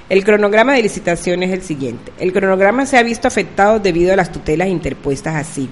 El 0.09 0.23
cronograma 0.25 0.73
de 0.73 0.81
licitación 0.81 1.43
es 1.43 1.51
el 1.51 1.61
siguiente. 1.61 2.11
El 2.19 2.33
cronograma 2.33 2.85
se 2.85 2.97
ha 2.97 3.03
visto 3.03 3.27
afectado 3.27 3.79
debido 3.79 4.11
a 4.11 4.17
las 4.17 4.31
tutelas 4.31 4.67
interpuestas 4.67 5.35
así. 5.35 5.69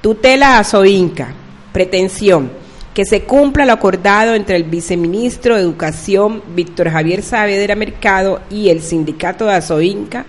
Tutela 0.00 0.58
a 0.58 0.64
Soinca. 0.64 1.28
Pretensión. 1.72 2.65
Que 2.96 3.04
se 3.04 3.24
cumpla 3.24 3.66
lo 3.66 3.74
acordado 3.74 4.34
entre 4.34 4.56
el 4.56 4.64
viceministro 4.64 5.54
de 5.54 5.60
Educación, 5.60 6.42
Víctor 6.54 6.88
Javier 6.88 7.22
Saavedra 7.22 7.76
Mercado, 7.76 8.40
y 8.48 8.70
el 8.70 8.80
sindicato 8.80 9.44
de 9.44 9.52
Azoinca, 9.52 10.24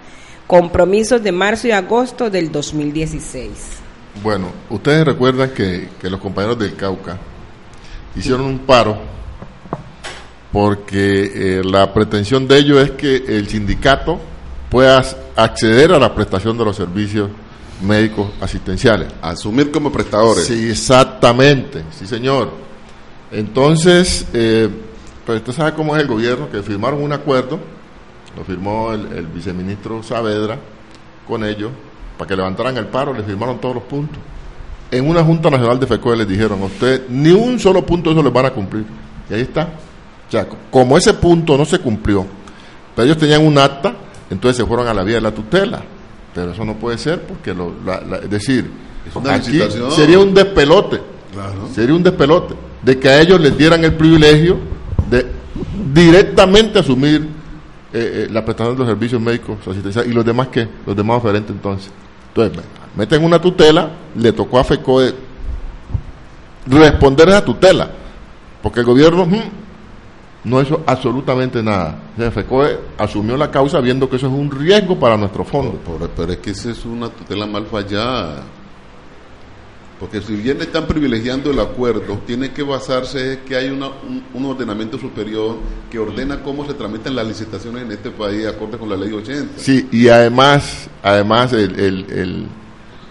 compromisos 0.47 1.23
de 1.23 1.31
marzo 1.31 1.69
y 1.69 1.71
agosto 1.71 2.29
del 2.29 2.51
2016. 2.51 3.51
Bueno, 4.21 4.47
ustedes 4.69 5.05
recuerdan 5.05 5.51
que, 5.51 5.87
los 6.01 6.19
compañeros 6.19 6.59
del 6.59 6.75
Cauca 6.75 7.17
hicieron 8.17 8.41
un 8.41 8.59
paro 8.59 8.97
porque 10.51 11.59
eh, 11.59 11.61
la 11.63 11.93
pretensión 11.93 12.49
de 12.49 12.57
ellos 12.57 12.83
es 12.83 12.91
que 12.91 13.15
el 13.15 13.47
sindicato 13.47 14.19
pueda 14.69 15.05
acceder 15.37 15.93
a 15.93 15.99
la 15.99 16.13
prestación 16.13 16.57
de 16.57 16.65
los 16.65 16.75
servicios 16.75 17.29
médicos 17.81 18.27
asistenciales. 18.41 19.07
Asumir 19.21 19.71
como 19.71 19.91
prestadores. 19.91 20.45
Sí, 20.45 20.69
exactamente, 20.69 21.83
sí 21.91 22.07
señor. 22.07 22.51
Entonces, 23.31 24.25
eh, 24.33 24.69
pues 25.25 25.39
usted 25.39 25.53
sabe 25.53 25.73
cómo 25.73 25.95
es 25.95 26.01
el 26.01 26.07
gobierno, 26.07 26.49
que 26.49 26.63
firmaron 26.63 27.03
un 27.03 27.11
acuerdo, 27.11 27.59
lo 28.35 28.43
firmó 28.43 28.93
el, 28.93 29.11
el 29.13 29.27
viceministro 29.27 30.01
Saavedra 30.01 30.57
con 31.27 31.43
ellos, 31.43 31.71
para 32.17 32.27
que 32.27 32.35
levantaran 32.35 32.77
el 32.77 32.87
paro, 32.87 33.13
le 33.13 33.23
firmaron 33.23 33.59
todos 33.59 33.75
los 33.75 33.83
puntos. 33.83 34.19
En 34.89 35.07
una 35.07 35.23
Junta 35.23 35.49
Nacional 35.49 35.79
de 35.79 35.87
FECOE 35.87 36.15
les 36.15 36.27
dijeron 36.27 36.61
a 36.61 36.65
usted, 36.65 37.07
ni 37.09 37.31
un 37.31 37.59
solo 37.59 37.85
punto 37.85 38.11
eso 38.11 38.23
les 38.23 38.31
van 38.31 38.45
a 38.45 38.51
cumplir. 38.51 38.85
Y 39.29 39.33
ahí 39.33 39.41
está. 39.41 39.63
O 40.27 40.31
sea, 40.31 40.47
como 40.71 40.97
ese 40.97 41.13
punto 41.13 41.57
no 41.57 41.65
se 41.65 41.79
cumplió, 41.79 42.25
pero 42.95 43.05
ellos 43.05 43.17
tenían 43.17 43.45
un 43.45 43.57
acta, 43.57 43.93
entonces 44.29 44.57
se 44.57 44.65
fueron 44.65 44.87
a 44.87 44.93
la 44.93 45.03
vía 45.03 45.15
de 45.15 45.21
la 45.21 45.31
tutela. 45.31 45.83
Pero 46.37 46.51
eso 46.51 46.63
no 46.63 46.75
puede 46.75 46.99
ser 46.99 47.23
porque, 47.23 47.51
lo, 47.51 47.73
la- 47.83 47.99
la- 48.01 48.17
es 48.17 48.29
decir, 48.29 48.69
Es 49.07 49.15
una 49.15 49.33
Aquí 49.33 49.59
sería 49.89 50.19
un 50.19 50.33
despelote. 50.35 51.01
Claro. 51.33 51.67
Sería 51.73 51.95
un 51.95 52.03
despelote 52.03 52.53
de 52.83 52.99
que 52.99 53.09
a 53.09 53.19
ellos 53.21 53.39
les 53.41 53.57
dieran 53.57 53.83
el 53.83 53.95
privilegio 53.95 54.57
de 55.09 55.25
directamente 55.93 56.77
asumir 56.77 57.27
eh, 57.91 58.25
eh, 58.25 58.27
la 58.31 58.45
prestación 58.45 58.75
de 58.75 58.79
los 58.79 58.87
servicios 58.87 59.19
médicos 59.19 59.57
asistenciales 59.67 60.11
y 60.11 60.13
los 60.13 60.23
demás 60.23 60.49
que 60.49 60.67
los 60.85 60.95
demás 60.95 61.17
oferentes 61.17 61.55
entonces. 61.55 61.89
Entonces, 62.27 62.63
meten 62.95 63.23
una 63.23 63.41
tutela, 63.41 63.89
le 64.15 64.31
tocó 64.31 64.59
a 64.59 64.63
FECODE 64.63 65.15
responder 66.67 67.27
a 67.29 67.31
esa 67.31 67.45
tutela, 67.45 67.89
porque 68.61 68.81
el 68.81 68.85
gobierno 68.85 69.25
mm, 69.25 69.41
no 70.47 70.61
hizo 70.61 70.81
absolutamente 70.85 71.61
nada. 71.61 71.99
O 72.15 72.19
sea, 72.21 72.31
FECODE 72.31 72.79
asumió 72.97 73.35
la 73.37 73.51
causa 73.51 73.79
viendo 73.81 74.09
que 74.09 74.15
eso 74.15 74.27
es 74.27 74.33
un 74.33 74.49
riesgo 74.49 74.97
para 74.99 75.17
nuestro 75.17 75.43
fondo. 75.43 75.79
Pero, 75.85 76.09
pero 76.15 76.31
es 76.31 76.37
que 76.39 76.51
esa 76.51 76.71
es 76.71 76.85
una 76.85 77.09
tutela 77.09 77.45
mal 77.45 77.65
fallada. 77.65 78.43
Porque 79.99 80.21
si 80.21 80.35
bien 80.35 80.61
están 80.61 80.85
privilegiando 80.85 81.49
el 81.49 81.59
acuerdo, 81.59 82.19
tiene 82.27 82.51
que 82.51 82.61
basarse 82.61 83.33
en 83.33 83.39
que 83.39 83.55
hay 83.55 83.69
una- 83.69 83.87
un, 83.87 84.23
un 84.31 84.45
ordenamiento 84.45 84.99
superior 84.99 85.55
que 85.89 85.97
ordena 85.97 86.43
cómo 86.43 86.67
se 86.67 86.75
tramitan 86.75 87.15
las 87.15 87.25
licitaciones 87.27 87.81
en 87.81 87.91
este 87.91 88.11
país, 88.11 88.45
acorde 88.45 88.77
con 88.77 88.89
la 88.89 88.95
ley 88.95 89.11
80. 89.11 89.53
Sí, 89.57 89.87
y 89.91 90.07
además, 90.07 90.87
además 91.01 91.51
el, 91.53 91.79
el, 91.79 92.05
el- 92.11 92.47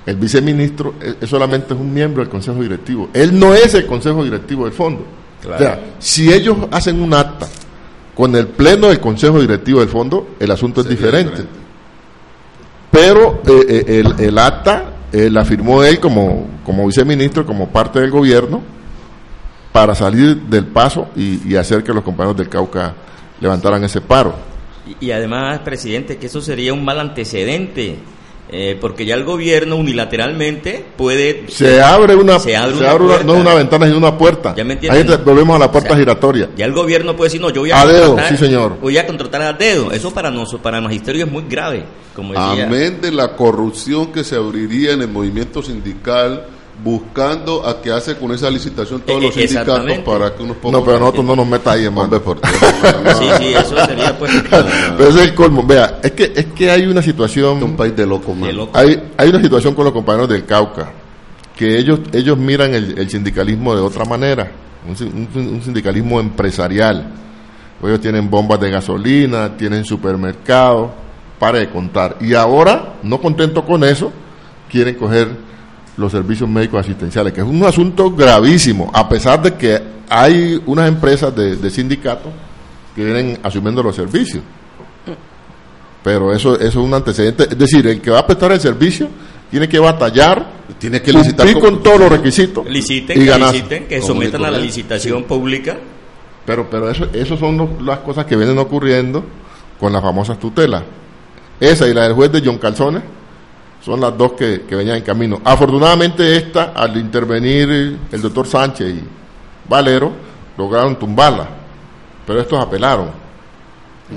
el 0.07 0.17
viceministro 0.17 0.95
es, 1.03 1.17
es 1.21 1.29
solamente 1.29 1.75
es 1.75 1.81
un 1.81 1.93
miembro 1.93 2.23
del 2.23 2.31
consejo 2.31 2.63
directivo. 2.63 3.11
Él 3.13 3.37
no 3.37 3.53
es 3.53 3.75
el 3.75 3.85
consejo 3.87 4.23
directivo 4.23 4.63
del 4.65 4.73
fondo. 4.73 5.05
Claro. 5.43 5.57
O 5.57 5.59
sea, 5.59 5.81
si 5.99 6.33
ellos 6.33 6.57
hacen 6.71 7.01
un 7.01 7.15
acta 7.15 7.47
con 8.15 8.35
el 8.35 8.49
pleno 8.49 8.89
del 8.89 9.01
consejo 9.01 9.41
directivo 9.41 9.81
del 9.81 9.89
fondo, 9.89 10.29
el 10.41 10.51
asunto 10.51 10.81
es 10.81 10.89
diferente. 10.89 11.43
diferente. 11.43 11.61
Pero 12.91 13.43
eh, 13.47 13.85
eh, 13.87 14.01
el, 14.01 14.25
el 14.25 14.39
acta 14.39 14.93
eh, 15.13 15.29
la 15.31 15.45
firmó 15.45 15.85
él 15.85 16.01
como, 16.01 16.47
como 16.65 16.87
viceministro, 16.87 17.45
como 17.45 17.69
parte 17.69 18.01
del 18.01 18.11
gobierno, 18.11 18.63
para 19.71 19.95
salir 19.95 20.37
del 20.43 20.67
paso 20.67 21.09
y, 21.15 21.47
y 21.47 21.57
hacer 21.57 21.85
que 21.85 21.93
los 21.93 22.03
compañeros 22.03 22.37
del 22.39 22.49
Cauca 22.49 22.95
levantaran 23.41 23.85
ese 23.85 24.01
paro. 24.01 24.35
Y, 25.01 25.07
y 25.07 25.11
además, 25.11 25.59
presidente, 25.61 26.17
que 26.17 26.27
eso 26.27 26.41
sería 26.41 26.73
un 26.73 26.85
mal 26.85 26.99
antecedente, 26.99 27.99
eh, 28.49 28.77
porque 28.81 29.05
ya 29.05 29.15
el 29.17 29.25
gobierno 29.25 29.77
unilateralmente 29.77 30.85
puede... 30.97 31.45
Se 31.49 31.81
abre 31.83 32.15
una, 32.15 32.39
se 32.39 32.57
abre 32.57 32.75
se 32.75 32.81
una 32.81 32.91
abre 32.91 33.05
una- 33.05 33.15
puerta. 33.15 33.33
no 33.33 33.41
una 33.41 33.55
ventana, 33.55 33.87
sino 33.87 33.99
una 33.99 34.17
puerta. 34.17 34.55
Ya 34.57 34.65
me 34.65 34.75
entienden. 34.75 35.11
Ahí 35.11 35.19
volvemos 35.25 35.57
a 35.57 35.59
la 35.59 35.71
puerta 35.73 35.89
O 35.91 35.93
sea, 35.93 35.99
giratoria. 35.99 36.51
Ya 36.57 36.65
el 36.65 36.73
gobierno 36.73 37.17
puede 37.17 37.27
decir, 37.29 37.41
no, 37.41 37.51
yo 37.51 37.63
voy 37.63 37.71
a, 37.73 37.81
A 37.81 37.87
dedo, 37.87 38.17
sí, 38.29 38.37
señor. 38.37 38.77
voy 38.81 38.97
a 38.99 39.07
contratar 39.07 39.43
a 39.43 39.53
dedo. 39.53 39.91
Eso 39.93 40.13
para 40.15 40.31
nosotros, 40.31 40.61
para 40.63 40.79
el 40.79 40.85
magisterio 40.85 41.25
es 41.25 41.31
muy 41.33 41.45
grave, 41.49 41.85
como 42.15 42.33
decía. 42.35 42.67
Amén 42.67 43.01
de 43.01 43.11
la 43.13 43.35
corrupción 43.35 44.13
que 44.13 44.23
se 44.25 44.37
abriría 44.37 44.93
en 44.93 45.03
el 45.03 45.09
movimiento 45.09 45.63
sindical, 45.63 46.47
buscando 46.83 47.67
a 47.67 47.81
que 47.81 47.91
hace 47.91 48.17
con 48.17 48.33
esa 48.33 48.51
licitación 48.51 49.01
todos 49.01 49.23
Eh, 49.23 49.27
los 49.27 49.37
eh, 49.37 49.49
sindicatos 49.49 49.99
para 50.05 50.35
que 50.35 50.43
unos 50.43 50.57
pocos... 50.59 50.73
No, 50.73 50.85
pero 50.85 50.99
nosotros 51.01 51.25
no 51.25 51.37
nos 51.37 51.47
meta 51.47 51.73
ahí, 51.73 51.85
hermano. 51.87 52.21
Sí, 53.19 53.25
sí, 53.39 53.55
eso 53.55 53.87
sería 53.87 54.17
pues... 54.19 54.31
Pero 54.51 55.09
ese 55.11 55.19
es 55.23 55.29
el 55.29 55.35
colmo. 55.35 55.63
Vea, 55.67 56.01
es 56.03 56.13
que, 56.13 56.33
es 56.37 56.47
que 56.47 56.71
hay 56.71 56.87
una 56.87 57.03
situación. 57.03 57.63
un 57.63 57.77
país 57.77 57.97
de 57.97 58.07
locos, 58.07 58.39
de 58.41 58.53
loco. 58.53 58.77
Hay, 58.79 59.03
hay 59.17 59.29
una 59.31 59.41
situación 59.41 59.75
con 59.75 59.85
los 59.85 59.93
compañeros 59.95 60.29
del 60.29 60.45
Cauca, 60.45 60.91
que 61.57 61.79
ellos, 61.79 62.01
ellos 62.13 62.37
miran 62.39 62.75
el, 62.75 62.99
el 62.99 63.09
sindicalismo 63.11 63.75
de 63.75 63.81
otra 63.81 64.05
manera, 64.05 64.51
un, 64.89 64.97
sin- 64.97 65.29
un- 65.35 65.49
un 65.55 65.63
sindicalismo 65.63 66.21
empresarial. 66.21 67.11
Ellos 67.83 68.01
tienen 68.01 68.29
bombas 68.31 68.61
de 68.61 68.71
gasolina, 68.71 69.57
tienen 69.57 69.85
supermercados, 69.85 70.91
para 71.39 71.59
de 71.59 71.69
contar. 71.71 72.17
Y 72.21 72.35
ahora, 72.35 72.95
no 73.03 73.21
contento 73.21 73.65
con 73.65 73.83
eso, 73.85 74.13
quieren 74.71 74.95
coger 74.95 75.46
los 75.97 76.13
servicios 76.13 76.49
médicos 76.49 76.81
asistenciales, 76.81 77.33
que 77.33 77.41
es 77.41 77.47
un 77.47 77.65
asunto 77.65 78.11
gravísimo, 78.11 78.91
a 78.93 79.09
pesar 79.09 79.43
de 79.43 79.55
que 79.55 79.81
hay 80.09 80.61
unas 80.67 80.89
empresas 80.89 81.35
de, 81.35 81.57
de 81.57 81.71
sindicatos 81.71 82.33
que 82.95 83.05
vienen 83.05 83.39
asumiendo 83.43 83.83
los 83.83 83.97
servicios. 83.97 84.43
Pero 86.03 86.33
eso, 86.33 86.55
eso 86.57 86.67
es 86.67 86.77
un 86.77 86.95
antecedente. 86.95 87.45
Es 87.45 87.59
decir, 87.59 87.87
el 87.87 88.01
que 88.01 88.11
va 88.11 88.21
a 88.21 88.27
prestar 88.27 88.53
el 88.53 88.61
servicio 88.61 89.09
tiene 89.51 89.69
que 89.69 89.79
batallar, 89.79 90.55
Tiene 90.79 91.01
que 91.01 91.13
licitar 91.13 91.53
con 91.61 91.83
todos 91.83 91.99
los 92.01 92.09
requisitos 92.11 92.67
Liciten, 92.69 93.17
y 93.17 93.25
que 93.25 93.27
ganar. 93.31 93.53
liciten, 93.55 93.87
que 93.87 94.03
sometan 94.03 94.45
a 94.45 94.51
la 94.51 94.59
licitación 94.59 95.25
pública. 95.25 95.77
Pero, 96.45 96.69
pero 96.71 96.91
eso, 96.91 97.07
eso 97.13 97.37
son 97.37 97.57
los- 97.57 97.83
las 97.83 97.99
cosas 98.01 98.25
que 98.27 98.37
vienen 98.37 98.59
ocurriendo 98.59 99.25
con 99.81 99.93
las 99.93 100.03
famosas 100.03 100.39
tutelas. 100.39 100.83
Esa 101.59 101.89
y 101.89 101.95
la 101.95 102.03
del 102.05 102.13
juez 102.13 102.31
de 102.33 102.43
John 102.45 102.59
Calzones 102.59 103.03
son 103.87 104.01
las 104.01 104.19
dos 104.19 104.33
que, 104.33 104.63
que 104.69 104.75
venían 104.75 104.97
en 104.97 105.03
camino. 105.05 105.41
Afortunadamente 105.45 106.37
esta, 106.37 106.73
al 106.75 106.97
intervenir 106.97 107.71
el 108.11 108.21
doctor 108.21 108.47
Sánchez 108.47 108.95
y 108.97 109.01
Valero, 109.69 110.11
lograron 110.59 110.97
tumbarla. 110.99 111.47
Pero 112.27 112.41
estos 112.41 112.61
apelaron. 112.61 113.11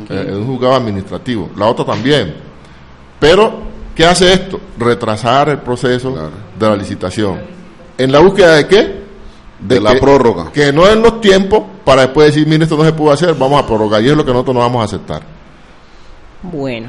eh, 0.10 0.26
en 0.28 0.36
un 0.38 0.48
juzgado 0.48 0.74
administrativo. 0.76 1.52
La 1.56 1.68
otra 1.68 1.86
también. 1.86 2.36
Pero, 3.20 3.60
¿qué 3.96 4.06
hace 4.06 4.34
esto? 4.34 4.60
Retrasar 4.78 5.50
el 5.50 5.60
proceso 5.60 6.14
Claro. 6.14 6.32
de 6.60 6.68
la 6.70 6.76
licitación. 6.76 7.40
¿En 7.98 8.12
la 8.12 8.20
búsqueda 8.20 8.56
de 8.56 8.68
qué? 8.68 9.00
De 9.60 9.80
la 9.80 9.94
prórroga. 10.00 10.52
Que 10.52 10.72
no 10.74 10.88
en 10.88 11.02
los 11.04 11.22
tiempos 11.22 11.62
para 11.86 12.04
después 12.04 12.28
decir, 12.34 12.48
mire, 12.48 12.64
esto 12.64 12.78
no 12.78 12.86
se 12.86 12.94
pudo 12.94 13.12
hacer, 13.12 13.36
vamos 13.36 13.62
a 13.62 13.68
prorrogar. 13.68 14.02
Y 14.02 14.10
es 14.10 14.16
lo 14.18 14.26
que 14.26 14.32
nosotros 14.32 14.56
no 14.56 14.62
vamos 14.62 14.82
a 14.82 14.86
aceptar. 14.86 15.22
Bueno, 16.42 16.88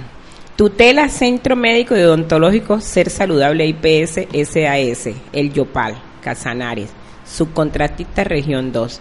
tutela 0.61 1.09
Centro 1.09 1.57
Médico 1.57 1.97
y 1.97 2.03
Odontológico 2.03 2.83
Ser 2.83 3.09
Saludable 3.09 3.67
IPS 3.67 4.29
SAS, 4.45 5.09
el 5.33 5.55
Yopal, 5.55 5.99
Casanares, 6.21 6.91
subcontratista 7.25 8.25
Región 8.25 8.71
2. 8.71 9.01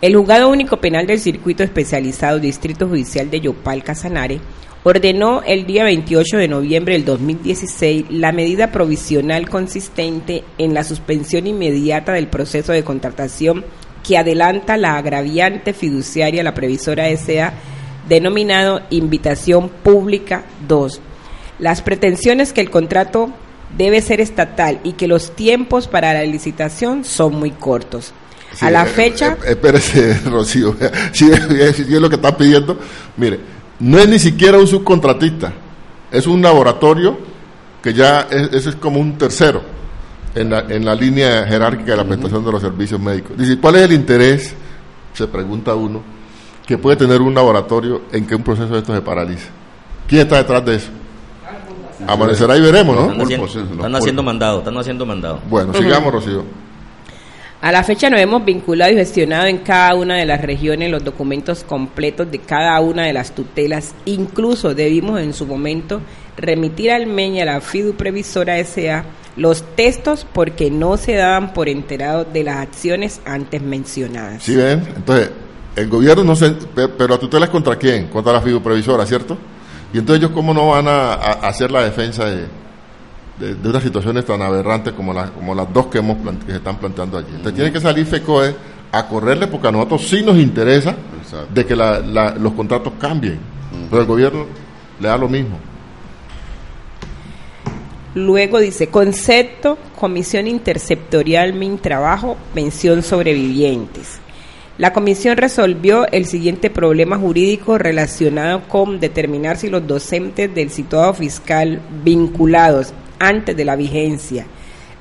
El 0.00 0.16
Juzgado 0.16 0.48
Único 0.48 0.78
Penal 0.78 1.06
del 1.06 1.20
Circuito 1.20 1.62
Especializado 1.62 2.38
Distrito 2.38 2.88
Judicial 2.88 3.30
de 3.30 3.42
Yopal, 3.42 3.84
Casanares, 3.84 4.40
ordenó 4.84 5.42
el 5.42 5.66
día 5.66 5.84
28 5.84 6.38
de 6.38 6.48
noviembre 6.48 6.94
del 6.94 7.04
2016 7.04 8.06
la 8.08 8.32
medida 8.32 8.72
provisional 8.72 9.50
consistente 9.50 10.44
en 10.56 10.72
la 10.72 10.82
suspensión 10.82 11.46
inmediata 11.46 12.14
del 12.14 12.28
proceso 12.28 12.72
de 12.72 12.84
contratación 12.84 13.66
que 14.02 14.16
adelanta 14.16 14.78
la 14.78 14.96
agraviante 14.96 15.74
fiduciaria 15.74 16.42
la 16.42 16.54
previsora 16.54 17.14
SA 17.18 17.52
denominado 18.08 18.80
Invitación 18.90 19.68
Pública 19.68 20.44
2. 20.68 21.00
Las 21.58 21.82
pretensiones 21.82 22.52
que 22.52 22.60
el 22.60 22.70
contrato 22.70 23.32
debe 23.76 24.00
ser 24.02 24.20
estatal 24.20 24.80
y 24.84 24.92
que 24.92 25.08
los 25.08 25.34
tiempos 25.34 25.88
para 25.88 26.12
la 26.12 26.22
licitación 26.22 27.04
son 27.04 27.36
muy 27.36 27.50
cortos. 27.50 28.12
a 28.60 28.70
la 28.70 28.84
eh, 28.84 28.86
fecha, 28.86 29.36
eh, 29.44 29.50
espérese, 29.50 30.20
Rocío. 30.24 30.76
Si 31.12 31.30
es, 31.30 31.90
lo 31.90 32.08
que 32.08 32.16
está 32.16 32.36
pidiendo, 32.36 32.78
mire, 33.16 33.40
no 33.80 33.98
es 33.98 34.08
ni 34.08 34.18
siquiera 34.18 34.58
un 34.58 34.66
subcontratista, 34.66 35.52
es 36.10 36.26
un 36.26 36.40
laboratorio 36.42 37.18
que 37.82 37.92
ya 37.92 38.28
es, 38.30 38.66
es 38.66 38.76
como 38.76 39.00
un 39.00 39.18
tercero 39.18 39.62
en 40.34 40.50
la, 40.50 40.60
en 40.60 40.84
la 40.84 40.94
línea 40.94 41.46
jerárquica 41.46 41.92
de 41.92 41.96
la 41.96 42.04
prestación 42.04 42.44
de 42.44 42.52
los 42.52 42.62
servicios 42.62 43.00
médicos. 43.00 43.36
Dice, 43.36 43.58
¿cuál 43.58 43.76
es 43.76 43.82
el 43.82 43.92
interés? 43.92 44.54
Se 45.12 45.26
pregunta 45.26 45.74
uno, 45.74 46.02
que 46.66 46.76
puede 46.76 46.96
tener 46.96 47.20
un 47.22 47.34
laboratorio 47.34 48.02
en 48.12 48.26
que 48.26 48.34
un 48.34 48.42
proceso 48.42 48.72
de 48.72 48.80
esto 48.80 48.94
se 48.94 49.00
paralice. 49.00 49.48
¿Quién 50.08 50.22
está 50.22 50.38
detrás 50.38 50.64
de 50.64 50.76
eso? 50.76 50.88
Amanecerá 52.06 52.56
y 52.56 52.60
veremos, 52.60 52.96
Están 52.98 53.16
¿no? 53.16 53.24
haciendo, 53.24 53.46
están 53.46 53.96
haciendo 53.96 54.22
mandado, 54.22 54.58
están 54.58 54.76
haciendo 54.76 55.06
mandado. 55.06 55.40
Bueno, 55.48 55.72
sigamos, 55.72 56.12
Rocío. 56.12 56.44
A 57.62 57.72
la 57.72 57.82
fecha 57.82 58.10
nos 58.10 58.20
hemos 58.20 58.44
vinculado 58.44 58.92
y 58.92 58.96
gestionado 58.96 59.46
en 59.46 59.58
cada 59.58 59.94
una 59.94 60.16
de 60.16 60.26
las 60.26 60.42
regiones 60.42 60.90
los 60.90 61.02
documentos 61.02 61.64
completos 61.64 62.30
de 62.30 62.38
cada 62.38 62.78
una 62.80 63.04
de 63.04 63.12
las 63.14 63.34
tutelas. 63.34 63.94
Incluso 64.04 64.74
debimos 64.74 65.20
en 65.20 65.32
su 65.32 65.46
momento 65.46 66.00
remitir 66.36 66.90
al 66.92 67.06
MEña, 67.06 67.44
a 67.44 67.46
la 67.46 67.60
FIDU 67.60 67.94
Previsora 67.94 68.62
SA, 68.62 69.04
los 69.36 69.62
textos 69.74 70.26
porque 70.30 70.70
no 70.70 70.98
se 70.98 71.14
daban 71.14 71.54
por 71.54 71.68
enterados 71.68 72.30
de 72.32 72.44
las 72.44 72.58
acciones 72.58 73.20
antes 73.24 73.62
mencionadas. 73.62 74.42
¿Sí 74.42 74.54
ven? 74.54 74.86
Entonces, 74.94 75.30
el 75.76 75.88
gobierno 75.88 76.24
no 76.24 76.34
se... 76.36 76.50
pe- 76.50 76.88
Pero 76.88 77.14
la 77.14 77.18
tutela 77.20 77.44
es 77.46 77.50
contra 77.50 77.76
quién? 77.76 78.08
Contra 78.08 78.32
la 78.32 78.40
fiduprevisora, 78.40 79.04
¿cierto? 79.06 79.36
Y 79.92 79.98
entonces 79.98 80.22
ellos 80.22 80.32
cómo 80.34 80.52
no 80.52 80.68
van 80.68 80.88
a, 80.88 81.12
a 81.14 81.32
hacer 81.48 81.70
la 81.70 81.82
defensa 81.84 82.24
de, 82.24 82.46
de, 83.38 83.54
de 83.54 83.68
unas 83.68 83.82
situaciones 83.82 84.24
tan 84.24 84.42
aberrantes 84.42 84.92
como, 84.94 85.12
las 85.12 85.30
como 85.30 85.54
las 85.54 85.72
dos 85.72 85.86
que, 85.86 85.98
hemos 85.98 86.16
plante- 86.18 86.44
que 86.46 86.52
se 86.52 86.58
están 86.58 86.76
planteando 86.78 87.18
allí. 87.18 87.28
Entonces 87.30 87.54
tiene 87.54 87.70
que 87.72 87.80
salir 87.80 88.04
FECOE 88.06 88.54
a 88.92 89.06
correrle 89.06 89.46
porque 89.46 89.68
a 89.68 89.72
nosotros 89.72 90.06
sí 90.08 90.22
nos 90.22 90.36
interesa 90.38 90.94
Exacto. 91.22 91.48
de 91.54 91.64
que 91.66 91.76
la- 91.76 92.00
la- 92.00 92.34
los 92.34 92.52
contratos 92.54 92.94
cambien. 92.98 93.38
Pero 93.90 94.02
el 94.02 94.08
gobierno 94.08 94.46
le 95.00 95.08
da 95.08 95.16
lo 95.18 95.28
mismo. 95.28 95.58
Luego 98.14 98.58
dice, 98.60 98.88
concepto, 98.88 99.76
Comisión 99.98 100.46
Interceptorial 100.46 101.52
Mintrabajo, 101.52 102.36
Pensión 102.54 103.02
Sobrevivientes. 103.02 104.20
La 104.78 104.92
comisión 104.92 105.38
resolvió 105.38 106.06
el 106.12 106.26
siguiente 106.26 106.68
problema 106.68 107.16
jurídico 107.16 107.78
relacionado 107.78 108.68
con 108.68 109.00
determinar 109.00 109.56
si 109.56 109.70
los 109.70 109.86
docentes 109.86 110.54
del 110.54 110.68
situado 110.68 111.14
fiscal 111.14 111.80
vinculados 112.04 112.92
antes 113.18 113.56
de 113.56 113.64
la 113.64 113.74
vigencia 113.74 114.46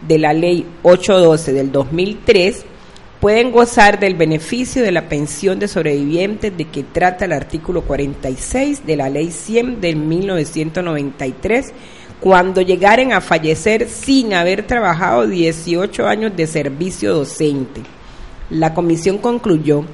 de 0.08 0.18
la 0.18 0.32
Ley 0.32 0.66
812 0.84 1.52
del 1.52 1.74
2003 1.74 2.66
pueden 3.20 3.52
gozar 3.52 4.00
del 4.00 4.16
beneficio 4.16 4.82
de 4.82 4.94
la 4.94 5.10
pensión 5.10 5.60
de 5.60 5.68
sobrevivientes 5.68 6.56
de 6.56 6.66
que 6.66 6.84
trata 6.84 7.26
el 7.26 7.34
artículo 7.34 7.82
46 7.82 8.86
de 8.86 8.96
la 8.96 9.10
Ley 9.10 9.30
100 9.30 9.82
de 9.82 9.94
1993 9.94 11.74
cuando 12.22 12.62
llegaren 12.62 13.12
a 13.12 13.20
fallecer 13.20 13.90
sin 13.90 14.34
haber 14.34 14.66
trabajado 14.66 15.28
18 15.28 16.08
años 16.08 16.34
de 16.34 16.48
servicio 16.48 17.14
docente. 17.14 17.82
La 18.50 18.74
comisión 18.74 19.18
concluyó 19.18 19.86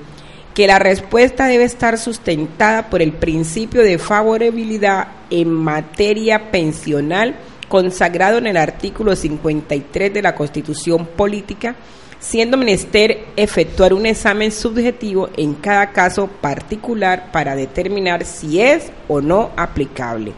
que 0.53 0.67
la 0.67 0.79
respuesta 0.79 1.47
debe 1.47 1.63
estar 1.63 1.97
sustentada 1.97 2.89
por 2.89 3.01
el 3.01 3.13
principio 3.13 3.81
de 3.83 3.97
favorabilidad 3.97 5.07
en 5.29 5.49
materia 5.49 6.51
pensional 6.51 7.35
consagrado 7.69 8.37
en 8.37 8.47
el 8.47 8.57
artículo 8.57 9.15
53 9.15 10.13
de 10.13 10.21
la 10.21 10.35
Constitución 10.35 11.05
Política, 11.05 11.75
siendo 12.19 12.57
menester 12.57 13.27
efectuar 13.37 13.93
un 13.93 14.05
examen 14.05 14.51
subjetivo 14.51 15.29
en 15.37 15.53
cada 15.53 15.91
caso 15.91 16.27
particular 16.27 17.31
para 17.31 17.55
determinar 17.55 18.25
si 18.25 18.59
es 18.59 18.91
o 19.07 19.21
no 19.21 19.51
aplicable. 19.55 20.33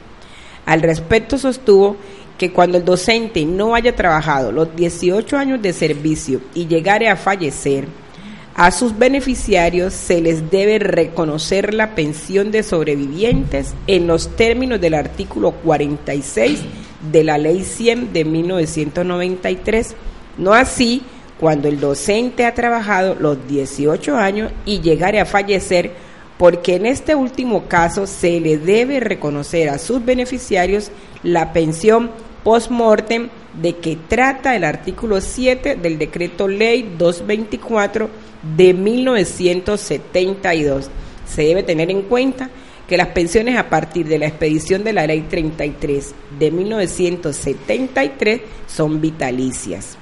Al 0.67 0.83
respecto 0.83 1.39
sostuvo 1.39 1.97
que 2.37 2.51
cuando 2.51 2.77
el 2.77 2.85
docente 2.85 3.45
no 3.45 3.73
haya 3.73 3.95
trabajado 3.95 4.51
los 4.51 4.75
18 4.75 5.35
años 5.35 5.61
de 5.61 5.73
servicio 5.73 6.39
y 6.53 6.67
llegare 6.67 7.09
a 7.09 7.15
fallecer, 7.15 7.87
a 8.55 8.69
sus 8.71 8.97
beneficiarios 8.97 9.93
se 9.93 10.21
les 10.21 10.51
debe 10.51 10.77
reconocer 10.77 11.73
la 11.73 11.95
pensión 11.95 12.51
de 12.51 12.61
sobrevivientes 12.61 13.73
en 13.87 14.05
los 14.05 14.35
términos 14.35 14.79
del 14.79 14.93
artículo 14.93 15.51
46 15.51 16.59
de 17.11 17.23
la 17.23 17.37
Ley 17.39 17.63
100 17.63 18.13
de 18.13 18.25
1993, 18.25 19.95
no 20.37 20.53
así 20.53 21.01
cuando 21.39 21.67
el 21.67 21.79
docente 21.79 22.45
ha 22.45 22.53
trabajado 22.53 23.15
los 23.19 23.47
18 23.47 24.15
años 24.15 24.51
y 24.65 24.81
llegare 24.81 25.19
a 25.19 25.25
fallecer, 25.25 25.91
porque 26.37 26.75
en 26.75 26.85
este 26.85 27.15
último 27.15 27.67
caso 27.67 28.05
se 28.05 28.39
le 28.39 28.57
debe 28.57 28.99
reconocer 28.99 29.69
a 29.69 29.79
sus 29.79 30.05
beneficiarios 30.05 30.91
la 31.23 31.53
pensión 31.53 32.11
post-mortem 32.43 33.29
de 33.61 33.77
que 33.77 33.97
trata 34.07 34.55
el 34.55 34.63
artículo 34.63 35.21
7 35.21 35.75
del 35.75 35.97
decreto 35.97 36.47
ley 36.47 36.95
224 36.97 38.09
de 38.55 38.73
1972. 38.73 40.89
Se 41.25 41.43
debe 41.43 41.63
tener 41.63 41.89
en 41.89 42.01
cuenta 42.03 42.49
que 42.87 42.97
las 42.97 43.07
pensiones 43.07 43.57
a 43.57 43.69
partir 43.69 44.07
de 44.07 44.19
la 44.19 44.27
expedición 44.27 44.83
de 44.83 44.93
la 44.93 45.07
ley 45.07 45.21
33 45.21 46.13
de 46.37 46.51
1973 46.51 48.41
son 48.67 49.01
vitalicias. 49.01 49.97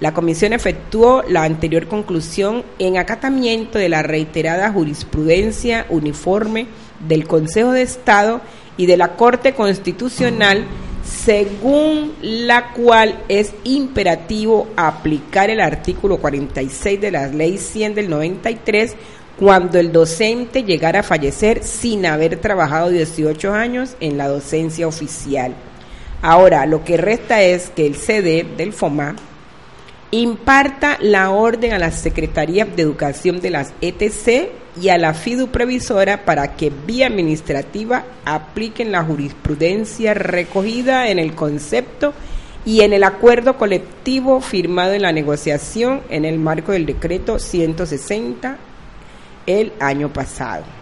La 0.00 0.12
comisión 0.12 0.52
efectuó 0.52 1.22
la 1.26 1.44
anterior 1.44 1.86
conclusión 1.86 2.64
en 2.78 2.98
acatamiento 2.98 3.78
de 3.78 3.88
la 3.88 4.02
reiterada 4.02 4.70
jurisprudencia 4.70 5.86
uniforme 5.88 6.66
del 7.08 7.26
Consejo 7.26 7.72
de 7.72 7.80
Estado 7.82 8.42
y 8.76 8.84
de 8.86 8.98
la 8.98 9.16
Corte 9.16 9.54
Constitucional 9.54 10.66
según 11.06 12.14
la 12.20 12.72
cual 12.72 13.24
es 13.28 13.52
imperativo 13.64 14.68
aplicar 14.76 15.50
el 15.50 15.60
artículo 15.60 16.18
46 16.18 17.00
de 17.00 17.10
la 17.10 17.28
Ley 17.28 17.58
100 17.58 17.94
del 17.94 18.10
93 18.10 18.94
cuando 19.38 19.78
el 19.78 19.92
docente 19.92 20.64
llegara 20.64 21.00
a 21.00 21.02
fallecer 21.02 21.62
sin 21.62 22.06
haber 22.06 22.40
trabajado 22.40 22.90
18 22.90 23.52
años 23.52 23.96
en 24.00 24.16
la 24.18 24.28
docencia 24.28 24.88
oficial. 24.88 25.54
Ahora, 26.22 26.66
lo 26.66 26.84
que 26.84 26.96
resta 26.96 27.42
es 27.42 27.70
que 27.70 27.86
el 27.86 27.96
CD 27.96 28.46
del 28.56 28.72
FOMA 28.72 29.14
imparta 30.10 30.98
la 31.00 31.30
orden 31.30 31.72
a 31.72 31.78
las 31.78 32.00
Secretarías 32.00 32.74
de 32.74 32.82
Educación 32.82 33.40
de 33.40 33.50
las 33.50 33.72
ETC 33.80 34.50
y 34.80 34.88
a 34.90 34.98
la 34.98 35.14
FIDU 35.14 35.48
previsora 35.48 36.24
para 36.24 36.56
que 36.56 36.70
vía 36.86 37.06
administrativa 37.06 38.04
apliquen 38.24 38.92
la 38.92 39.02
jurisprudencia 39.02 40.14
recogida 40.14 41.08
en 41.08 41.18
el 41.18 41.34
concepto 41.34 42.12
y 42.64 42.82
en 42.82 42.92
el 42.92 43.04
acuerdo 43.04 43.56
colectivo 43.56 44.40
firmado 44.40 44.92
en 44.92 45.02
la 45.02 45.12
negociación 45.12 46.02
en 46.08 46.24
el 46.24 46.38
marco 46.38 46.72
del 46.72 46.84
decreto 46.84 47.38
160 47.38 48.58
el 49.46 49.72
año 49.80 50.12
pasado. 50.12 50.75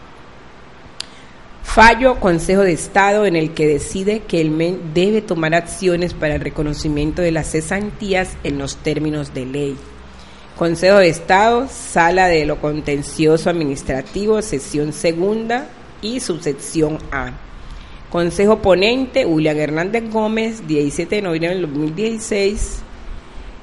Fallo 1.74 2.20
Consejo 2.20 2.60
de 2.60 2.70
Estado 2.70 3.26
en 3.26 3.34
el 3.34 3.52
que 3.52 3.66
decide 3.66 4.20
que 4.20 4.40
el 4.40 4.52
MEN 4.52 4.94
debe 4.94 5.22
tomar 5.22 5.56
acciones 5.56 6.14
para 6.14 6.36
el 6.36 6.40
reconocimiento 6.40 7.20
de 7.20 7.32
las 7.32 7.50
cesantías 7.50 8.36
en 8.44 8.58
los 8.58 8.76
términos 8.76 9.34
de 9.34 9.44
ley. 9.44 9.76
Consejo 10.56 10.98
de 10.98 11.08
Estado, 11.08 11.66
Sala 11.68 12.28
de 12.28 12.46
lo 12.46 12.60
Contencioso 12.60 13.50
Administrativo, 13.50 14.40
sesión 14.40 14.92
segunda 14.92 15.66
y 16.00 16.20
subsección 16.20 16.98
A. 17.10 17.32
Consejo 18.08 18.58
Ponente, 18.62 19.26
William 19.26 19.58
Hernández 19.58 20.08
Gómez, 20.12 20.68
17 20.68 21.16
de 21.16 21.22
noviembre 21.22 21.56
del 21.56 21.62
2016. 21.62 22.82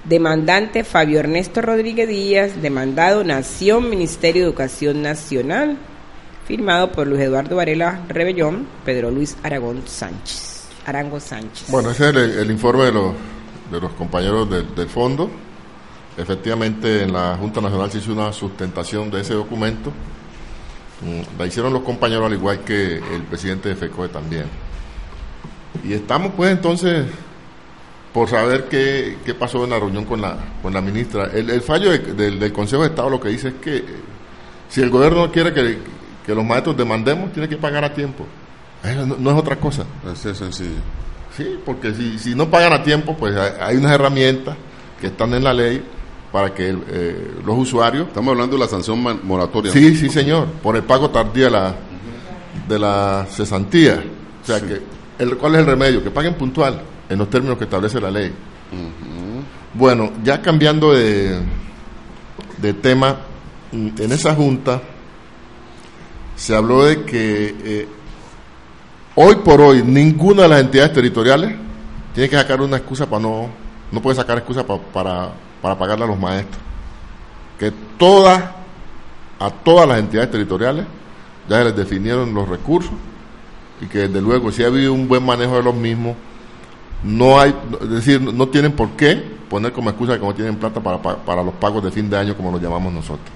Demandante 0.03 0.83
Fabio 0.83 1.21
Ernesto 1.21 1.61
Rodríguez 1.61 2.09
Díaz, 2.09 2.61
demandado 2.61 3.23
Nación, 3.23 3.89
Ministerio 3.89 4.41
de 4.41 4.49
Educación 4.49 5.01
Nacional, 5.01 5.77
firmado 6.45 6.91
por 6.91 7.07
Luis 7.07 7.21
Eduardo 7.21 7.55
Varela 7.55 8.01
Rebellón, 8.07 8.67
Pedro 8.85 9.11
Luis 9.11 9.37
Aragón 9.43 9.83
Sánchez. 9.85 10.51
Arango 10.85 11.19
Sánchez. 11.19 11.69
Bueno, 11.69 11.91
ese 11.91 12.09
es 12.09 12.15
el, 12.15 12.51
informe 12.51 12.85
de 12.85 12.91
los, 12.91 13.13
de 13.71 13.79
los 13.79 13.91
compañeros 13.93 14.49
del, 14.49 14.87
fondo. 14.87 15.29
Efectivamente, 16.17 17.03
en 17.03 17.13
la 17.13 17.37
Junta 17.37 17.61
Nacional 17.61 17.91
se 17.91 17.99
hizo 17.99 18.13
una 18.13 18.33
sustentación 18.33 19.09
de 19.11 19.21
ese 19.21 19.33
documento. 19.33 19.91
Mm, 21.01 21.39
la 21.39 21.45
hicieron 21.45 21.73
los 21.73 21.83
compañeros 21.83 22.25
al 22.25 22.33
igual 22.33 22.59
que 22.61 22.95
el 22.97 23.23
presidente 23.29 23.69
de 23.69 23.75
FECOE 23.75 24.09
también. 24.09 24.45
Y 25.83 25.93
estamos 25.93 26.33
pues 26.35 26.51
entonces 26.51 27.05
por 28.13 28.27
saber 28.27 28.65
qué, 28.65 29.17
qué, 29.25 29.33
pasó 29.33 29.63
en 29.63 29.69
la 29.69 29.79
reunión 29.79 30.05
con 30.05 30.21
la, 30.21 30.37
con 30.61 30.73
la 30.73 30.81
ministra. 30.81 31.29
El, 31.33 31.61
fallo 31.61 31.91
del, 31.91 32.51
Consejo 32.51 32.81
de 32.81 32.89
Estado 32.89 33.09
lo 33.09 33.21
que 33.21 33.29
dice 33.29 33.49
es 33.49 33.53
que 33.55 33.83
si 34.67 34.81
el 34.81 34.89
gobierno 34.89 35.27
no 35.27 35.31
quiere 35.31 35.53
que, 35.53 35.77
que 36.25 36.35
los 36.35 36.45
maestros 36.45 36.77
demandemos, 36.77 37.31
tiene 37.31 37.49
que 37.49 37.57
pagar 37.57 37.83
a 37.83 37.93
tiempo. 37.93 38.25
No, 39.19 39.31
es 39.31 39.37
otra 39.37 39.55
cosa. 39.57 39.85
Es 40.11 40.19
sencillo. 40.37 40.69
Sí, 41.35 41.59
porque 41.65 41.93
si, 41.93 42.19
si 42.19 42.35
no 42.35 42.49
pagan 42.49 42.73
a 42.73 42.83
tiempo, 42.83 43.15
pues 43.15 43.35
hay, 43.35 43.77
unas 43.77 43.91
herramientas 43.91 44.55
que 44.99 45.07
están 45.07 45.33
en 45.33 45.43
la 45.43 45.53
ley 45.53 45.83
para 46.31 46.53
que 46.53 46.69
eh, 46.69 47.31
los 47.45 47.57
usuarios... 47.57 48.07
Estamos 48.07 48.31
hablando 48.31 48.55
de 48.57 48.63
la 48.63 48.67
sanción 48.67 49.01
moratoria. 49.23 49.71
Sí, 49.71 49.95
sí, 49.95 50.09
señor, 50.09 50.47
por 50.63 50.75
el 50.75 50.83
pago 50.83 51.09
tardío 51.09 51.45
de 51.45 51.51
la, 51.51 51.75
de 52.67 52.79
la 52.79 53.25
cesantía. 53.29 54.03
O 54.41 54.45
sea, 54.45 54.59
que 54.59 54.81
el, 55.19 55.37
¿cuál 55.37 55.55
es 55.55 55.61
el 55.61 55.67
remedio? 55.67 56.03
Que 56.03 56.11
paguen 56.11 56.35
puntual 56.35 56.81
en 57.09 57.17
los 57.17 57.29
términos 57.29 57.57
que 57.57 57.65
establece 57.65 57.99
la 58.01 58.11
ley. 58.11 58.33
Bueno, 59.73 60.11
ya 60.23 60.41
cambiando 60.41 60.93
de, 60.93 61.39
de 62.61 62.73
tema, 62.73 63.17
en 63.71 64.11
esa 64.11 64.35
junta 64.35 64.81
se 66.41 66.55
habló 66.55 66.85
de 66.85 67.03
que 67.03 67.55
eh, 67.63 67.87
hoy 69.13 69.35
por 69.35 69.61
hoy 69.61 69.83
ninguna 69.83 70.41
de 70.43 70.47
las 70.47 70.61
entidades 70.61 70.91
territoriales 70.91 71.53
tiene 72.15 72.29
que 72.29 72.35
sacar 72.35 72.61
una 72.61 72.77
excusa 72.77 73.05
para 73.05 73.21
no, 73.21 73.47
no 73.91 74.01
puede 74.01 74.15
sacar 74.15 74.39
excusa 74.39 74.65
para, 74.65 75.33
para 75.61 75.77
pagarle 75.77 76.05
a 76.05 76.07
los 76.07 76.17
maestros. 76.17 76.59
Que 77.59 77.71
todas, 77.95 78.43
a 79.37 79.51
todas 79.51 79.87
las 79.87 79.99
entidades 79.99 80.31
territoriales, 80.31 80.87
ya 81.47 81.59
se 81.59 81.65
les 81.65 81.75
definieron 81.75 82.33
los 82.33 82.49
recursos 82.49 82.93
y 83.79 83.85
que 83.85 83.99
desde 83.99 84.19
luego 84.19 84.51
si 84.51 84.63
ha 84.63 84.67
habido 84.67 84.93
un 84.93 85.07
buen 85.07 85.23
manejo 85.23 85.57
de 85.57 85.63
los 85.63 85.75
mismos, 85.75 86.15
no 87.03 87.39
hay, 87.39 87.53
es 87.81 87.89
decir, 87.89 88.19
no 88.19 88.47
tienen 88.47 88.71
por 88.71 88.89
qué 88.91 89.13
poner 89.47 89.71
como 89.73 89.91
excusa 89.91 90.17
que 90.17 90.25
no 90.25 90.33
tienen 90.33 90.55
plata 90.55 90.79
para, 90.79 90.99
para, 90.99 91.43
los 91.43 91.53
pagos 91.53 91.83
de 91.83 91.91
fin 91.91 92.09
de 92.09 92.17
año 92.17 92.35
como 92.35 92.51
lo 92.51 92.59
llamamos 92.59 92.91
nosotros. 92.91 93.29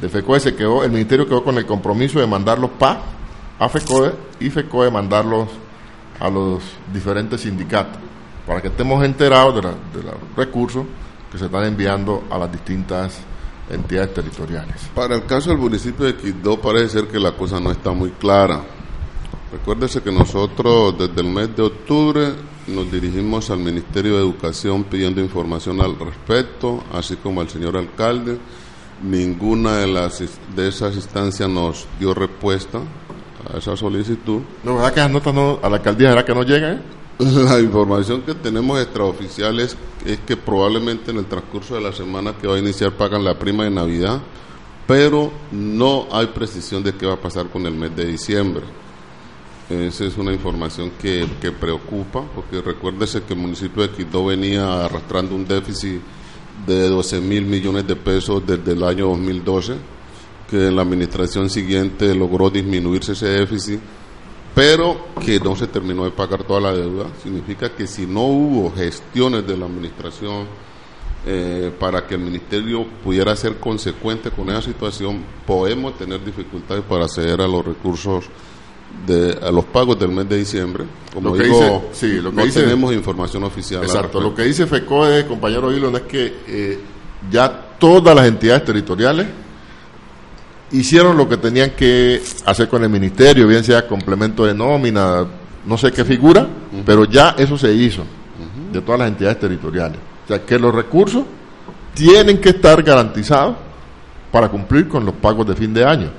De 0.00 0.08
FECOE 0.08 0.40
se 0.40 0.54
quedó, 0.54 0.84
el 0.84 0.92
ministerio 0.92 1.26
quedó 1.26 1.42
con 1.42 1.58
el 1.58 1.66
compromiso 1.66 2.20
de 2.20 2.26
mandarlos 2.26 2.70
pa 2.78 3.00
a 3.58 3.68
FECOE 3.68 4.12
y 4.40 4.50
FECOE 4.50 4.90
mandarlos 4.90 5.48
a 6.20 6.28
los 6.28 6.62
diferentes 6.92 7.40
sindicatos 7.40 8.00
para 8.46 8.62
que 8.62 8.68
estemos 8.68 9.04
enterados 9.04 9.56
de, 9.56 9.62
los 9.62 10.14
recursos 10.36 10.84
que 11.30 11.38
se 11.38 11.46
están 11.46 11.64
enviando 11.64 12.24
a 12.30 12.38
las 12.38 12.50
distintas 12.50 13.18
entidades 13.68 14.14
territoriales. 14.14 14.76
Para 14.94 15.16
el 15.16 15.26
caso 15.26 15.50
del 15.50 15.58
municipio 15.58 16.06
de 16.06 16.16
Quito 16.16 16.58
parece 16.58 17.00
ser 17.00 17.08
que 17.08 17.20
la 17.20 17.32
cosa 17.32 17.60
no 17.60 17.70
está 17.70 17.90
muy 17.90 18.10
clara. 18.12 18.62
Recuérdese 19.52 20.00
que 20.00 20.10
nosotros 20.12 20.98
desde 20.98 21.20
el 21.20 21.28
mes 21.28 21.54
de 21.54 21.62
octubre 21.62 22.32
nos 22.68 22.90
dirigimos 22.90 23.50
al 23.50 23.58
Ministerio 23.58 24.14
de 24.14 24.20
Educación 24.20 24.84
pidiendo 24.84 25.20
información 25.20 25.80
al 25.80 25.98
respecto, 25.98 26.82
así 26.92 27.16
como 27.16 27.40
al 27.40 27.48
señor 27.48 27.76
alcalde 27.76 28.38
ninguna 29.02 29.78
de 29.78 29.86
las 29.86 30.22
de 30.54 30.68
esas 30.68 30.94
instancias 30.94 31.48
nos 31.48 31.86
dio 31.98 32.14
respuesta 32.14 32.80
a 33.52 33.58
esa 33.58 33.76
solicitud. 33.76 34.40
No, 34.64 34.76
¿verdad 34.76 34.92
que 34.92 35.00
las 35.00 35.10
notas 35.10 35.34
no, 35.34 35.58
a 35.62 35.68
la 35.68 35.76
alcaldía 35.76 36.12
era 36.12 36.24
que 36.24 36.34
no 36.34 36.42
llegan? 36.42 36.82
La 37.18 37.58
información 37.58 38.22
que 38.22 38.34
tenemos 38.34 38.80
extraoficial 38.80 39.58
es, 39.58 39.76
es 40.06 40.20
que 40.20 40.36
probablemente 40.36 41.10
en 41.10 41.18
el 41.18 41.26
transcurso 41.26 41.74
de 41.74 41.80
la 41.80 41.92
semana 41.92 42.34
que 42.40 42.46
va 42.46 42.54
a 42.54 42.58
iniciar 42.58 42.92
pagan 42.92 43.24
la 43.24 43.36
prima 43.36 43.64
de 43.64 43.70
Navidad, 43.70 44.20
pero 44.86 45.32
no 45.50 46.06
hay 46.12 46.26
precisión 46.28 46.82
de 46.82 46.94
qué 46.94 47.06
va 47.06 47.14
a 47.14 47.20
pasar 47.20 47.48
con 47.48 47.66
el 47.66 47.74
mes 47.74 47.94
de 47.96 48.06
diciembre. 48.06 48.62
Esa 49.68 50.04
es 50.04 50.16
una 50.16 50.32
información 50.32 50.92
que, 51.00 51.26
que 51.42 51.50
preocupa, 51.52 52.22
porque 52.34 52.62
recuérdese 52.62 53.22
que 53.22 53.34
el 53.34 53.40
municipio 53.40 53.82
de 53.82 53.90
Quito 53.90 54.24
venía 54.24 54.84
arrastrando 54.84 55.34
un 55.34 55.46
déficit 55.46 56.00
de 56.66 56.88
12 56.88 57.20
mil 57.20 57.44
millones 57.46 57.86
de 57.86 57.96
pesos 57.96 58.46
desde 58.46 58.72
el 58.72 58.82
año 58.82 59.08
2012, 59.08 59.74
que 60.50 60.68
en 60.68 60.76
la 60.76 60.82
administración 60.82 61.50
siguiente 61.50 62.14
logró 62.14 62.50
disminuirse 62.50 63.12
ese 63.12 63.26
déficit, 63.26 63.80
pero 64.54 65.08
que 65.24 65.38
no 65.40 65.54
se 65.54 65.66
terminó 65.66 66.04
de 66.04 66.10
pagar 66.10 66.44
toda 66.44 66.60
la 66.60 66.72
deuda. 66.72 67.06
Significa 67.22 67.70
que 67.70 67.86
si 67.86 68.06
no 68.06 68.22
hubo 68.22 68.72
gestiones 68.74 69.46
de 69.46 69.56
la 69.56 69.66
administración 69.66 70.46
eh, 71.26 71.72
para 71.78 72.06
que 72.06 72.14
el 72.14 72.20
ministerio 72.20 72.86
pudiera 73.04 73.36
ser 73.36 73.56
consecuente 73.56 74.30
con 74.30 74.48
esa 74.50 74.62
situación, 74.62 75.24
podemos 75.46 75.96
tener 75.98 76.24
dificultades 76.24 76.82
para 76.84 77.04
acceder 77.04 77.40
a 77.40 77.48
los 77.48 77.64
recursos 77.64 78.24
de 79.06 79.38
a 79.42 79.50
los 79.50 79.64
pagos 79.66 79.98
del 79.98 80.10
mes 80.10 80.28
de 80.28 80.36
diciembre. 80.38 80.84
Como 81.14 81.30
Lo 81.30 81.34
que 81.36 81.44
digo, 81.44 81.58
dice- 81.90 82.06
sí, 82.16 82.20
lo 82.20 82.30
que 82.30 82.36
no 82.36 82.44
dice- 82.44 82.62
tenemos 82.62 82.92
información 82.92 83.44
oficial. 83.44 83.80
al 83.80 83.86
Exacto, 83.86 84.20
lo 84.20 84.34
que 84.34 84.42
dice 84.42 84.66
FECOE, 84.66 85.26
compañero 85.26 85.72
Hilo, 85.72 85.94
es 85.96 86.02
que 86.02 86.36
eh, 86.46 86.78
ya 87.30 87.50
todas 87.78 88.14
las 88.14 88.26
entidades 88.26 88.64
territoriales 88.64 89.26
hicieron 90.72 91.16
lo 91.16 91.28
que 91.28 91.36
tenían 91.38 91.70
que 91.70 92.22
hacer 92.44 92.68
con 92.68 92.82
el 92.84 92.90
ministerio, 92.90 93.46
bien 93.46 93.64
sea 93.64 93.86
complemento 93.86 94.44
de 94.44 94.54
nómina, 94.54 95.26
no 95.64 95.78
sé 95.78 95.90
qué 95.92 96.04
figura, 96.04 96.46
pero 96.84 97.04
ya 97.04 97.34
eso 97.38 97.56
se 97.56 97.72
hizo 97.72 98.04
de 98.72 98.80
todas 98.82 98.98
las 99.00 99.08
entidades 99.08 99.40
territoriales. 99.40 99.98
O 100.24 100.28
sea, 100.28 100.44
que 100.44 100.58
los 100.58 100.74
recursos 100.74 101.24
tienen 101.94 102.38
que 102.38 102.50
estar 102.50 102.82
garantizados 102.82 103.56
para 104.30 104.48
cumplir 104.50 104.86
con 104.88 105.06
los 105.06 105.14
pagos 105.14 105.46
de 105.46 105.54
fin 105.54 105.72
de 105.72 105.84
año. 105.84 106.10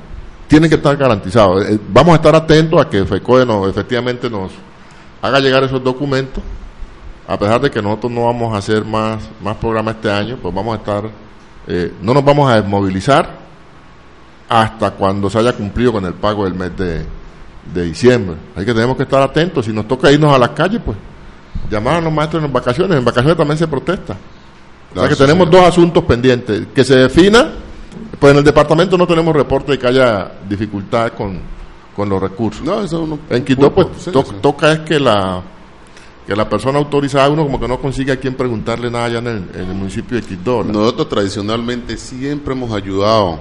Tienen 0.49 0.69
que 0.69 0.75
estar 0.75 0.97
garantizados. 0.97 1.65
Eh, 1.65 1.79
Vamos 1.89 2.11
a 2.11 2.15
estar 2.17 2.35
atentos 2.35 2.81
a 2.85 2.89
que 2.89 3.05
FECOE 3.05 3.45
nos, 3.45 3.69
efectivamente 3.69 4.29
nos 4.29 4.51
haga 5.21 5.39
llegar 5.39 5.63
esos 5.63 5.81
documentos 5.81 6.43
a 7.29 7.37
pesar 7.37 7.61
de 7.61 7.69
que 7.69 7.79
nosotros 7.79 8.11
no 8.11 8.25
vamos 8.25 8.55
a 8.55 8.57
hacer 8.57 8.83
más, 8.83 9.19
más 9.39 9.55
programas 9.57 9.97
este 9.97 10.09
año, 10.09 10.39
pues 10.41 10.51
vamos 10.51 10.73
a 10.73 10.79
estar, 10.79 11.03
eh, 11.67 11.93
no 12.01 12.11
nos 12.15 12.25
vamos 12.25 12.51
a 12.51 12.59
desmovilizar 12.59 13.29
hasta 14.49 14.89
cuando 14.89 15.29
se 15.29 15.37
haya 15.37 15.53
cumplido 15.53 15.91
con 15.91 16.05
el 16.05 16.15
pago 16.15 16.45
del 16.45 16.55
mes 16.55 16.75
de, 16.75 17.05
de 17.71 17.83
diciembre. 17.83 18.35
Así 18.55 18.65
que 18.65 18.73
tenemos 18.73 18.97
que 18.97 19.03
estar 19.03 19.21
atentos. 19.21 19.63
Si 19.63 19.71
nos 19.71 19.87
toca 19.87 20.11
irnos 20.11 20.33
a 20.33 20.39
las 20.39 20.49
calles, 20.49 20.81
pues 20.83 20.97
llamar 21.69 21.97
a 21.97 22.01
los 22.01 22.11
maestros 22.11 22.43
en 22.43 22.51
vacaciones. 22.51 22.97
En 22.97 23.05
vacaciones 23.05 23.37
también 23.37 23.59
se 23.59 23.67
protesta. 23.67 24.17
O 24.95 24.99
sea 24.99 25.07
que 25.07 25.15
tenemos 25.15 25.51
dos 25.51 25.61
asuntos 25.61 26.03
pendientes. 26.05 26.65
Que 26.73 26.83
se 26.83 26.95
defina, 26.95 27.51
pues 28.19 28.31
en 28.31 28.37
el 28.39 28.43
departamento 28.43 28.97
no 28.97 29.07
tenemos 29.07 29.33
reporte 29.35 29.71
de 29.73 29.79
que 29.79 29.87
haya 29.87 30.31
dificultades 30.47 31.13
con, 31.13 31.39
con 31.95 32.09
los 32.09 32.21
recursos. 32.21 32.63
No, 32.63 32.81
eso 32.81 33.05
no. 33.07 33.19
En 33.29 33.43
Quito, 33.45 33.73
pues, 33.73 33.87
Sí, 33.99 34.11
to- 34.11 34.23
sí. 34.23 34.35
toca 34.41 34.71
es 34.73 34.79
que 34.79 34.99
la 34.99 35.41
que 36.27 36.35
la 36.35 36.47
persona 36.47 36.77
autorizada, 36.77 37.27
uno 37.29 37.43
como 37.43 37.59
que 37.59 37.67
no 37.67 37.79
consigue 37.79 38.11
a 38.11 38.17
quien 38.17 38.35
preguntarle 38.35 38.91
nada 38.91 39.05
allá 39.05 39.17
en 39.17 39.27
el, 39.27 39.49
en 39.55 39.61
el 39.69 39.73
municipio 39.73 40.15
de 40.15 40.21
Quito. 40.21 40.63
Nosotros 40.63 41.09
tradicionalmente 41.09 41.97
siempre 41.97 42.53
hemos 42.53 42.71
ayudado 42.71 43.39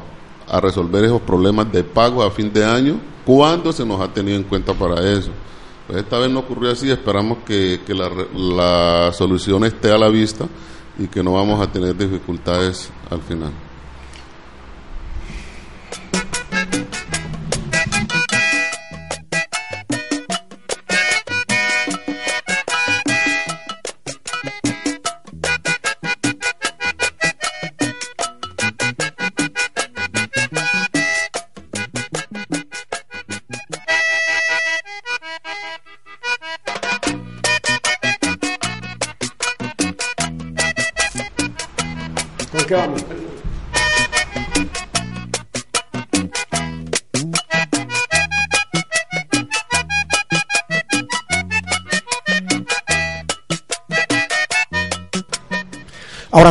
a 0.49 0.59
resolver 0.59 1.05
esos 1.05 1.21
problemas 1.21 1.71
de 1.71 1.85
pago 1.85 2.23
a 2.23 2.31
fin 2.31 2.51
de 2.51 2.65
año 2.65 2.99
cuando 3.27 3.73
se 3.75 3.85
nos 3.85 4.01
ha 4.01 4.09
tenido 4.09 4.39
en 4.39 4.45
cuenta 4.45 4.73
para 4.73 5.03
eso. 5.07 5.31
Pues 5.87 5.99
esta 5.99 6.19
vez 6.19 6.31
no 6.31 6.39
ocurrió 6.41 6.71
así, 6.71 6.91
esperamos 6.91 7.39
que, 7.45 7.81
que 7.87 7.93
la, 7.93 8.09
la 8.35 9.13
solución 9.13 9.65
esté 9.65 9.91
a 9.93 9.99
la 9.99 10.09
vista 10.09 10.47
y 10.99 11.09
que 11.09 11.23
no 11.23 11.35
vamos 11.35 11.61
a 11.61 11.71
tener 11.71 11.95
dificultades 11.95 12.91
al 13.11 13.21
final. 13.21 13.51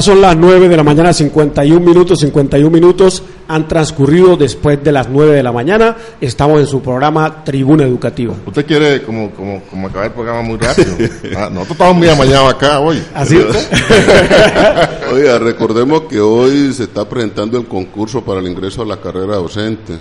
Son 0.08 0.22
las 0.22 0.38
9 0.38 0.70
de 0.70 0.78
la 0.78 0.84
mañana, 0.84 1.12
51 1.12 1.86
minutos, 1.86 2.20
51 2.20 2.72
minutos 2.72 3.22
han 3.50 3.68
transcurrido 3.68 4.38
después 4.38 4.82
de 4.82 4.94
las 4.94 5.10
9 5.10 5.36
de 5.36 5.44
la 5.44 5.52
mañana. 5.52 5.98
Estamos 6.22 6.62
en 6.62 6.68
su 6.68 6.82
programa 6.82 7.44
Tribuna 7.44 7.84
Educativa. 7.84 8.34
Usted 8.46 8.66
quiere 8.66 9.04
como, 9.04 9.32
como, 9.32 9.62
como 9.64 9.88
acabar 9.88 10.08
el 10.08 10.14
programa 10.14 10.42
muy 10.44 10.58
rápido. 10.60 10.96
Ah, 11.36 11.50
nosotros 11.50 11.72
estamos 11.72 11.98
muy 11.98 12.08
amañados 12.08 12.54
acá 12.54 12.80
hoy. 12.80 13.04
¿Así? 13.14 13.38
Oiga, 15.12 15.40
recordemos 15.40 16.04
que 16.04 16.22
hoy 16.22 16.72
se 16.72 16.84
está 16.84 17.08
presentando 17.08 17.58
el 17.58 17.66
concurso 17.68 18.24
para 18.24 18.40
el 18.40 18.48
ingreso 18.48 18.84
a 18.84 18.86
la 18.86 19.02
carrera 19.02 19.36
docente. 19.36 20.00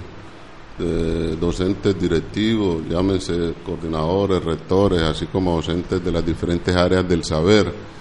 de 0.79 1.35
docentes 1.35 2.01
directivos, 2.01 2.83
llámense 2.89 3.55
coordinadores, 3.65 4.45
rectores, 4.45 5.03
así 5.03 5.27
como 5.27 5.57
docentes 5.57 6.05
de 6.05 6.13
las 6.13 6.25
diferentes 6.25 6.77
áreas 6.77 7.09
del 7.09 7.25
saber. 7.25 7.97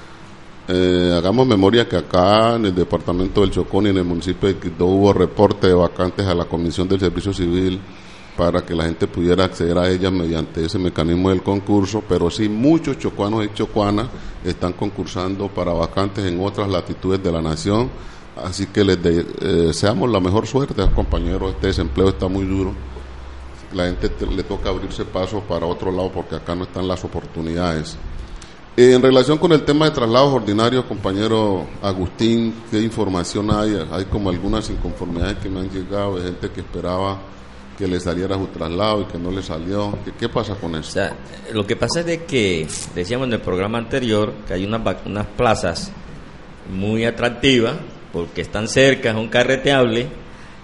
Eh, 0.68 1.14
hagamos 1.16 1.46
memoria 1.46 1.88
que 1.88 1.96
acá 1.96 2.56
en 2.56 2.66
el 2.66 2.74
departamento 2.76 3.42
del 3.42 3.52
Chocón 3.52 3.86
y 3.86 3.90
en 3.90 3.98
el 3.98 4.04
municipio 4.04 4.48
de 4.50 4.58
Quito 4.58 4.86
hubo 4.88 5.14
reporte 5.14 5.68
de 5.68 5.74
vacantes 5.76 6.26
a 6.26 6.34
la 6.34 6.46
Comisión 6.46 6.88
del 6.88 7.00
Servicio 7.00 7.32
Civil 7.34 7.80
para 8.36 8.66
que 8.66 8.74
la 8.74 8.86
gente 8.86 9.06
pudiera 9.08 9.46
acceder 9.46 9.78
a 9.78 9.88
ellas 9.90 10.12
mediante 10.12 10.66
ese 10.66 10.80
mecanismo 10.80 11.30
del 11.30 11.44
concurso, 11.44 12.04
pero 12.10 12.32
sí 12.32 12.50
muchos 12.50 12.98
chocuanos 12.98 13.46
y 13.46 13.54
chocuanas 13.54 14.08
están 14.44 14.74
concursando 14.74 15.48
para 15.50 15.72
vacantes 15.72 16.26
en 16.26 16.44
otras 16.44 16.68
latitudes 16.68 17.22
de 17.24 17.32
la 17.32 17.42
nación, 17.44 17.90
así 18.44 18.66
que 18.66 18.84
les 18.84 19.02
de- 19.02 19.20
eh, 19.20 19.46
deseamos 19.68 20.10
la 20.10 20.20
mejor 20.20 20.48
suerte, 20.48 20.84
compañeros, 20.96 21.52
este 21.52 21.68
desempleo 21.68 22.10
está 22.10 22.28
muy 22.28 22.44
duro, 22.46 22.74
la 23.74 23.86
gente 23.86 24.10
te- 24.10 24.26
le 24.26 24.44
toca 24.44 24.70
abrirse 24.70 25.06
paso 25.06 25.42
para 25.42 25.66
otro 25.68 25.92
lado 25.92 26.12
porque 26.12 26.36
acá 26.36 26.56
no 26.56 26.64
están 26.64 26.88
las 26.88 27.04
oportunidades. 27.06 27.96
En 28.78 29.02
relación 29.02 29.38
con 29.38 29.54
el 29.54 29.62
tema 29.64 29.86
de 29.86 29.92
traslados 29.92 30.34
ordinarios, 30.34 30.84
compañero 30.84 31.66
Agustín, 31.82 32.54
¿qué 32.70 32.82
información 32.82 33.50
hay? 33.50 33.80
Hay 33.90 34.04
como 34.06 34.30
algunas 34.30 34.70
inconformidades 34.70 35.38
que 35.38 35.50
me 35.50 35.62
han 35.62 35.70
llegado 35.70 36.18
de 36.18 36.24
gente 36.26 36.50
que 36.50 36.60
esperaba 36.60 37.20
que 37.78 37.88
le 37.88 38.00
saliera 38.02 38.36
su 38.36 38.48
traslado 38.48 39.02
y 39.02 39.06
que 39.06 39.18
no 39.18 39.32
le 39.32 39.42
salió. 39.42 39.98
¿Qué, 40.04 40.12
qué 40.20 40.28
pasa 40.30 40.56
con 40.56 40.76
O 40.76 40.80
eso? 40.80 40.92
sea, 40.92 41.16
lo 41.54 41.66
que 41.66 41.78
pasa 41.78 42.02
es 42.02 42.06
de 42.06 42.24
que 42.26 42.68
decíamos 42.94 43.28
en 43.28 43.34
el 43.34 43.40
programa 43.42 43.78
anterior 43.78 44.34
que 44.46 44.54
hay 44.56 44.66
unas, 44.66 44.82
vac- 44.84 45.06
unas 45.06 45.26
plazas 45.38 45.92
muy 46.74 47.06
atractivas 47.06 47.76
porque 48.12 48.42
están 48.42 48.68
cerca, 48.68 49.14
son 49.14 49.30
carreteables 49.30 50.08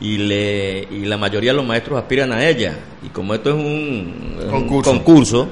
y, 0.01 0.18
le, 0.18 0.80
y 0.91 1.05
la 1.05 1.18
mayoría 1.18 1.51
de 1.51 1.57
los 1.57 1.66
maestros 1.66 1.97
aspiran 1.97 2.34
a 2.34 2.45
ellas. 2.45 2.76
Y 3.05 3.09
como 3.09 3.34
esto 3.36 3.51
es 3.51 3.55
un 3.55 4.38
un 4.43 4.49
Concurso. 4.49 5.47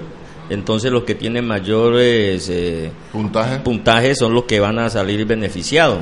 Entonces 0.49 0.91
los 0.91 1.03
que 1.03 1.15
tienen 1.15 1.45
mayores 1.45 2.49
eh, 2.49 2.91
Puntaje. 3.11 3.59
puntajes 3.59 4.17
son 4.17 4.33
los 4.33 4.45
que 4.45 4.59
van 4.59 4.79
a 4.79 4.89
salir 4.89 5.25
beneficiados. 5.25 5.99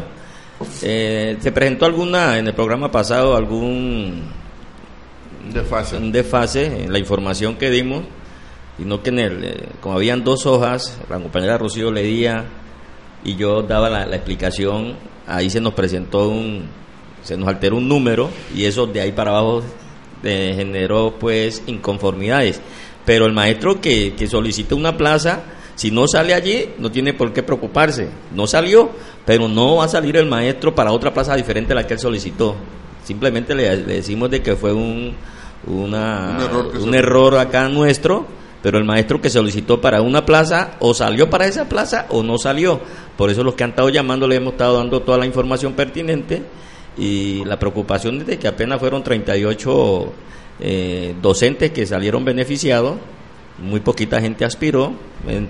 Eh, 0.81 1.37
¿Se 1.39 1.51
presentó 1.51 1.85
alguna, 1.85 2.37
en 2.37 2.47
el 2.47 2.53
programa 2.53 2.89
pasado, 2.89 3.35
algún 3.35 4.23
De 5.53 5.61
fase. 5.61 5.97
un 5.97 6.11
desfase 6.11 6.83
en 6.83 6.91
la 6.91 6.99
información 6.99 7.55
que 7.55 7.69
dimos, 7.69 8.03
sino 8.77 9.03
que 9.03 9.09
en 9.09 9.19
el, 9.19 9.43
eh, 9.43 9.69
como 9.81 9.95
habían 9.95 10.23
dos 10.23 10.45
hojas, 10.45 10.99
la 11.09 11.19
compañera 11.19 11.57
Rocío 11.57 11.91
leía 11.91 12.45
y 13.23 13.35
yo 13.35 13.61
daba 13.61 13.89
la, 13.89 14.05
la 14.05 14.15
explicación, 14.15 14.95
ahí 15.27 15.49
se 15.49 15.61
nos 15.61 15.73
presentó 15.73 16.29
un, 16.29 16.65
se 17.23 17.37
nos 17.37 17.49
alteró 17.49 17.77
un 17.77 17.87
número 17.87 18.29
y 18.55 18.65
eso 18.65 18.87
de 18.87 19.01
ahí 19.01 19.11
para 19.11 19.31
abajo 19.31 19.61
eh, 20.23 20.53
generó 20.55 21.15
pues 21.19 21.61
inconformidades. 21.67 22.61
Pero 23.07 23.25
el 23.25 23.31
maestro 23.33 23.81
que, 23.81 24.13
que 24.15 24.27
solicita 24.27 24.75
una 24.75 24.95
plaza, 24.97 25.41
si 25.75 25.89
no 25.91 26.07
sale 26.07 26.33
allí, 26.35 26.71
no 26.77 26.91
tiene 26.91 27.13
por 27.13 27.33
qué 27.33 27.41
preocuparse. 27.41 28.09
No 28.35 28.45
salió, 28.47 28.89
pero 29.25 29.47
no 29.47 29.77
va 29.77 29.85
a 29.85 29.87
salir 29.87 30.17
el 30.17 30.27
maestro 30.27 30.75
para 30.75 30.91
otra 30.91 31.13
plaza 31.13 31.35
diferente 31.35 31.71
a 31.71 31.75
la 31.77 31.87
que 31.87 31.93
él 31.95 31.99
solicitó. 31.99 32.55
Simplemente 33.05 33.55
le, 33.55 33.77
le 33.77 33.93
decimos 33.95 34.29
de 34.29 34.41
que 34.43 34.55
fue 34.57 34.73
un, 34.73 35.13
una- 35.65 36.35
Un 36.37 36.43
error 36.43 36.71
un 36.81 36.95
error 36.95 37.37
acá 37.37 37.67
nuestro 37.69 38.25
pero 38.61 38.79
el 38.79 38.83
maestro 38.85 39.21
que 39.21 39.29
solicitó 39.29 39.79
para 39.79 40.01
una 40.01 40.25
plaza 40.25 40.71
o 40.79 40.93
salió 40.93 41.29
para 41.29 41.45
esa 41.45 41.69
plaza 41.69 42.07
o 42.09 42.21
no 42.23 42.37
salió. 42.37 42.81
Por 43.15 43.29
eso 43.29 43.41
los 43.43 43.53
que 43.53 43.63
han 43.63 43.69
estado 43.69 43.87
llamando 43.89 44.27
le 44.27 44.35
hemos 44.35 44.53
estado 44.53 44.77
dando 44.77 45.01
toda 45.03 45.17
la 45.19 45.25
información 45.25 45.71
pertinente 45.73 46.41
y 46.97 47.45
la 47.45 47.57
preocupación 47.59 48.17
es 48.19 48.27
de 48.27 48.37
que 48.39 48.47
apenas 48.47 48.79
fueron 48.79 49.03
38 49.03 50.11
eh, 50.59 51.15
docentes 51.21 51.71
que 51.71 51.85
salieron 51.85 52.25
beneficiados, 52.25 52.97
muy 53.59 53.79
poquita 53.79 54.21
gente 54.21 54.45
aspiró, 54.45 54.93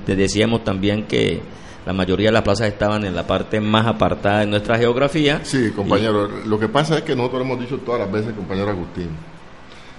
te 0.05 0.15
decíamos 0.15 0.63
también 0.63 1.03
que 1.03 1.41
la 1.85 1.93
mayoría 1.93 2.27
de 2.27 2.33
las 2.33 2.41
plazas 2.41 2.67
estaban 2.67 3.05
en 3.05 3.15
la 3.15 3.25
parte 3.25 3.61
más 3.61 3.87
apartada 3.87 4.39
de 4.39 4.47
nuestra 4.47 4.77
geografía. 4.77 5.39
Sí, 5.43 5.71
compañero, 5.71 6.27
lo 6.45 6.59
que 6.59 6.67
pasa 6.67 6.97
es 6.97 7.03
que 7.03 7.15
nosotros 7.15 7.39
lo 7.39 7.45
hemos 7.45 7.59
dicho 7.61 7.77
todas 7.77 8.01
las 8.01 8.11
veces, 8.11 8.33
compañero 8.33 8.69
Agustín. 8.69 9.09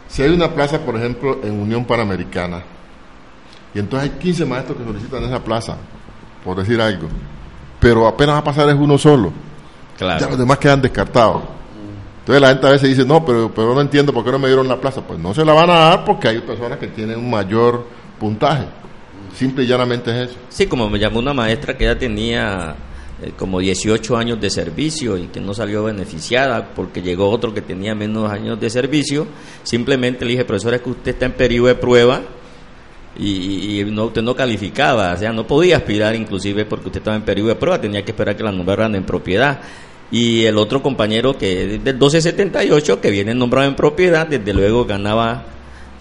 Si 0.06 0.22
hay 0.22 0.30
una 0.30 0.52
plaza, 0.54 0.80
por 0.80 0.96
ejemplo, 0.96 1.40
en 1.42 1.59
Unión 1.59 1.84
Panamericana, 1.84 2.62
y 3.74 3.78
entonces 3.78 4.11
hay 4.11 4.18
15 4.18 4.44
maestros 4.46 4.78
que 4.78 4.84
solicitan 4.84 5.24
esa 5.24 5.42
plaza, 5.42 5.76
por 6.44 6.59
decir 6.59 6.80
algo, 6.80 7.09
pero 7.80 8.06
apenas 8.06 8.34
va 8.34 8.38
a 8.38 8.44
pasar 8.44 8.68
es 8.68 8.74
uno 8.74 8.98
solo. 8.98 9.32
Claro. 9.96 10.20
Ya 10.20 10.28
los 10.28 10.38
demás 10.38 10.59
quedan 10.59 10.80
descartados. 10.80 11.42
Entonces 12.29 12.43
la 12.43 12.49
gente 12.49 12.66
a 12.66 12.70
veces 12.72 12.89
dice, 12.91 13.07
no, 13.07 13.24
pero, 13.24 13.51
pero 13.55 13.74
no 13.74 13.81
entiendo 13.81 14.12
por 14.12 14.22
qué 14.22 14.31
no 14.31 14.39
me 14.39 14.49
dieron 14.49 14.68
la 14.68 14.79
plaza. 14.79 15.01
Pues 15.01 15.18
no 15.18 15.33
se 15.33 15.47
la 15.47 15.55
van 15.55 15.70
a 15.70 15.79
dar 15.79 16.05
porque 16.05 16.29
hay 16.29 16.41
personas 16.43 16.79
que 16.79 16.89
tienen 16.89 17.16
un 17.16 17.31
mayor 17.31 17.87
puntaje. 18.20 18.66
Simple 19.35 19.64
y 19.64 19.66
llanamente 19.66 20.11
es 20.11 20.29
eso. 20.29 20.39
Sí, 20.51 20.66
como 20.66 20.91
me 20.91 20.99
llamó 20.99 21.20
una 21.20 21.33
maestra 21.33 21.74
que 21.74 21.85
ya 21.85 21.97
tenía 21.97 22.76
eh, 23.22 23.33
como 23.35 23.61
18 23.61 24.14
años 24.14 24.39
de 24.43 24.51
servicio 24.51 25.16
y 25.16 25.29
que 25.29 25.41
no 25.41 25.55
salió 25.55 25.85
beneficiada 25.85 26.68
porque 26.74 27.01
llegó 27.01 27.31
otro 27.31 27.55
que 27.55 27.62
tenía 27.62 27.95
menos 27.95 28.31
años 28.31 28.61
de 28.61 28.68
servicio, 28.68 29.26
simplemente 29.62 30.26
le 30.26 30.33
dije, 30.33 30.45
profesora, 30.45 30.76
es 30.76 30.83
que 30.83 30.91
usted 30.91 31.12
está 31.12 31.24
en 31.24 31.33
periodo 31.33 31.68
de 31.68 31.76
prueba 31.76 32.20
y, 33.18 33.85
no, 33.87 34.05
usted 34.05 34.20
no 34.20 34.37
calificaba, 34.37 35.14
o 35.14 35.16
sea, 35.16 35.33
no 35.33 35.47
podía 35.47 35.79
aspirar 35.79 36.14
inclusive 36.14 36.66
porque 36.66 36.89
usted 36.89 37.01
estaba 37.01 37.16
en 37.16 37.22
periodo 37.22 37.49
de 37.49 37.55
prueba, 37.55 37.81
tenía 37.81 38.05
que 38.05 38.11
esperar 38.11 38.37
que 38.37 38.45
la 38.45 38.53
nombraran 38.53 38.95
en 38.97 39.05
propiedad. 39.05 39.62
Y 40.11 40.44
el 40.46 40.56
otro 40.56 40.82
compañero 40.82 41.36
que 41.36 41.74
es 41.76 41.84
del 41.84 41.94
1278, 41.94 43.00
que 43.00 43.11
viene 43.11 43.34
nombrado 43.34 43.68
en 43.68 43.76
propiedad, 43.76 44.26
desde 44.26 44.52
luego 44.54 44.84
ganaba 44.86 45.44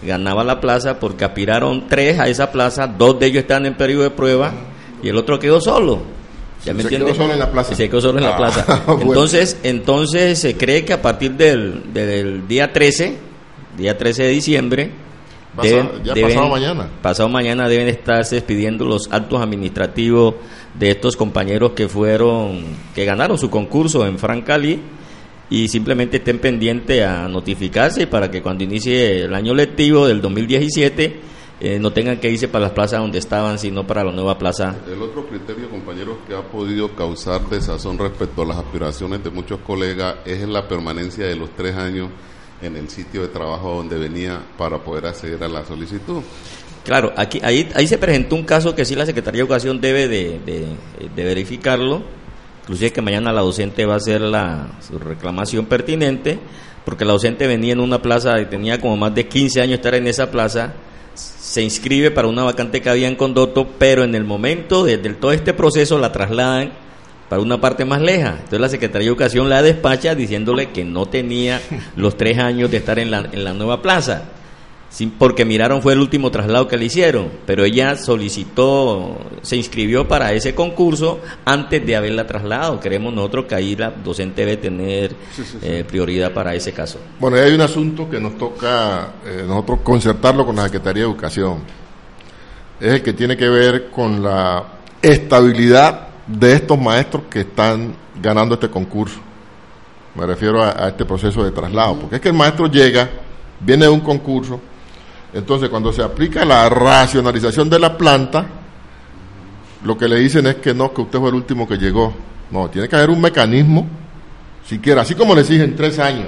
ganaba 0.06 0.44
la 0.44 0.62
plaza 0.62 1.00
porque 1.00 1.26
aspiraron 1.26 1.88
tres 1.88 2.20
a 2.20 2.28
esa 2.28 2.52
plaza, 2.52 2.86
dos 2.88 3.20
de 3.20 3.26
ellos 3.26 3.42
están 3.42 3.66
en 3.66 3.74
periodo 3.76 4.04
de 4.04 4.12
prueba 4.12 4.54
y 5.02 5.10
el 5.10 5.18
otro 5.18 5.40
quedó 5.40 5.60
solo. 5.60 6.02
¿Ya 6.64 6.74
me 6.74 6.82
Se 6.82 6.88
entiende? 6.88 7.08
quedó 7.08 7.16
solo 7.24 7.34
en 7.34 7.40
la 7.40 7.52
plaza. 7.52 7.76
Se 7.76 7.90
quedó 7.90 8.02
solo 8.02 8.20
en 8.20 8.24
la 8.26 8.34
Ah, 8.34 8.38
plaza. 8.38 8.84
bueno. 8.88 9.02
Entonces, 9.04 9.58
entonces 9.64 10.40
se 10.40 10.56
cree 10.56 10.86
que 10.86 10.94
a 10.94 11.02
partir 11.02 11.32
del, 11.34 11.92
del 11.94 12.48
día 12.48 12.72
13, 12.72 13.16
día 13.78 13.98
13 13.98 14.24
de 14.24 14.30
diciembre, 14.30 14.92
Pasa- 15.58 15.92
ya 16.04 16.14
pasado 16.14 16.50
mañana. 16.50 16.90
pasado 17.02 17.30
mañana 17.30 17.68
deben 17.68 17.88
estarse 17.90 18.36
despidiendo 18.36 18.86
los 18.86 19.10
actos 19.12 19.42
administrativos 19.42 20.36
de 20.74 20.92
estos 20.92 21.18
compañeros 21.18 21.72
que 21.72 21.88
fueron, 21.90 22.64
que 22.96 23.04
ganaron 23.06 23.38
su 23.38 23.50
concurso 23.50 24.06
en 24.06 24.18
Francali 24.18 24.80
y 25.50 25.68
simplemente 25.68 26.18
estén 26.18 26.40
pendientes 26.40 27.04
a 27.06 27.28
notificarse 27.28 28.08
para 28.08 28.30
que 28.32 28.42
cuando 28.42 28.64
inicie 28.64 29.24
el 29.24 29.34
año 29.34 29.54
lectivo 29.54 30.08
del 30.08 30.22
2017 30.22 31.22
eh, 31.60 31.80
no 31.80 31.92
tengan 31.92 32.20
que 32.20 32.30
irse 32.30 32.48
para 32.48 32.66
las 32.66 32.74
plazas 32.74 33.00
donde 33.00 33.18
estaban, 33.18 33.58
sino 33.58 33.88
para 33.88 34.04
la 34.04 34.12
nueva 34.12 34.38
plaza. 34.38 34.76
El 34.88 35.02
otro 35.02 35.26
criterio, 35.28 35.68
compañeros, 35.72 36.18
que 36.28 36.36
ha 36.36 36.42
podido 36.44 36.90
causar 36.96 37.50
desazón 37.50 37.98
respecto 37.98 38.44
a 38.44 38.46
las 38.46 38.58
aspiraciones 38.58 39.24
de 39.24 39.32
muchos 39.32 39.60
colegas 39.62 40.18
es 40.26 40.44
en 40.44 40.54
la 40.54 40.68
permanencia 40.68 41.26
de 41.26 41.36
los 41.36 41.50
tres 41.56 41.76
años 41.76 42.10
en 42.62 42.76
el 42.76 42.90
sitio 42.90 43.22
de 43.22 43.28
trabajo 43.28 43.76
donde 43.76 43.98
venía 43.98 44.40
para 44.58 44.80
poder 44.80 45.06
acceder 45.08 45.44
a 45.44 45.48
la 45.48 45.66
solicitud. 45.66 46.22
Claro, 46.84 47.12
aquí 47.18 47.40
ahí, 47.44 47.70
ahí 47.76 47.86
se 47.88 47.98
presentó 47.98 48.36
un 48.36 48.44
caso 48.44 48.74
que 48.74 48.86
sí 48.86 48.96
la 48.96 49.06
Secretaría 49.06 49.40
de 49.40 49.44
Educación 49.44 49.82
debe 49.82 50.08
de, 50.08 50.40
de- 50.46 50.76
de 51.16 51.24
verificarlo, 51.24 52.02
inclusive 52.64 52.92
que 52.94 53.02
mañana 53.02 53.34
la 53.34 53.42
docente 53.42 53.86
va 53.86 53.96
a 53.96 53.98
hacer 53.98 54.22
la 54.22 54.68
su 54.88 54.98
reclamación 54.98 55.66
pertinente, 55.66 56.40
porque 56.86 57.04
la 57.04 57.12
docente 57.14 57.46
venía 57.46 57.74
en 57.74 57.82
una 57.82 58.02
plaza 58.02 58.40
y 58.40 58.46
tenía 58.46 58.80
como 58.80 58.96
más 58.96 59.14
de 59.14 59.28
15 59.28 59.62
años 59.62 59.76
estar 59.76 59.96
en 59.96 60.08
esa 60.08 60.32
plaza, 60.32 60.74
se 61.14 61.62
inscribe 61.62 62.10
para 62.12 62.28
una 62.30 62.44
vacante 62.44 62.82
que 62.82 62.90
había 62.90 63.08
en 63.10 63.16
Condoto, 63.16 63.68
pero 63.78 64.04
en 64.06 64.16
el 64.16 64.24
momento 64.24 64.86
de, 64.86 64.98
de 64.98 65.10
todo 65.14 65.32
este 65.34 65.54
proceso 65.54 66.00
la 66.00 66.12
trasladan 66.14 66.72
para 67.30 67.42
una 67.42 67.60
parte 67.60 67.86
más 67.86 68.02
leja. 68.02 68.32
Entonces 68.32 68.60
la 68.60 68.70
Secretaría 68.70 69.06
de 69.06 69.12
Educación 69.12 69.50
la 69.50 69.62
despacha 69.62 70.16
diciéndole 70.16 70.72
que 70.72 70.84
no 70.84 71.06
tenía 71.08 71.62
los 71.96 72.18
tres 72.18 72.38
años 72.38 72.72
de 72.72 72.78
estar 72.78 73.00
en 73.00 73.12
la, 73.12 73.28
en 73.32 73.44
la 73.44 73.54
nueva 73.54 73.82
plaza. 73.82 74.24
Porque 75.20 75.46
miraron 75.46 75.82
fue 75.82 75.94
el 75.94 76.00
último 76.00 76.32
traslado 76.32 76.68
que 76.68 76.78
le 76.78 76.86
hicieron, 76.86 77.30
pero 77.46 77.66
ella 77.66 77.96
solicitó, 77.96 79.18
se 79.42 79.56
inscribió 79.56 80.08
para 80.08 80.32
ese 80.32 80.56
concurso 80.56 81.20
antes 81.46 81.86
de 81.86 81.96
haberla 81.96 82.26
trasladado. 82.26 82.80
Creemos 82.80 83.14
nosotros 83.14 83.46
que 83.46 83.54
ahí 83.54 83.76
la 83.76 83.92
docente 83.92 84.44
debe 84.44 84.58
tener 84.58 85.14
eh, 85.62 85.84
prioridad 85.88 86.32
para 86.32 86.56
ese 86.56 86.72
caso. 86.72 87.00
Bueno, 87.20 87.38
hay 87.38 87.54
un 87.54 87.62
asunto 87.62 88.10
que 88.10 88.20
nos 88.20 88.38
toca 88.38 89.10
eh, 89.26 89.44
nosotros 89.46 89.80
concertarlo 89.84 90.46
con 90.46 90.56
la 90.56 90.64
Secretaría 90.64 91.04
de 91.04 91.10
Educación. 91.10 91.58
Es 92.80 92.94
el 92.94 93.04
que 93.04 93.14
tiene 93.14 93.38
que 93.38 93.50
ver 93.50 93.90
con 93.92 94.24
la 94.24 94.64
estabilidad 95.02 96.07
de 96.28 96.54
estos 96.54 96.80
maestros 96.80 97.24
que 97.30 97.42
están 97.42 97.96
ganando 98.22 98.56
este 98.56 98.70
concurso. 98.70 99.20
Me 100.16 100.26
refiero 100.26 100.64
a, 100.64 100.86
a 100.86 100.88
este 100.90 101.06
proceso 101.06 101.44
de 101.44 101.52
traslado, 101.52 102.00
porque 102.00 102.16
es 102.16 102.22
que 102.22 102.30
el 102.30 102.34
maestro 102.34 102.68
llega, 102.68 103.10
viene 103.60 103.86
de 103.86 103.92
un 103.92 104.02
concurso, 104.02 104.60
entonces 105.34 105.70
cuando 105.70 105.92
se 105.92 106.02
aplica 106.02 106.46
la 106.46 106.68
racionalización 106.70 107.70
de 107.70 107.80
la 107.80 107.98
planta, 107.98 108.46
lo 109.84 109.98
que 109.98 110.08
le 110.08 110.18
dicen 110.18 110.48
es 110.48 110.56
que 110.56 110.74
no, 110.74 110.94
que 110.94 111.02
usted 111.02 111.20
fue 111.20 111.30
el 111.30 111.36
último 111.36 111.68
que 111.68 111.78
llegó. 111.78 112.14
No, 112.50 112.70
tiene 112.70 112.88
que 112.88 112.96
haber 112.96 113.10
un 113.10 113.22
mecanismo, 113.22 113.88
siquiera, 114.66 115.02
así 115.02 115.16
como 115.16 115.36
le 115.36 115.42
exigen 115.42 115.76
tres 115.76 116.00
años, 116.00 116.28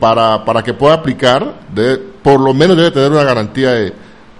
para, 0.00 0.44
para 0.44 0.62
que 0.62 0.74
pueda 0.74 0.94
aplicar, 0.94 1.60
de, 1.74 1.96
por 1.96 2.40
lo 2.40 2.52
menos 2.52 2.76
debe 2.76 2.90
tener 2.90 3.10
una 3.10 3.24
garantía 3.24 3.70
de, 3.70 3.92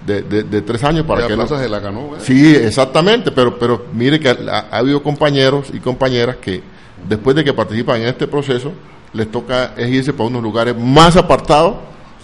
de, 0.05 0.21
de- 0.23 0.43
de 0.43 0.61
tres 0.61 0.83
años 0.83 1.05
para 1.05 1.21
La 1.21 1.27
que 1.27 1.35
no- 1.37 1.45
plaza 1.47 1.61
se 1.63 1.69
la 1.69 1.79
ganó. 1.79 2.11
Sí, 2.19 2.55
exactamente, 2.55 3.31
pero, 3.31 3.57
pero 3.57 3.85
mire 3.93 4.19
que 4.19 4.29
ha, 4.29 4.67
ha 4.71 4.77
habido 4.77 5.01
compañeros 5.01 5.69
y 5.73 5.79
compañeras 5.79 6.37
que 6.37 6.61
después 7.07 7.35
de 7.35 7.43
que 7.43 7.53
participan 7.53 8.01
en 8.01 8.07
este 8.07 8.27
proceso, 8.27 8.71
les 9.13 9.29
toca 9.31 9.73
es 9.77 9.89
irse 9.89 10.11
para 10.13 10.27
unos 10.27 10.41
lugares 10.43 10.75
más 10.77 11.15
apartados, 11.17 11.75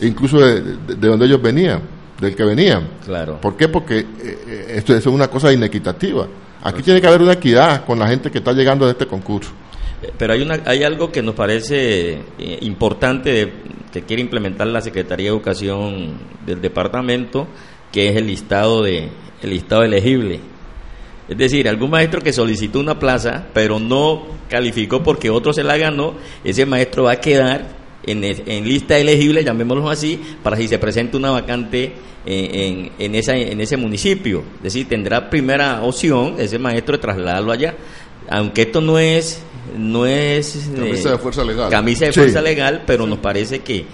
incluso 0.02 0.40
de, 0.40 0.62
de- 0.62 0.96
de 0.96 1.08
donde 1.08 1.26
ellos 1.26 1.42
venían, 1.42 1.82
del 2.20 2.36
que 2.36 2.44
venían. 2.44 2.88
Claro. 3.06 3.40
¿Por 3.40 3.56
qué? 3.56 3.68
Porque 3.68 4.00
eh, 4.00 4.06
eh, 4.22 4.66
esto, 4.78 4.94
eso 4.96 5.10
es 5.10 5.16
una 5.16 5.28
cosa 5.28 5.52
inequitativa. 5.54 6.28
Aquí 6.62 6.82
tiene 6.84 7.00
que 7.00 7.08
haber 7.08 7.22
una 7.22 7.34
equidad 7.34 7.86
con 7.86 7.98
la 8.00 8.08
gente 8.08 8.30
que 8.30 8.40
está 8.40 8.52
llegando 8.52 8.86
a 8.86 8.90
este 8.92 9.06
concurso. 9.08 9.52
Eh, 10.02 10.12
Pero 10.18 10.34
hay, 10.34 10.42
una, 10.42 10.62
hay 10.66 10.84
algo 10.84 11.12
que 11.12 11.22
nos 11.22 11.36
parece 11.36 12.20
eh, 12.38 12.58
importante 12.62 13.52
que 13.92 14.04
quiere 14.04 14.22
implementar 14.22 14.68
la 14.68 14.82
Secretaría 14.82 15.26
de 15.26 15.36
Educación 15.36 16.14
del 16.46 16.62
departamento, 16.62 17.48
que 17.92 18.10
es 18.10 18.16
el 18.16 18.28
listado 18.28 18.84
de 18.84 19.10
el 19.42 19.50
listado 19.50 19.84
elegible. 19.84 20.40
Es 21.28 21.38
decir, 21.38 21.70
algún 21.70 21.92
maestro 21.92 22.22
que 22.22 22.34
solicitó 22.34 22.80
una 22.80 23.00
plaza, 23.00 23.48
pero 23.54 23.80
no 23.80 24.26
calificó 24.50 25.02
porque 25.04 25.30
otro 25.30 25.54
se 25.54 25.64
la 25.64 25.78
ganó, 25.78 26.16
ese 26.44 26.66
maestro 26.66 27.04
va 27.04 27.14
a 27.14 27.22
quedar 27.22 27.68
en, 28.04 28.24
en 28.24 28.68
lista 28.68 28.98
elegible, 28.98 29.44
llamémoslo 29.44 29.90
así, 29.90 30.20
para 30.44 30.58
si 30.58 30.68
se 30.68 30.80
presenta 30.80 31.18
una 31.18 31.30
vacante 31.30 31.94
en, 32.26 32.56
en, 32.56 32.92
en 32.98 33.16
esa, 33.16 33.36
en 33.38 33.62
ese 33.62 33.78
municipio. 33.78 34.44
Es 34.58 34.64
decir, 34.64 34.88
tendrá 34.88 35.30
primera 35.30 35.84
opción 35.84 36.36
ese 36.40 36.58
maestro 36.60 36.98
de 36.98 37.02
trasladarlo 37.02 37.52
allá. 37.52 37.76
Aunque 38.30 38.64
esto 38.64 38.82
no 38.82 39.00
es 39.00 39.44
no 39.78 40.06
es 40.06 40.70
Camisa 40.76 41.10
eh, 41.10 41.12
de 41.14 41.18
fuerza 41.18 41.44
legal. 41.44 41.70
camisa 41.70 42.06
de 42.06 42.14
Sí. 42.14 42.20
fuerza 42.20 42.42
legal, 42.42 42.84
pero 42.86 43.06
nos 43.08 43.20
parece 43.20 43.60
que, 43.60 43.86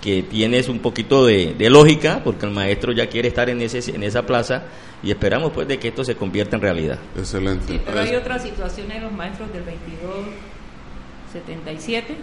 que 0.00 0.22
tienes 0.24 0.68
un 0.68 0.78
poquito 0.80 1.26
de, 1.26 1.54
de 1.54 1.70
lógica, 1.70 2.20
porque 2.24 2.46
el 2.46 2.52
maestro 2.52 2.92
ya 2.92 3.08
quiere 3.08 3.28
estar 3.28 3.48
en, 3.50 3.60
ese, 3.62 3.94
en 3.94 4.02
esa 4.02 4.24
plaza 4.26 4.64
y 5.02 5.10
esperamos 5.10 5.52
pues 5.52 5.68
de 5.68 5.78
que 5.78 5.88
esto 5.88 6.04
se 6.04 6.14
convierta 6.16 6.56
en 6.56 6.62
realidad. 6.62 6.98
Excelente. 7.16 7.74
Sí, 7.74 7.80
pero 7.84 8.00
hay 8.00 8.14
otras 8.14 8.42
situaciones 8.42 8.94
de 8.96 9.00
los 9.02 9.12
maestros 9.12 9.52
del 9.52 9.64
2277, 9.64 12.14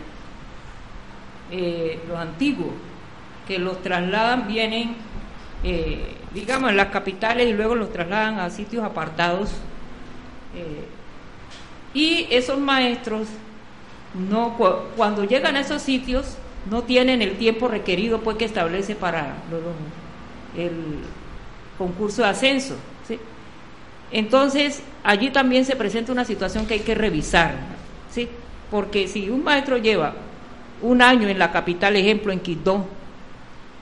eh, 1.51 1.99
los 2.07 2.17
antiguos, 2.17 2.69
que 3.47 3.59
los 3.59 3.81
trasladan, 3.81 4.47
vienen, 4.47 4.95
eh, 5.63 6.15
digamos, 6.33 6.69
en 6.69 6.77
las 6.77 6.87
capitales 6.87 7.47
y 7.47 7.53
luego 7.53 7.75
los 7.75 7.91
trasladan 7.91 8.39
a 8.39 8.49
sitios 8.49 8.83
apartados. 8.83 9.51
eh, 10.55 10.85
y 11.93 12.27
esos 12.29 12.59
maestros, 12.59 13.27
no 14.29 14.55
cu- 14.57 14.89
cuando 14.95 15.23
llegan 15.23 15.55
a 15.55 15.61
esos 15.61 15.81
sitios, 15.81 16.37
no 16.69 16.83
tienen 16.83 17.21
el 17.21 17.37
tiempo 17.37 17.67
requerido 17.67 18.19
pues 18.19 18.37
que 18.37 18.45
establece 18.45 18.95
para 18.95 19.35
el 20.57 20.71
concurso 21.77 22.21
de 22.23 22.27
ascenso. 22.29 22.75
¿sí? 23.07 23.17
Entonces, 24.11 24.81
allí 25.03 25.29
también 25.29 25.65
se 25.65 25.75
presenta 25.75 26.11
una 26.11 26.25
situación 26.25 26.65
que 26.65 26.75
hay 26.75 26.79
que 26.81 26.95
revisar, 26.95 27.53
¿sí? 28.11 28.27
Porque 28.71 29.07
si 29.07 29.29
un 29.29 29.43
maestro 29.43 29.77
lleva 29.77 30.13
un 30.81 31.01
año 31.01 31.27
en 31.27 31.39
la 31.39 31.51
capital, 31.51 31.95
ejemplo, 31.95 32.31
en 32.31 32.39
Quito, 32.39 32.85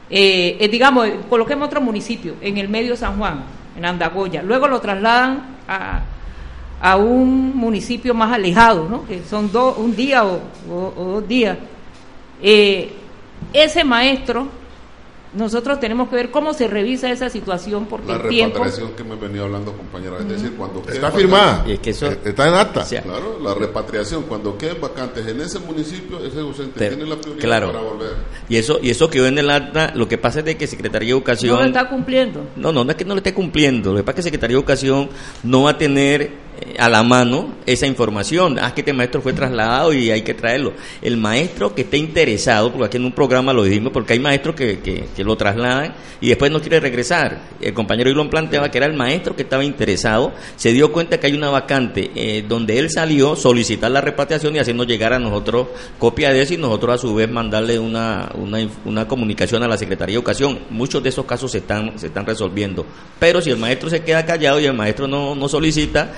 eh, 0.10 0.58
eh, 0.60 0.68
digamos, 0.68 1.08
coloquemos 1.30 1.68
otro 1.68 1.82
municipio, 1.82 2.36
en 2.41 2.58
el 2.58 2.70
medio 2.70 2.95
San 2.95 3.18
Juan, 3.18 3.43
en 3.78 3.86
Andagoya, 3.86 4.41
luego 4.41 4.68
lo 4.68 4.80
trasladan 4.80 5.58
a, 5.68 6.01
a 6.82 6.95
un 6.97 7.55
municipio 7.55 8.13
más 8.13 8.32
alejado, 8.34 8.88
¿no? 8.89 9.05
que 9.07 9.21
son 9.30 9.51
dos, 9.51 9.78
un 9.78 9.95
día 9.95 10.23
o, 10.25 10.39
o- 10.69 10.93
o 10.95 11.05
dos 11.13 11.28
días, 11.28 11.57
eh, 12.41 12.91
ese 13.53 13.84
maestro, 13.84 14.47
nosotros 15.34 15.80
tenemos 15.80 16.07
que 16.09 16.15
ver 16.15 16.32
cómo 16.32 16.53
se 16.53 16.67
revisa 16.67 17.11
esa 17.11 17.30
situación 17.30 17.86
porque 17.86 18.07
La 18.07 18.15
el 18.15 18.30
tiempo... 18.30 18.63
que 18.95 19.03
me 19.03 19.15
venía 19.15 19.41
hablando, 19.43 19.73
compañera. 19.73 20.17
Es 20.19 20.28
decir, 20.28 20.53
cuando 20.57 20.82
Está 20.89 21.11
firmada. 21.11 21.65
Es 21.67 21.80
que 21.80 21.89
eso- 21.91 22.07
Eh, 22.11 22.17
Está 22.25 22.47
en 22.47 22.53
acta. 22.55 22.86
Claro, 22.86 23.38
la 23.43 23.53
repatriación. 23.53 24.23
Cuando 24.23 24.57
queden 24.57 24.80
vacantes 24.82 25.28
en 25.28 25.41
ese 25.41 25.59
municipio, 25.59 26.23
ese 26.25 26.38
docente 26.39 26.80
Te- 26.80 26.89
tiene 26.95 27.05
la 27.07 27.17
prioridad 27.17 27.43
claro. 27.43 27.67
para 27.71 27.82
volver. 27.84 28.11
Y 28.49 28.55
eso, 28.55 28.80
y 28.82 28.89
eso 28.89 29.09
quedó 29.09 29.28
en 29.28 29.38
el 29.38 29.49
acta, 29.51 29.91
lo 29.95 30.07
que 30.07 30.17
pasa 30.17 30.39
es 30.39 30.45
de 30.45 30.57
que 30.57 30.65
Secretaría 30.65 31.07
de 31.07 31.11
Educación... 31.17 31.53
no 31.55 31.59
lo 31.61 31.67
está 31.67 31.89
cumpliendo. 31.89 32.41
No, 32.55 32.71
no, 32.71 32.84
no 32.86 32.91
es 32.91 32.97
que 32.97 33.05
no 33.05 33.13
lo 33.13 33.17
esté 33.19 33.34
cumpliendo. 33.34 33.91
Lo 33.91 33.97
que 33.97 34.03
pasa 34.03 34.11
es 34.19 34.23
que 34.23 34.30
Secretaría 34.30 34.55
de 34.55 34.59
Educación 34.61 35.09
no 35.43 35.63
va 35.63 35.71
a 35.71 35.78
tener 35.78 36.47
a 36.78 36.89
la 36.89 37.03
mano 37.03 37.55
esa 37.66 37.88
información. 37.88 38.58
Ah, 38.60 38.74
que 38.74 38.82
este 38.82 38.93
maestro 38.93 39.22
fue 39.22 39.34
trasladado 39.34 39.93
y 39.93 40.12
hay 40.12 40.22
que 40.22 40.34
traerlo. 40.34 40.74
El 41.01 41.18
maestro 41.18 41.74
que 41.74 41.82
esté 41.82 41.97
interesado, 41.97 42.72
porque 42.72 42.86
aquí 42.86 42.97
en 42.97 43.05
un 43.05 43.12
programa 43.12 43.53
lo 43.53 43.64
dijimos, 43.64 43.91
porque 43.91 44.14
hay 44.14 44.20
maestros 44.20 44.55
que, 44.55 44.80
que, 44.80 45.24
lo 45.24 45.36
trasladan 45.36 45.93
y 46.22 46.30
después 46.30 46.51
no 46.51 46.62
quiere 46.62 46.80
regresar. 46.80 47.41
El 47.60 47.74
compañero 47.74 48.10
Ilon 48.10 48.30
planteaba 48.30 48.72
que 48.72 48.78
era 48.78 48.88
el 48.88 48.93
maestro 48.93 49.36
que 49.36 49.43
estaba 49.43 49.64
interesado, 49.64 50.32
se 50.55 50.72
dio 50.72 50.91
cuenta 50.93 51.20
que 51.20 51.28
hay 51.28 51.34
una 51.34 51.49
vacante 51.49 52.12
eh, 52.16 52.45
donde 52.47 52.80
él 52.80 52.89
salió, 52.89 53.36
solicitar 53.36 53.91
la 53.91 54.01
repatriación 54.01 54.55
y 54.55 54.60
hacernos 54.60 54.88
llegar 54.88 55.14
a 55.14 55.20
nosotros 55.20 55.68
copia 55.99 56.32
de 56.32 56.41
eso 56.41 56.53
y 56.53 56.58
nosotros 56.58 56.95
a 56.95 56.97
su 56.97 57.14
vez 57.14 57.30
mandarle 57.30 57.78
una, 57.80 58.32
una, 58.36 58.60
una 58.86 59.08
comunicación 59.08 59.64
a 59.64 59.68
la 59.68 59.78
Secretaría 59.78 60.14
de 60.14 60.20
Educación. 60.20 60.60
Muchos 60.70 61.03
de 61.03 61.10
esos 61.10 61.26
casos 61.26 61.51
se 61.51 61.60
están, 61.60 61.99
se 61.99 62.08
están 62.08 62.26
resolviendo. 62.26 62.86
Pero 63.20 63.41
si 63.41 63.49
el 63.49 63.58
maestro 63.58 63.89
se 63.89 64.01
queda 64.01 64.26
callado 64.26 64.60
y 64.60 64.66
el 64.66 64.74
maestro 64.74 65.08
no, 65.08 65.36
no 65.36 65.49
solicita, 65.49 66.14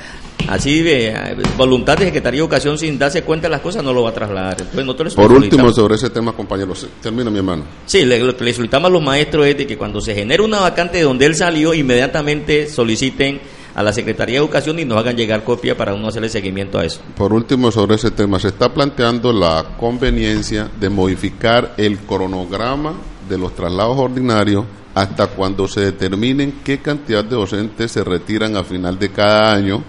así 0.48 0.82
de 0.82 1.08
eh, 1.10 1.36
voluntad 1.58 1.98
de 1.98 2.06
Secretaría 2.06 2.40
de 2.40 2.44
Educación 2.46 2.78
sin 2.78 2.98
darse 2.98 3.22
cuenta 3.24 3.48
de 3.48 3.52
las 3.52 3.62
cosas 3.62 3.84
no 3.84 3.94
lo 3.94 4.04
va 4.04 4.10
a 4.10 4.14
trasladar. 4.14 4.54
Entonces 4.60 4.86
nosotros 4.86 5.16
Por 5.16 5.32
último, 5.32 5.72
sobre 5.72 5.96
ese 5.96 6.10
tema, 6.10 6.32
compañero, 6.34 6.74
termina 7.02 7.30
mi 7.30 7.38
hermano. 7.38 7.64
Sí, 7.86 8.06
le- 8.06 8.20
lo 8.20 8.36
que 8.36 8.44
le 8.44 8.54
solicitamos 8.54 8.90
a 8.90 8.92
los 8.92 9.02
maestros 9.04 9.46
es 9.48 9.58
de 9.58 9.68
que 9.68 9.78
cuando 9.78 10.02
se 10.02 10.16
genere 10.16 10.42
una 10.44 10.60
vacante 10.60 10.98
de 10.98 11.04
donde 11.04 11.26
él 11.26 11.36
salió, 11.36 11.74
inmediatamente 11.74 12.68
soliciten 12.68 13.40
a 13.76 13.84
la 13.84 13.94
Secretaría 13.94 14.34
de 14.40 14.46
Educación 14.46 14.80
y 14.80 14.86
nos 14.86 14.98
hagan 14.98 15.16
llegar 15.16 15.44
copia 15.44 15.78
para 15.78 15.94
uno 15.94 16.08
hacerle 16.08 16.28
seguimiento 16.30 16.80
a 16.80 16.86
eso. 16.86 17.00
Por 17.16 17.32
último, 17.34 17.72
sobre 17.72 17.96
ese 17.96 18.12
tema, 18.12 18.40
se 18.40 18.48
está 18.50 18.74
planteando 18.74 19.32
la 19.32 19.76
conveniencia 19.80 20.70
de 20.80 20.90
modificar 20.90 21.76
el 21.78 22.00
cronograma 22.00 22.94
de 23.30 23.38
los 23.38 23.56
traslados 23.56 23.98
ordinarios 23.98 24.66
hasta 24.96 25.28
cuando 25.28 25.68
se 25.68 25.82
determinen 25.82 26.56
qué 26.64 26.80
cantidad 26.80 27.24
de 27.24 27.36
docentes 27.36 27.92
se 27.92 28.04
retiran 28.04 28.58
a 28.58 28.64
final 28.64 28.98
de 28.98 29.10
cada 29.12 29.54
año 29.54 29.84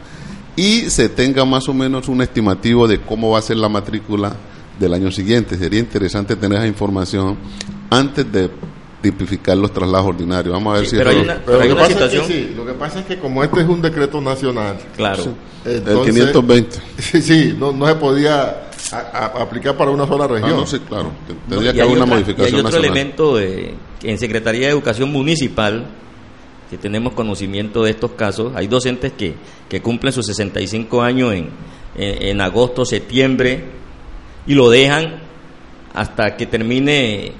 y 0.61 0.91
se 0.91 1.09
tenga 1.09 1.45
más 1.45 1.69
o 1.69 1.75
menos 1.75 2.09
un 2.09 2.21
estimativo 2.23 2.87
de 2.87 3.01
cómo 3.01 3.31
va 3.31 3.39
a 3.39 3.43
ser 3.43 3.57
la 3.57 3.69
matrícula 3.69 4.35
del 4.79 4.93
año 4.95 5.11
siguiente. 5.11 5.57
Sería 5.57 5.81
interesante 5.81 6.37
tener 6.37 6.59
esa 6.59 6.67
información 6.67 7.37
antes 7.91 8.31
de 8.31 8.51
tipificar 9.01 9.57
los 9.57 9.73
traslados 9.73 10.09
ordinarios. 10.09 10.53
Vamos 10.53 10.73
a 10.73 10.77
ver 10.77 10.85
Sí, 10.85 10.91
si 10.91 10.97
pero 10.99 11.11
hay 11.11 11.17
una- 11.17 11.35
Pero 11.35 11.45
Pero 11.47 11.57
lo 11.57 11.63
hay 11.63 11.69
que, 11.69 11.73
una 11.75 11.83
pasa 11.83 11.93
situación- 11.95 12.23
es 12.23 12.29
que 12.29 12.35
sí, 12.49 12.55
lo 12.55 12.67
que 12.67 12.73
pasa 12.75 12.99
es 13.01 13.07
que 13.07 13.19
como 13.19 13.43
este 13.43 13.61
es 13.63 13.69
un 13.69 13.81
decreto 13.81 14.21
nacional, 14.21 14.77
Claro. 14.97 15.25
el 15.65 15.77
entonces- 15.77 16.15
520. 16.15 16.77
sí, 16.99 17.23
sí, 17.23 17.55
no, 17.59 17.73
no 17.73 17.87
se 17.87 17.95
podía 17.95 18.69
a- 18.93 18.97
a- 18.97 19.43
aplicar 19.43 19.77
para 19.79 19.91
una 19.91 20.07
sola 20.07 20.25
Ah, 20.25 20.29
región. 20.29 20.51
no, 20.51 20.67
sí, 20.67 20.79
claro. 20.81 21.11
Tendría 21.49 21.71
y 21.71 21.75
que 21.75 21.81
hay 21.81 21.87
haber 21.89 21.97
una 21.97 22.05
otra- 22.05 22.15
modificación 22.17 22.45
Y 22.45 22.49
hay 22.49 22.61
otro 22.61 22.63
nacional. 22.71 22.85
elemento 22.91 23.37
de, 23.37 23.75
en 24.03 24.19
Secretaría 24.19 24.67
de 24.67 24.73
Educación 24.73 25.11
Municipal, 25.11 25.87
que 26.71 26.79
tenemos 26.79 27.13
conocimiento 27.15 27.83
de 27.83 27.91
estos 27.91 28.13
casos, 28.13 28.53
hay 28.55 28.69
docentes 28.69 29.13
que, 29.13 29.35
que 29.69 29.83
cumplen 29.83 30.13
sus 30.13 30.25
65 30.27 31.03
años 31.03 31.35
en, 31.35 31.49
en, 31.97 32.23
en 32.29 32.41
agosto, 32.41 32.85
septiembre, 32.85 33.65
y 34.47 34.55
lo 34.55 34.71
dejan 34.71 35.21
hasta 35.93 36.37
que 36.37 36.47
termine 36.47 37.33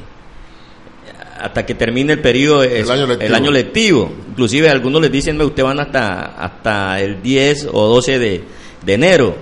hasta 1.41 1.65
que 1.65 1.75
termine 1.75 2.13
el 2.15 2.21
periodo 2.21 2.63
El 2.65 2.91
año 2.91 3.07
lectivo. 3.07 3.27
el 3.27 3.35
año 3.35 3.51
lectivo. 3.51 4.13
inclusive 4.31 4.69
algunos 4.69 5.01
les 5.01 5.11
dicen 5.11 5.39
"Ve, 5.39 5.45
usted 5.47 5.63
van 5.63 5.81
hasta 5.81 6.27
hasta 6.37 7.01
el 7.01 7.23
10 7.23 7.69
o 7.73 7.87
12 7.95 8.19
de, 8.19 8.45
de 8.85 8.93
enero 8.93 9.37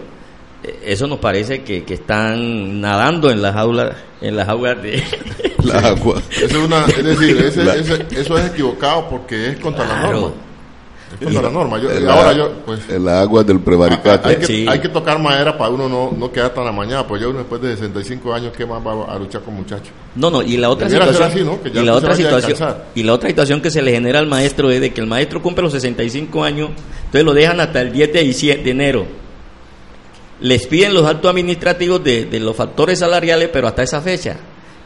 eso 0.85 1.07
nos 1.07 1.19
parece 1.19 1.63
que, 1.63 1.85
que 1.85 1.95
están 1.95 2.81
nadando 2.81 3.31
en 3.31 3.43
las 3.43 3.55
aulas 3.57 3.95
en 4.21 4.37
las 4.37 4.49
aulas 4.49 4.83
de 4.83 5.03
La 5.65 5.79
agua. 5.79 6.21
Es, 6.31 6.53
una, 6.55 6.85
es 6.87 7.05
decir, 7.05 7.37
ese- 7.45 7.65
La- 7.65 7.75
ese- 7.77 8.07
eso 8.11 8.39
es 8.39 8.47
equivocado 8.51 9.09
porque 9.09 9.51
es 9.51 9.59
contra 9.59 9.87
la 9.87 10.03
norma. 10.03 10.31
Es 11.13 11.25
contra 11.25 11.43
la 11.43 11.51
norma. 11.51 11.79
Yo- 11.81 11.91
El, 11.91 12.09
ahora 12.09 12.33
yo, 12.33 12.53
pues, 12.67 12.81
el 12.91 13.09
agua 13.09 13.43
del 13.45 13.61
prevaricato. 13.61 14.29
hay 14.29 14.37
que, 14.37 14.47
Sí. 14.47 14.67
hay 14.69 14.79
que 14.81 14.89
tocar 14.89 15.19
madera 15.19 15.57
para 15.57 15.71
uno 15.71 15.89
no, 15.89 16.13
no 16.17 16.31
quedar 16.33 16.51
tan 16.53 16.67
amañado, 16.67 17.07
pues 17.07 17.21
ya 17.23 17.29
uno 17.29 17.39
después 17.39 17.61
de 17.63 17.75
65 17.77 18.33
años, 18.35 18.53
¿qué 18.57 18.67
más 18.67 18.85
va 18.87 19.13
a 19.13 19.19
luchar 19.19 19.41
con 19.43 19.55
muchachos? 19.55 19.89
No, 20.17 20.31
no, 20.31 20.43
y 20.43 20.57
la 20.57 20.69
otra 20.71 20.87
Debiera 20.89 21.07
situación, 21.13 21.31
así, 21.33 21.45
¿no? 21.57 21.63
Que 21.63 21.71
ya 21.71 21.81
y 21.81 21.85
la 21.85 21.95
otra 21.95 22.15
situación, 22.15 22.75
y 22.95 23.03
la 23.05 23.13
otra 23.15 23.29
situación 23.31 23.61
que 23.61 23.71
se 23.71 23.81
le 23.83 23.93
genera 23.93 24.19
al 24.19 24.27
maestro 24.27 24.71
es 24.71 24.81
de 24.81 24.93
que 24.93 25.01
el 25.01 25.07
maestro 25.07 25.41
cumple 25.41 25.63
los 25.63 25.73
65 25.73 26.45
años, 26.45 26.71
entonces 26.99 27.25
lo 27.25 27.33
dejan 27.35 27.59
hasta 27.61 27.81
el 27.81 27.93
10 27.93 28.13
de, 28.13 28.25
de 28.65 28.71
enero. 28.71 29.07
Les 30.41 30.67
piden 30.67 30.95
los 30.95 31.07
actos 31.07 31.31
administrativos 31.31 32.03
de, 32.03 32.27
de 32.27 32.41
los 32.41 32.55
factores 32.55 32.99
salariales, 32.99 33.51
pero 33.53 33.67
hasta 33.69 33.83
esa 33.83 34.01
fecha. 34.01 34.37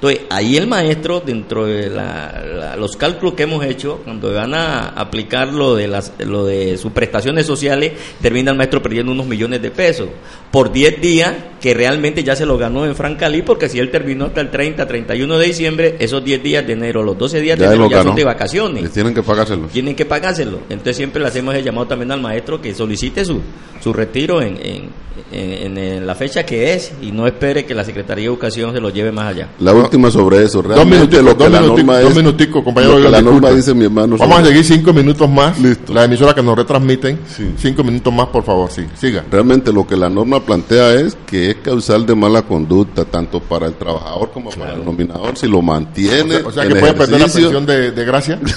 Entonces, 0.03 0.27
ahí 0.31 0.57
el 0.57 0.67
maestro, 0.67 1.23
dentro 1.25 1.65
de 1.65 1.89
la- 1.89 2.43
la- 2.45 2.77
los 2.77 2.97
cálculos 2.97 3.35
que 3.35 3.45
hemos 3.45 3.65
hecho, 3.65 4.01
cuando 4.03 4.33
van 4.35 4.53
a 4.53 4.89
aplicar 4.89 5.53
lo 5.53 5.77
de, 5.77 5.87
las, 5.87 6.13
lo 6.27 6.45
de 6.45 6.77
sus 6.77 6.91
prestaciones 6.91 7.47
sociales, 7.47 7.93
termina 8.21 8.51
el 8.51 8.57
maestro 8.57 8.83
perdiendo 8.83 9.13
unos 9.13 9.27
millones 9.27 9.63
de 9.63 9.71
pesos 9.71 10.09
por 10.51 10.73
10 10.73 11.01
días 11.01 11.33
que 11.61 11.73
realmente 11.73 12.25
ya 12.25 12.35
se 12.35 12.45
lo 12.45 12.59
ganó 12.59 12.85
en 12.85 12.97
Francalí, 12.97 13.43
porque 13.43 13.69
si 13.69 13.79
él 13.79 13.93
terminó 13.93 14.25
hasta 14.25 14.41
el 14.41 14.51
30, 14.51 14.89
31 14.89 15.39
de 15.39 15.47
diciembre, 15.47 15.95
esos 16.01 16.25
10 16.25 16.43
días 16.43 16.67
de 16.67 16.73
enero, 16.73 17.05
los 17.05 17.17
12 17.17 17.41
días 17.41 17.57
de 17.57 17.65
Ya 17.67 17.71
enero 17.73 17.89
ya 17.89 18.03
son 18.03 18.17
de 18.17 18.25
vacaciones 18.25 18.83
Les 18.83 18.91
tienen 18.93 19.15
que 19.15 19.23
pagárselo. 19.23 19.69
tienen 19.69 19.95
que 19.95 20.05
pagárselo. 20.05 20.59
Entonces 20.69 20.97
siempre 20.97 21.23
le 21.23 21.29
hacemos 21.29 21.55
el 21.55 21.63
llamado 21.63 21.87
también 21.87 22.11
al 22.11 22.21
maestro 22.21 22.61
que 22.61 22.75
solicite 22.75 23.25
su, 23.25 23.41
su 23.81 23.93
retiro 23.93 24.43
en, 24.43 24.57
en, 24.61 25.03
en- 25.31 25.79
en 25.79 26.07
la 26.07 26.15
fecha 26.15 26.45
que 26.45 26.75
es 26.75 26.93
y 27.01 27.13
no 27.13 27.27
espere 27.27 27.65
que 27.65 27.75
la 27.75 27.85
Secretaría 27.85 28.23
de 28.25 28.29
Educación 28.29 28.73
se 28.75 28.81
lo 28.81 28.91
lleve 28.91 29.13
más 29.13 29.29
allá. 29.35 29.49
La 29.61 29.73
última 29.93 30.11
sobre 30.11 30.43
eso. 30.45 30.63
Realmente 30.63 31.19
minuticos, 31.19 31.25
lo 31.25 31.37
que 31.37 31.45
dos 31.45 31.53
la 31.53 31.61
minuticos, 31.61 31.85
norma 31.87 32.01
dos 32.01 32.11
es- 32.11 32.17
minuticos, 32.17 32.65
compañero, 32.65 32.93
lo 32.93 32.99
que 32.99 33.05
yo 33.05 33.11
la 33.11 33.23
norma 33.23 33.51
dice 33.51 33.75
mi 33.75 33.85
hermano. 33.85 34.17
Vamos 34.17 34.39
a 34.41 34.45
seguir 34.47 34.65
cinco 34.65 34.93
minutos 34.93 35.29
más. 35.29 35.59
Listo. 35.61 35.93
La 35.93 36.05
emisora 36.05 36.35
que 36.35 36.43
nos 36.43 36.57
retransmiten. 36.57 37.19
Sí. 37.29 37.53
Cinco 37.59 37.85
minutos 37.85 38.13
más, 38.13 38.29
por 38.29 38.43
favor, 38.43 38.71
sí. 38.71 38.83
Siga. 38.99 39.25
Realmente 39.31 39.71
lo 39.73 39.87
que 39.87 39.97
la 39.97 40.09
norma 40.09 40.41
plantea 40.41 40.95
es 40.95 41.17
que 41.27 41.51
es 41.51 41.57
causal 41.57 42.07
de 42.07 42.15
mala 42.15 42.43
conducta, 42.43 43.05
tanto 43.05 43.41
para 43.41 43.67
el 43.67 43.75
trabajador 43.75 44.31
como 44.33 44.51
para 44.51 44.75
el 44.75 44.85
nominador, 44.85 45.37
si 45.37 45.47
lo 45.47 45.61
mantiene. 45.61 46.37
O 46.37 46.41
sea, 46.41 46.49
o 46.49 46.53
sea 46.53 46.63
en 46.65 46.69
que 46.73 46.81
puede 46.81 46.95
perder 46.95 47.21
la 47.21 47.27
pensión 47.29 47.67
de, 47.67 47.91
de 47.91 48.05
gracia. 48.05 48.41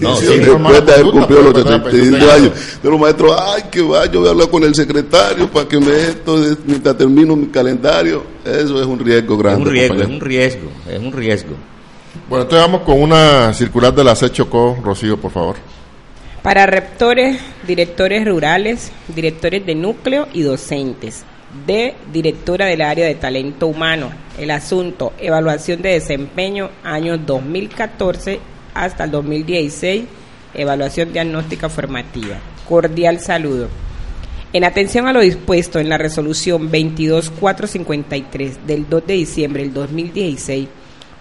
No, 0.00 0.14
sí, 0.16 0.26
después 0.26 0.86
de 0.86 0.92
haber 0.92 1.02
conducta, 1.04 1.10
cumplido 1.10 1.42
los 1.42 1.52
puede 1.52 1.64
perder 1.64 1.80
la 1.80 1.90
75 1.90 2.18
pensión. 2.18 2.30
años. 2.30 2.52
De 2.82 2.90
los 2.90 3.00
maestros, 3.00 3.36
ay, 3.40 3.62
que 3.70 3.82
va, 3.82 4.06
yo 4.06 4.20
voy 4.20 4.28
a 4.28 4.30
hablar 4.32 4.48
con 4.50 4.62
el 4.64 4.74
secretario 4.74 5.50
para 5.50 5.66
que 5.68 5.78
me 5.80 5.92
esto, 6.02 6.36
mientras 6.66 6.96
termino 6.96 7.34
mi 7.36 7.46
calendario. 7.46 8.22
Eso 8.44 8.80
es 8.80 8.86
un 8.86 8.98
riesgo 8.98 9.34
Es 9.34 9.40
grande. 9.40 9.62
un 9.62 9.70
riesgo, 9.70 9.94
es 10.02 10.06
un 10.08 10.20
riesgo, 10.20 10.67
es 10.88 10.98
un 10.98 11.12
riesgo. 11.12 11.54
Bueno, 12.28 12.44
entonces 12.44 12.66
vamos 12.66 12.82
con 12.82 13.00
una 13.00 13.52
circular 13.52 13.94
de 13.94 14.04
la 14.04 14.14
SED 14.14 14.32
Chocó, 14.32 14.76
Rocío, 14.82 15.18
por 15.20 15.30
favor. 15.30 15.56
Para 16.42 16.66
rectores, 16.66 17.38
directores 17.66 18.26
rurales, 18.26 18.92
directores 19.08 19.66
de 19.66 19.74
núcleo 19.74 20.28
y 20.32 20.42
docentes. 20.42 21.24
De 21.66 21.94
directora 22.12 22.66
del 22.66 22.82
área 22.82 23.06
de 23.06 23.14
talento 23.14 23.66
humano. 23.66 24.10
El 24.38 24.50
asunto, 24.50 25.12
evaluación 25.18 25.80
de 25.82 25.90
desempeño 25.90 26.70
año 26.84 27.16
2014 27.16 28.40
hasta 28.74 29.04
el 29.04 29.10
2016, 29.10 30.04
evaluación 30.54 31.12
diagnóstica 31.12 31.68
formativa. 31.68 32.36
Cordial 32.68 33.20
saludo. 33.20 33.68
En 34.54 34.64
atención 34.64 35.06
a 35.06 35.12
lo 35.12 35.20
dispuesto 35.20 35.78
en 35.78 35.90
la 35.90 35.98
resolución 35.98 36.70
22453 36.70 38.66
del 38.66 38.88
2 38.88 39.06
de 39.06 39.12
diciembre 39.14 39.62
del 39.62 39.74
2016, 39.74 40.68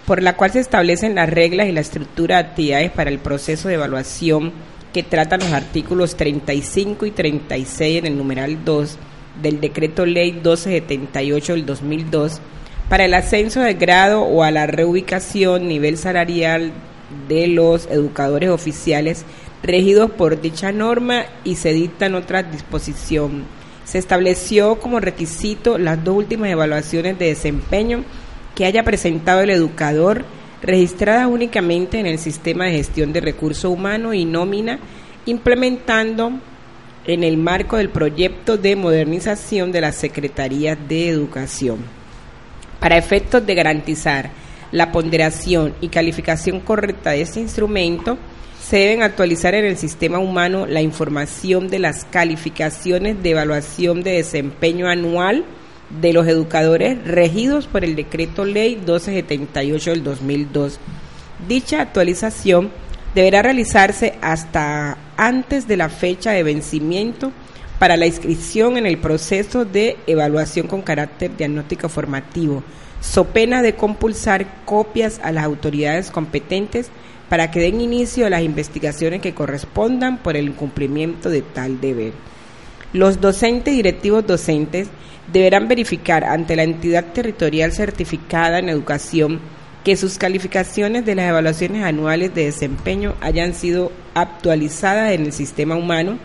por 0.05 0.23
la 0.23 0.37
cual 0.37 0.51
se 0.51 0.61
establecen 0.61 1.15
las 1.15 1.29
reglas 1.29 1.67
y 1.67 1.73
la 1.73 1.81
estructura 1.81 2.37
de 2.37 2.43
actividades 2.47 2.91
para 2.91 3.09
el 3.09 3.19
proceso 3.19 3.67
de 3.67 3.73
evaluación 3.73 4.53
que 4.93 5.03
tratan 5.03 5.41
los 5.41 5.51
artículos 5.51 6.15
35 6.15 7.05
y 7.05 7.11
36 7.11 7.99
en 7.99 8.05
el 8.05 8.17
numeral 8.17 8.63
2 8.63 8.97
del 9.41 9.59
decreto 9.59 10.05
ley 10.05 10.31
1278 10.31 11.53
del 11.53 11.65
2002 11.65 12.39
para 12.87 13.03
el 13.03 13.13
ascenso 13.13 13.59
de 13.59 13.73
grado 13.73 14.21
o 14.21 14.43
a 14.43 14.51
la 14.51 14.67
reubicación 14.67 15.67
nivel 15.67 15.97
salarial 15.97 16.71
de 17.27 17.47
los 17.47 17.87
educadores 17.87 18.49
oficiales 18.49 19.25
regidos 19.63 20.11
por 20.11 20.41
dicha 20.41 20.71
norma 20.71 21.25
y 21.43 21.55
se 21.55 21.73
dictan 21.73 22.15
otras 22.15 22.51
disposición. 22.51 23.45
Se 23.85 23.97
estableció 23.97 24.79
como 24.79 24.99
requisito 24.99 25.77
las 25.77 26.03
dos 26.03 26.15
últimas 26.15 26.49
evaluaciones 26.49 27.17
de 27.17 27.27
desempeño 27.27 28.03
que 28.55 28.65
haya 28.65 28.83
presentado 28.83 29.41
el 29.41 29.49
educador 29.49 30.25
registradas 30.61 31.27
únicamente 31.27 31.99
en 31.99 32.05
el 32.05 32.19
sistema 32.19 32.65
de 32.65 32.71
gestión 32.71 33.13
de 33.13 33.21
recursos 33.21 33.71
humanos 33.71 34.15
y 34.15 34.25
nómina, 34.25 34.79
implementando 35.25 36.31
en 37.05 37.23
el 37.23 37.37
marco 37.37 37.77
del 37.77 37.89
proyecto 37.89 38.57
de 38.57 38.75
modernización 38.75 39.71
de 39.71 39.81
la 39.81 39.91
Secretaría 39.91 40.75
de 40.75 41.09
Educación. 41.09 41.77
Para 42.79 42.97
efectos 42.97 43.45
de 43.45 43.55
garantizar 43.55 44.29
la 44.71 44.91
ponderación 44.91 45.73
y 45.79 45.87
calificación 45.87 46.59
correcta 46.59 47.11
de 47.11 47.21
este 47.21 47.39
instrumento, 47.39 48.17
se 48.67 48.77
deben 48.77 49.01
actualizar 49.01 49.55
en 49.55 49.63
el 49.63 49.77
sistema 49.77 50.19
humano 50.19 50.65
la 50.65 50.81
información 50.81 51.69
de 51.69 51.79
las 51.79 52.03
calificaciones 52.03 53.23
de 53.23 53.29
evaluación 53.29 54.03
de 54.03 54.11
desempeño 54.11 54.89
anual 54.89 55.45
de 56.01 56.11
los 56.11 56.27
educadores 56.27 57.01
regidos 57.05 57.65
por 57.65 57.85
el 57.85 57.95
decreto 57.95 58.43
ley 58.43 58.75
1278 58.75 59.91
del 59.91 60.03
2002. 60.03 60.79
Dicha 61.47 61.81
actualización 61.81 62.69
deberá 63.15 63.41
realizarse 63.41 64.15
hasta 64.21 64.97
antes 65.15 65.65
de 65.69 65.77
la 65.77 65.87
fecha 65.87 66.31
de 66.31 66.43
vencimiento 66.43 67.31
para 67.79 67.95
la 67.95 68.05
inscripción 68.05 68.75
en 68.75 68.85
el 68.85 68.97
proceso 68.97 69.63
de 69.63 69.95
evaluación 70.07 70.67
con 70.67 70.81
carácter 70.81 71.37
diagnóstico 71.37 71.87
formativo, 71.87 72.63
so 72.99 73.23
pena 73.27 73.61
de 73.61 73.75
compulsar 73.75 74.65
copias 74.65 75.21
a 75.23 75.31
las 75.31 75.45
autoridades 75.45 76.11
competentes 76.11 76.91
para 77.29 77.51
que 77.51 77.59
den 77.59 77.81
inicio 77.81 78.25
a 78.25 78.29
las 78.29 78.43
investigaciones 78.43 79.21
que 79.21 79.33
correspondan 79.33 80.17
por 80.19 80.37
el 80.37 80.47
incumplimiento 80.47 81.29
de 81.29 81.41
tal 81.41 81.81
deber. 81.81 82.13
Los 82.93 83.19
docentes 83.19 83.73
y 83.73 83.77
directivos 83.77 84.25
docentes 84.25 84.87
deberán 85.31 85.67
verificar 85.67 86.23
ante 86.23 86.55
la 86.55 86.63
entidad 86.63 87.05
territorial 87.13 87.73
certificada 87.73 88.59
en 88.59 88.69
educación 88.69 89.39
que 89.83 89.97
sus 89.97 90.17
calificaciones 90.17 91.05
de 91.05 91.15
las 91.15 91.29
evaluaciones 91.29 91.83
anuales 91.83 92.33
de 92.33 92.45
desempeño 92.45 93.15
hayan 93.21 93.53
sido 93.53 93.91
actualizadas 94.13 95.11
en 95.11 95.25
el 95.25 95.33
sistema 95.33 95.75
humano 95.75 96.17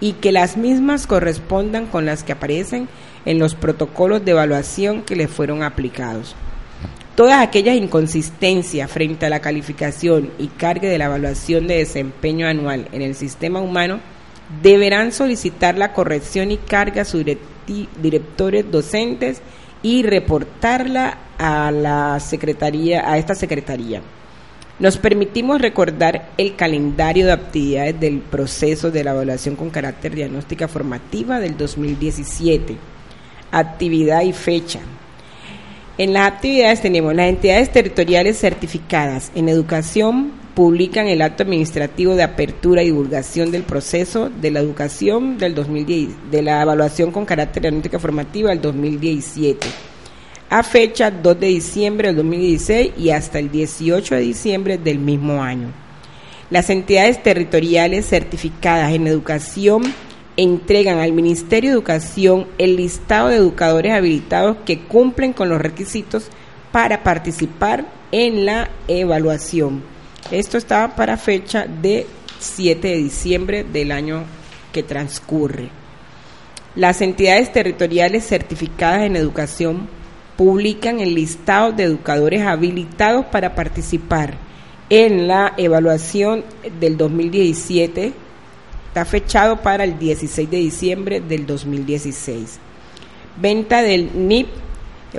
y 0.00 0.14
que 0.14 0.32
las 0.32 0.56
mismas 0.56 1.06
correspondan 1.06 1.86
con 1.86 2.06
las 2.06 2.22
que 2.22 2.32
aparecen 2.32 2.88
en 3.24 3.38
los 3.38 3.54
protocolos 3.54 4.24
de 4.24 4.32
evaluación 4.32 5.02
que 5.02 5.16
les 5.16 5.30
fueron 5.30 5.62
aplicados. 5.62 6.36
Todas 7.18 7.42
aquellas 7.42 7.74
inconsistencias 7.74 8.88
frente 8.88 9.26
a 9.26 9.28
la 9.28 9.40
calificación 9.40 10.30
y 10.38 10.46
carga 10.46 10.88
de 10.88 10.98
la 10.98 11.06
evaluación 11.06 11.66
de 11.66 11.78
desempeño 11.78 12.46
anual 12.46 12.86
en 12.92 13.02
el 13.02 13.16
sistema 13.16 13.60
humano 13.60 13.98
deberán 14.62 15.10
solicitar 15.10 15.76
la 15.76 15.92
corrección 15.92 16.52
y 16.52 16.58
carga 16.58 17.02
a 17.02 17.04
sus 17.04 17.24
directores 18.00 18.70
docentes 18.70 19.42
y 19.82 20.04
reportarla 20.04 21.18
a 21.38 21.72
la 21.72 22.20
secretaría, 22.20 23.10
a 23.10 23.18
esta 23.18 23.34
secretaría. 23.34 24.00
Nos 24.78 24.96
permitimos 24.96 25.60
recordar 25.60 26.28
el 26.38 26.54
calendario 26.54 27.26
de 27.26 27.32
actividades 27.32 27.98
del 27.98 28.20
proceso 28.20 28.92
de 28.92 29.02
la 29.02 29.10
evaluación 29.10 29.56
con 29.56 29.70
carácter 29.70 30.14
diagnóstica 30.14 30.68
formativa 30.68 31.40
del 31.40 31.56
2017. 31.56 32.76
Actividad 33.50 34.22
y 34.22 34.32
fecha. 34.32 34.78
En 35.98 36.12
las 36.12 36.30
actividades 36.30 36.80
tenemos 36.80 37.12
las 37.12 37.28
entidades 37.28 37.72
territoriales 37.72 38.38
certificadas 38.38 39.32
en 39.34 39.48
educación 39.48 40.30
publican 40.54 41.08
el 41.08 41.22
acto 41.22 41.42
administrativo 41.42 42.14
de 42.14 42.22
apertura 42.22 42.82
y 42.82 42.86
divulgación 42.86 43.50
del 43.50 43.64
proceso 43.64 44.30
de 44.30 44.52
la 44.52 44.60
educación 44.60 45.38
del 45.38 45.56
2010, 45.56 46.30
de 46.30 46.42
la 46.42 46.62
evaluación 46.62 47.10
con 47.10 47.24
carácter 47.24 47.66
analítica 47.66 47.98
formativa 47.98 48.50
del 48.50 48.60
2017 48.60 49.66
a 50.50 50.62
fecha 50.62 51.10
2 51.10 51.40
de 51.40 51.46
diciembre 51.48 52.08
del 52.08 52.16
2016 52.16 52.92
y 52.96 53.10
hasta 53.10 53.40
el 53.40 53.50
18 53.50 54.14
de 54.14 54.20
diciembre 54.20 54.78
del 54.78 55.00
mismo 55.00 55.42
año. 55.42 55.72
Las 56.48 56.70
entidades 56.70 57.22
territoriales 57.22 58.06
certificadas 58.06 58.92
en 58.92 59.08
educación 59.08 59.82
entregan 60.38 61.00
al 61.00 61.12
Ministerio 61.12 61.70
de 61.70 61.74
Educación 61.74 62.46
el 62.58 62.76
listado 62.76 63.28
de 63.28 63.36
educadores 63.36 63.92
habilitados 63.92 64.56
que 64.64 64.78
cumplen 64.78 65.32
con 65.32 65.48
los 65.48 65.60
requisitos 65.60 66.28
para 66.70 67.02
participar 67.02 67.84
en 68.12 68.46
la 68.46 68.70
evaluación. 68.86 69.82
Esto 70.30 70.56
está 70.56 70.94
para 70.94 71.16
fecha 71.16 71.66
de 71.66 72.06
7 72.38 72.86
de 72.86 72.96
diciembre 72.98 73.64
del 73.64 73.90
año 73.90 74.22
que 74.72 74.84
transcurre. 74.84 75.70
Las 76.76 77.02
entidades 77.02 77.52
territoriales 77.52 78.24
certificadas 78.24 79.02
en 79.02 79.16
educación 79.16 79.88
publican 80.36 81.00
el 81.00 81.16
listado 81.16 81.72
de 81.72 81.82
educadores 81.82 82.42
habilitados 82.42 83.26
para 83.26 83.56
participar 83.56 84.34
en 84.88 85.26
la 85.26 85.54
evaluación 85.56 86.44
del 86.78 86.96
2017 86.96 88.27
Está 88.88 89.04
fechado 89.04 89.58
para 89.58 89.84
el 89.84 89.98
16 89.98 90.50
de 90.50 90.56
diciembre 90.56 91.20
del 91.20 91.46
2016. 91.46 92.58
Venta 93.40 93.82
del 93.82 94.10
NIP, 94.14 94.48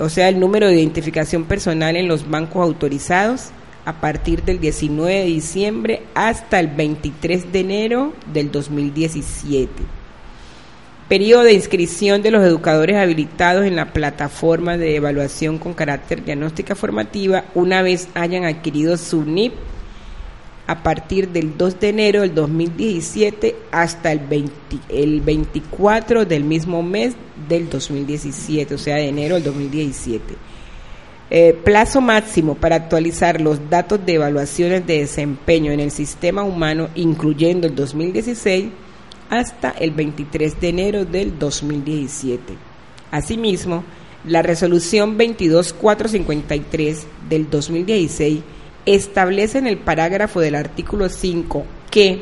o 0.01 0.09
sea, 0.09 0.27
el 0.27 0.39
número 0.39 0.67
de 0.67 0.75
identificación 0.75 1.45
personal 1.45 1.95
en 1.95 2.07
los 2.07 2.29
bancos 2.29 2.63
autorizados 2.63 3.51
a 3.85 4.01
partir 4.01 4.43
del 4.43 4.59
19 4.59 5.13
de 5.13 5.25
diciembre 5.25 6.01
hasta 6.15 6.59
el 6.59 6.67
23 6.67 7.51
de 7.51 7.59
enero 7.59 8.13
del 8.33 8.51
2017. 8.51 9.71
Periodo 11.07 11.43
de 11.43 11.53
inscripción 11.53 12.21
de 12.21 12.31
los 12.31 12.43
educadores 12.43 12.97
habilitados 12.97 13.65
en 13.65 13.75
la 13.75 13.93
plataforma 13.93 14.77
de 14.77 14.95
evaluación 14.95 15.57
con 15.57 15.73
carácter 15.73 16.23
diagnóstica 16.23 16.75
formativa 16.75 17.45
una 17.55 17.81
vez 17.81 18.09
hayan 18.13 18.45
adquirido 18.45 18.97
su 18.97 19.23
NIP 19.23 19.53
a 20.69 20.83
partir 20.83 21.29
del 21.29 21.57
2 21.57 21.79
de 21.79 21.89
enero 21.89 22.21
del 22.21 22.35
2017 22.35 23.55
hasta 23.71 24.11
el, 24.11 24.51
el 24.87 25.21
24 25.21 26.25
del 26.25 26.43
mismo 26.43 26.83
mes 26.83 27.15
del 27.47 27.67
2017, 27.67 28.75
o 28.75 28.77
sea, 28.77 28.97
de 28.97 29.07
enero 29.07 29.33
del 29.33 29.45
2017. 29.45 30.35
Eh, 31.31 31.57
plazo 31.63 32.01
máximo 32.01 32.53
para 32.53 32.75
actualizar 32.75 33.41
los 33.41 33.67
datos 33.71 34.05
de 34.05 34.13
evaluaciones 34.13 34.85
de 34.85 34.99
desempeño 34.99 35.71
en 35.71 35.79
el 35.79 35.89
sistema 35.89 36.43
humano, 36.43 36.89
incluyendo 36.93 37.65
el 37.65 37.73
2016, 37.73 38.67
hasta 39.31 39.71
el 39.71 39.89
23 39.89 40.61
de 40.61 40.69
enero 40.69 41.03
del 41.03 41.39
2017. 41.39 42.53
Asimismo, 43.09 43.83
la 44.23 44.43
resolución 44.43 45.17
22453 45.17 47.07
del 47.27 47.49
2016 47.49 48.41
establece 48.85 49.57
en 49.57 49.67
el 49.67 49.77
parágrafo 49.77 50.39
del 50.39 50.55
artículo 50.55 51.09
5 51.09 51.65
que, 51.89 52.21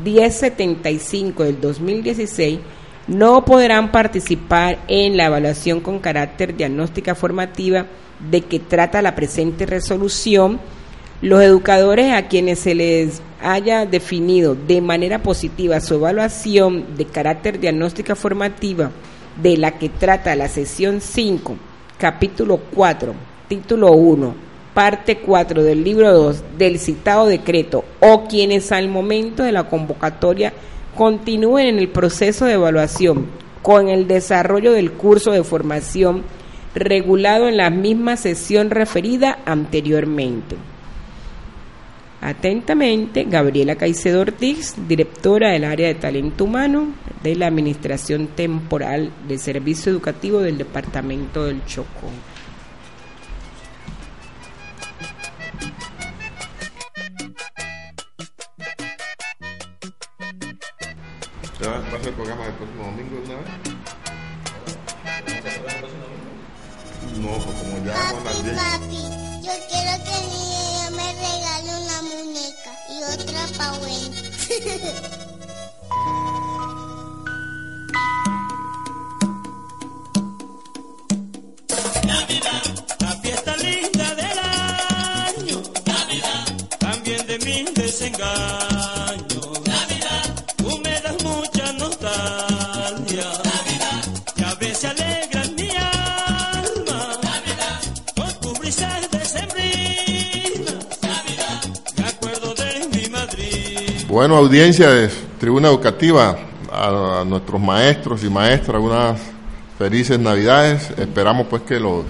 1075 0.03 1.43
del 1.43 1.61
2016, 1.61 2.59
no 3.07 3.45
podrán 3.45 3.91
participar 3.91 4.79
en 4.87 5.17
la 5.17 5.27
evaluación 5.27 5.79
con 5.79 5.99
carácter 5.99 6.55
diagnóstica 6.55 7.13
formativa 7.15 7.85
de 8.31 8.41
que 8.41 8.59
trata 8.59 9.01
la 9.01 9.15
presente 9.15 9.65
resolución 9.65 10.59
los 11.21 11.41
educadores 11.41 12.13
a 12.13 12.27
quienes 12.27 12.59
se 12.59 12.75
les 12.75 13.21
haya 13.41 13.85
definido 13.85 14.55
de 14.55 14.81
manera 14.81 15.19
positiva 15.19 15.80
su 15.80 15.95
evaluación 15.95 16.97
de 16.97 17.05
carácter 17.05 17.59
diagnóstica 17.59 18.15
formativa 18.15 18.91
de 19.41 19.57
la 19.57 19.77
que 19.77 19.89
trata 19.89 20.35
la 20.35 20.47
sesión 20.47 21.01
5, 21.01 21.55
capítulo 21.97 22.59
4, 22.73 23.14
título 23.47 23.91
1, 23.91 24.35
parte 24.73 25.18
4 25.18 25.64
del 25.64 25.84
libro 25.84 26.11
2 26.14 26.43
del 26.57 26.80
citado 26.80 27.27
decreto 27.27 27.84
o 27.99 28.27
quienes 28.27 28.72
al 28.72 28.89
momento 28.89 29.43
de 29.43 29.51
la 29.51 29.65
convocatoria 29.65 30.53
continúen 30.95 31.68
en 31.68 31.80
el 31.80 31.89
proceso 31.89 32.45
de 32.45 32.53
evaluación 32.53 33.27
con 33.61 33.89
el 33.89 34.07
desarrollo 34.07 34.72
del 34.72 34.91
curso 34.91 35.31
de 35.31 35.43
formación 35.43 36.23
regulado 36.73 37.47
en 37.47 37.57
la 37.57 37.69
misma 37.69 38.18
sesión 38.18 38.69
referida 38.69 39.39
anteriormente. 39.45 40.55
Atentamente, 42.19 43.26
Gabriela 43.26 43.76
Caicedo 43.76 44.22
Ortiz, 44.22 44.76
directora 44.88 45.52
del 45.52 45.64
área 45.64 45.88
de 45.88 45.95
talento 45.95 46.45
humano 46.45 46.94
de 47.23 47.35
la 47.35 47.48
Administración 47.48 48.27
Temporal 48.27 49.11
de 49.27 49.38
Servicio 49.38 49.91
Educativo 49.91 50.39
del 50.39 50.57
Departamento 50.57 51.45
del 51.45 51.64
Chocó. 51.65 52.10
¿Va 61.64 61.77
a 61.77 61.99
ser 61.99 62.10
el 62.10 62.14
programa 62.15 62.45
del 62.45 62.53
próximo 62.53 62.84
domingo 62.85 63.22
una 63.26 63.35
vez? 63.35 63.48
No, 67.19 67.30
pues 67.44 67.57
como 67.57 67.85
ya 67.85 67.94
vamos 67.94 68.22
a 68.22 68.23
las 68.26 68.44
10. 68.44 68.56
Papi, 68.56 69.02
yo 69.44 69.53
quiero 69.69 69.94
que 70.03 70.36
Navidad, 82.05 82.63
la 82.99 83.15
fiesta 83.21 83.57
linda 83.57 84.15
del 84.15 84.39
año. 84.39 85.63
Navidad, 85.85 86.45
también 86.79 87.27
de 87.27 87.39
mil 87.39 87.73
desengaños. 87.73 88.66
Bueno, 104.18 104.35
audiencia 104.38 104.89
de 104.89 105.10
Tribuna 105.39 105.68
Educativa, 105.68 106.35
a, 106.72 107.23
nuestros 107.23 107.61
maestros 107.61 108.23
y 108.23 108.30
maestras, 108.31 108.81
unas 108.81 109.22
felices 109.77 110.18
Navidades. 110.18 110.89
Esperamos 110.98 111.45
pues 111.45 111.61
que 111.61 111.80
los 111.80 112.03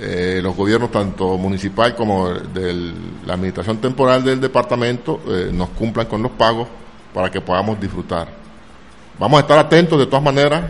eh, 0.00 0.40
los 0.42 0.56
gobiernos 0.56 0.90
tanto 0.90 1.38
municipal 1.38 1.94
como 1.94 2.30
de 2.30 2.92
la 3.24 3.34
administración 3.34 3.78
temporal 3.78 4.24
del 4.24 4.40
departamento 4.40 5.20
eh, 5.28 5.50
nos 5.52 5.68
cumplan 5.68 6.06
con 6.06 6.20
los 6.20 6.32
pagos 6.32 6.66
para 7.14 7.30
que 7.30 7.40
podamos 7.40 7.80
disfrutar. 7.80 8.26
Vamos 9.20 9.38
a 9.38 9.42
estar 9.42 9.58
atentos 9.60 10.00
de 10.00 10.06
todas 10.06 10.24
maneras 10.24 10.64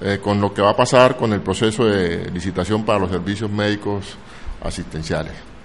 eh, 0.00 0.18
con 0.20 0.40
lo 0.40 0.52
que 0.52 0.60
va 0.60 0.70
a 0.70 0.76
pasar 0.76 1.16
con 1.16 1.32
el 1.32 1.40
proceso 1.40 1.84
de 1.84 2.32
licitación 2.32 2.84
para 2.84 2.98
los 2.98 3.10
servicios 3.12 3.48
médicos 3.48 4.16
asistenciales. 4.60 5.55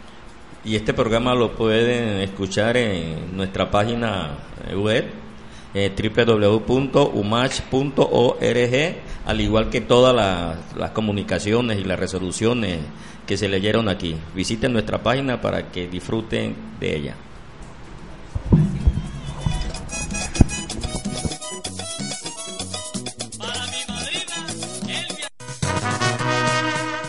Y 0.63 0.75
este 0.75 0.93
programa 0.93 1.33
lo 1.33 1.53
pueden 1.55 2.21
escuchar 2.21 2.77
en 2.77 3.35
nuestra 3.35 3.71
página 3.71 4.37
web 4.75 5.09
eh, 5.73 5.91
www.umach.org, 6.15 7.15
al 9.25 9.41
igual 9.41 9.69
que 9.69 9.81
todas 9.81 10.15
las, 10.15 10.75
las 10.75 10.91
comunicaciones 10.91 11.79
y 11.79 11.83
las 11.83 11.99
resoluciones 11.99 12.79
que 13.25 13.37
se 13.37 13.47
leyeron 13.49 13.89
aquí. 13.89 14.15
Visiten 14.35 14.73
nuestra 14.73 15.01
página 15.01 15.41
para 15.41 15.71
que 15.71 15.87
disfruten 15.87 16.55
de 16.79 16.95
ella. 16.95 17.15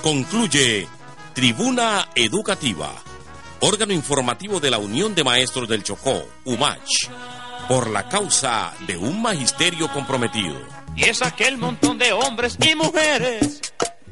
Concluye 0.02 0.86
Tribuna 1.32 2.08
Educativa, 2.14 2.92
órgano 3.62 3.92
informativo 3.92 4.60
de 4.60 4.70
la 4.70 4.78
Unión 4.78 5.14
de 5.14 5.24
Maestros 5.24 5.68
del 5.68 5.82
Chocó, 5.82 6.28
UMACH, 6.44 7.08
por 7.68 7.88
la 7.88 8.08
causa 8.08 8.72
de 8.86 8.96
un 8.96 9.22
magisterio 9.22 9.88
comprometido. 9.92 10.56
Y 10.96 11.04
es 11.04 11.22
aquel 11.22 11.58
montón 11.58 11.96
de 11.96 12.12
hombres 12.12 12.58
y 12.60 12.74
mujeres 12.74 13.60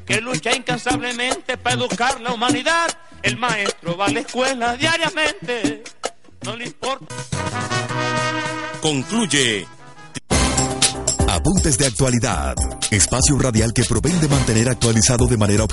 que 0.05 0.21
lucha 0.21 0.55
incansablemente 0.55 1.57
para 1.57 1.75
educar 1.75 2.19
la 2.21 2.31
humanidad. 2.33 2.89
El 3.21 3.37
maestro 3.37 3.97
va 3.97 4.05
a 4.05 4.11
la 4.11 4.21
escuela 4.21 4.75
diariamente, 4.77 5.83
no 6.43 6.55
le 6.55 6.65
importa. 6.65 7.13
Concluye 8.81 9.67
Apuntes 11.31 11.77
de 11.77 11.85
actualidad. 11.85 12.55
Espacio 12.91 13.39
radial 13.39 13.71
que 13.73 13.85
provee 13.85 14.11
de 14.11 14.27
mantener 14.27 14.67
actualizado 14.67 15.27
de 15.27 15.37
manera 15.37 15.63
objetiva 15.63 15.71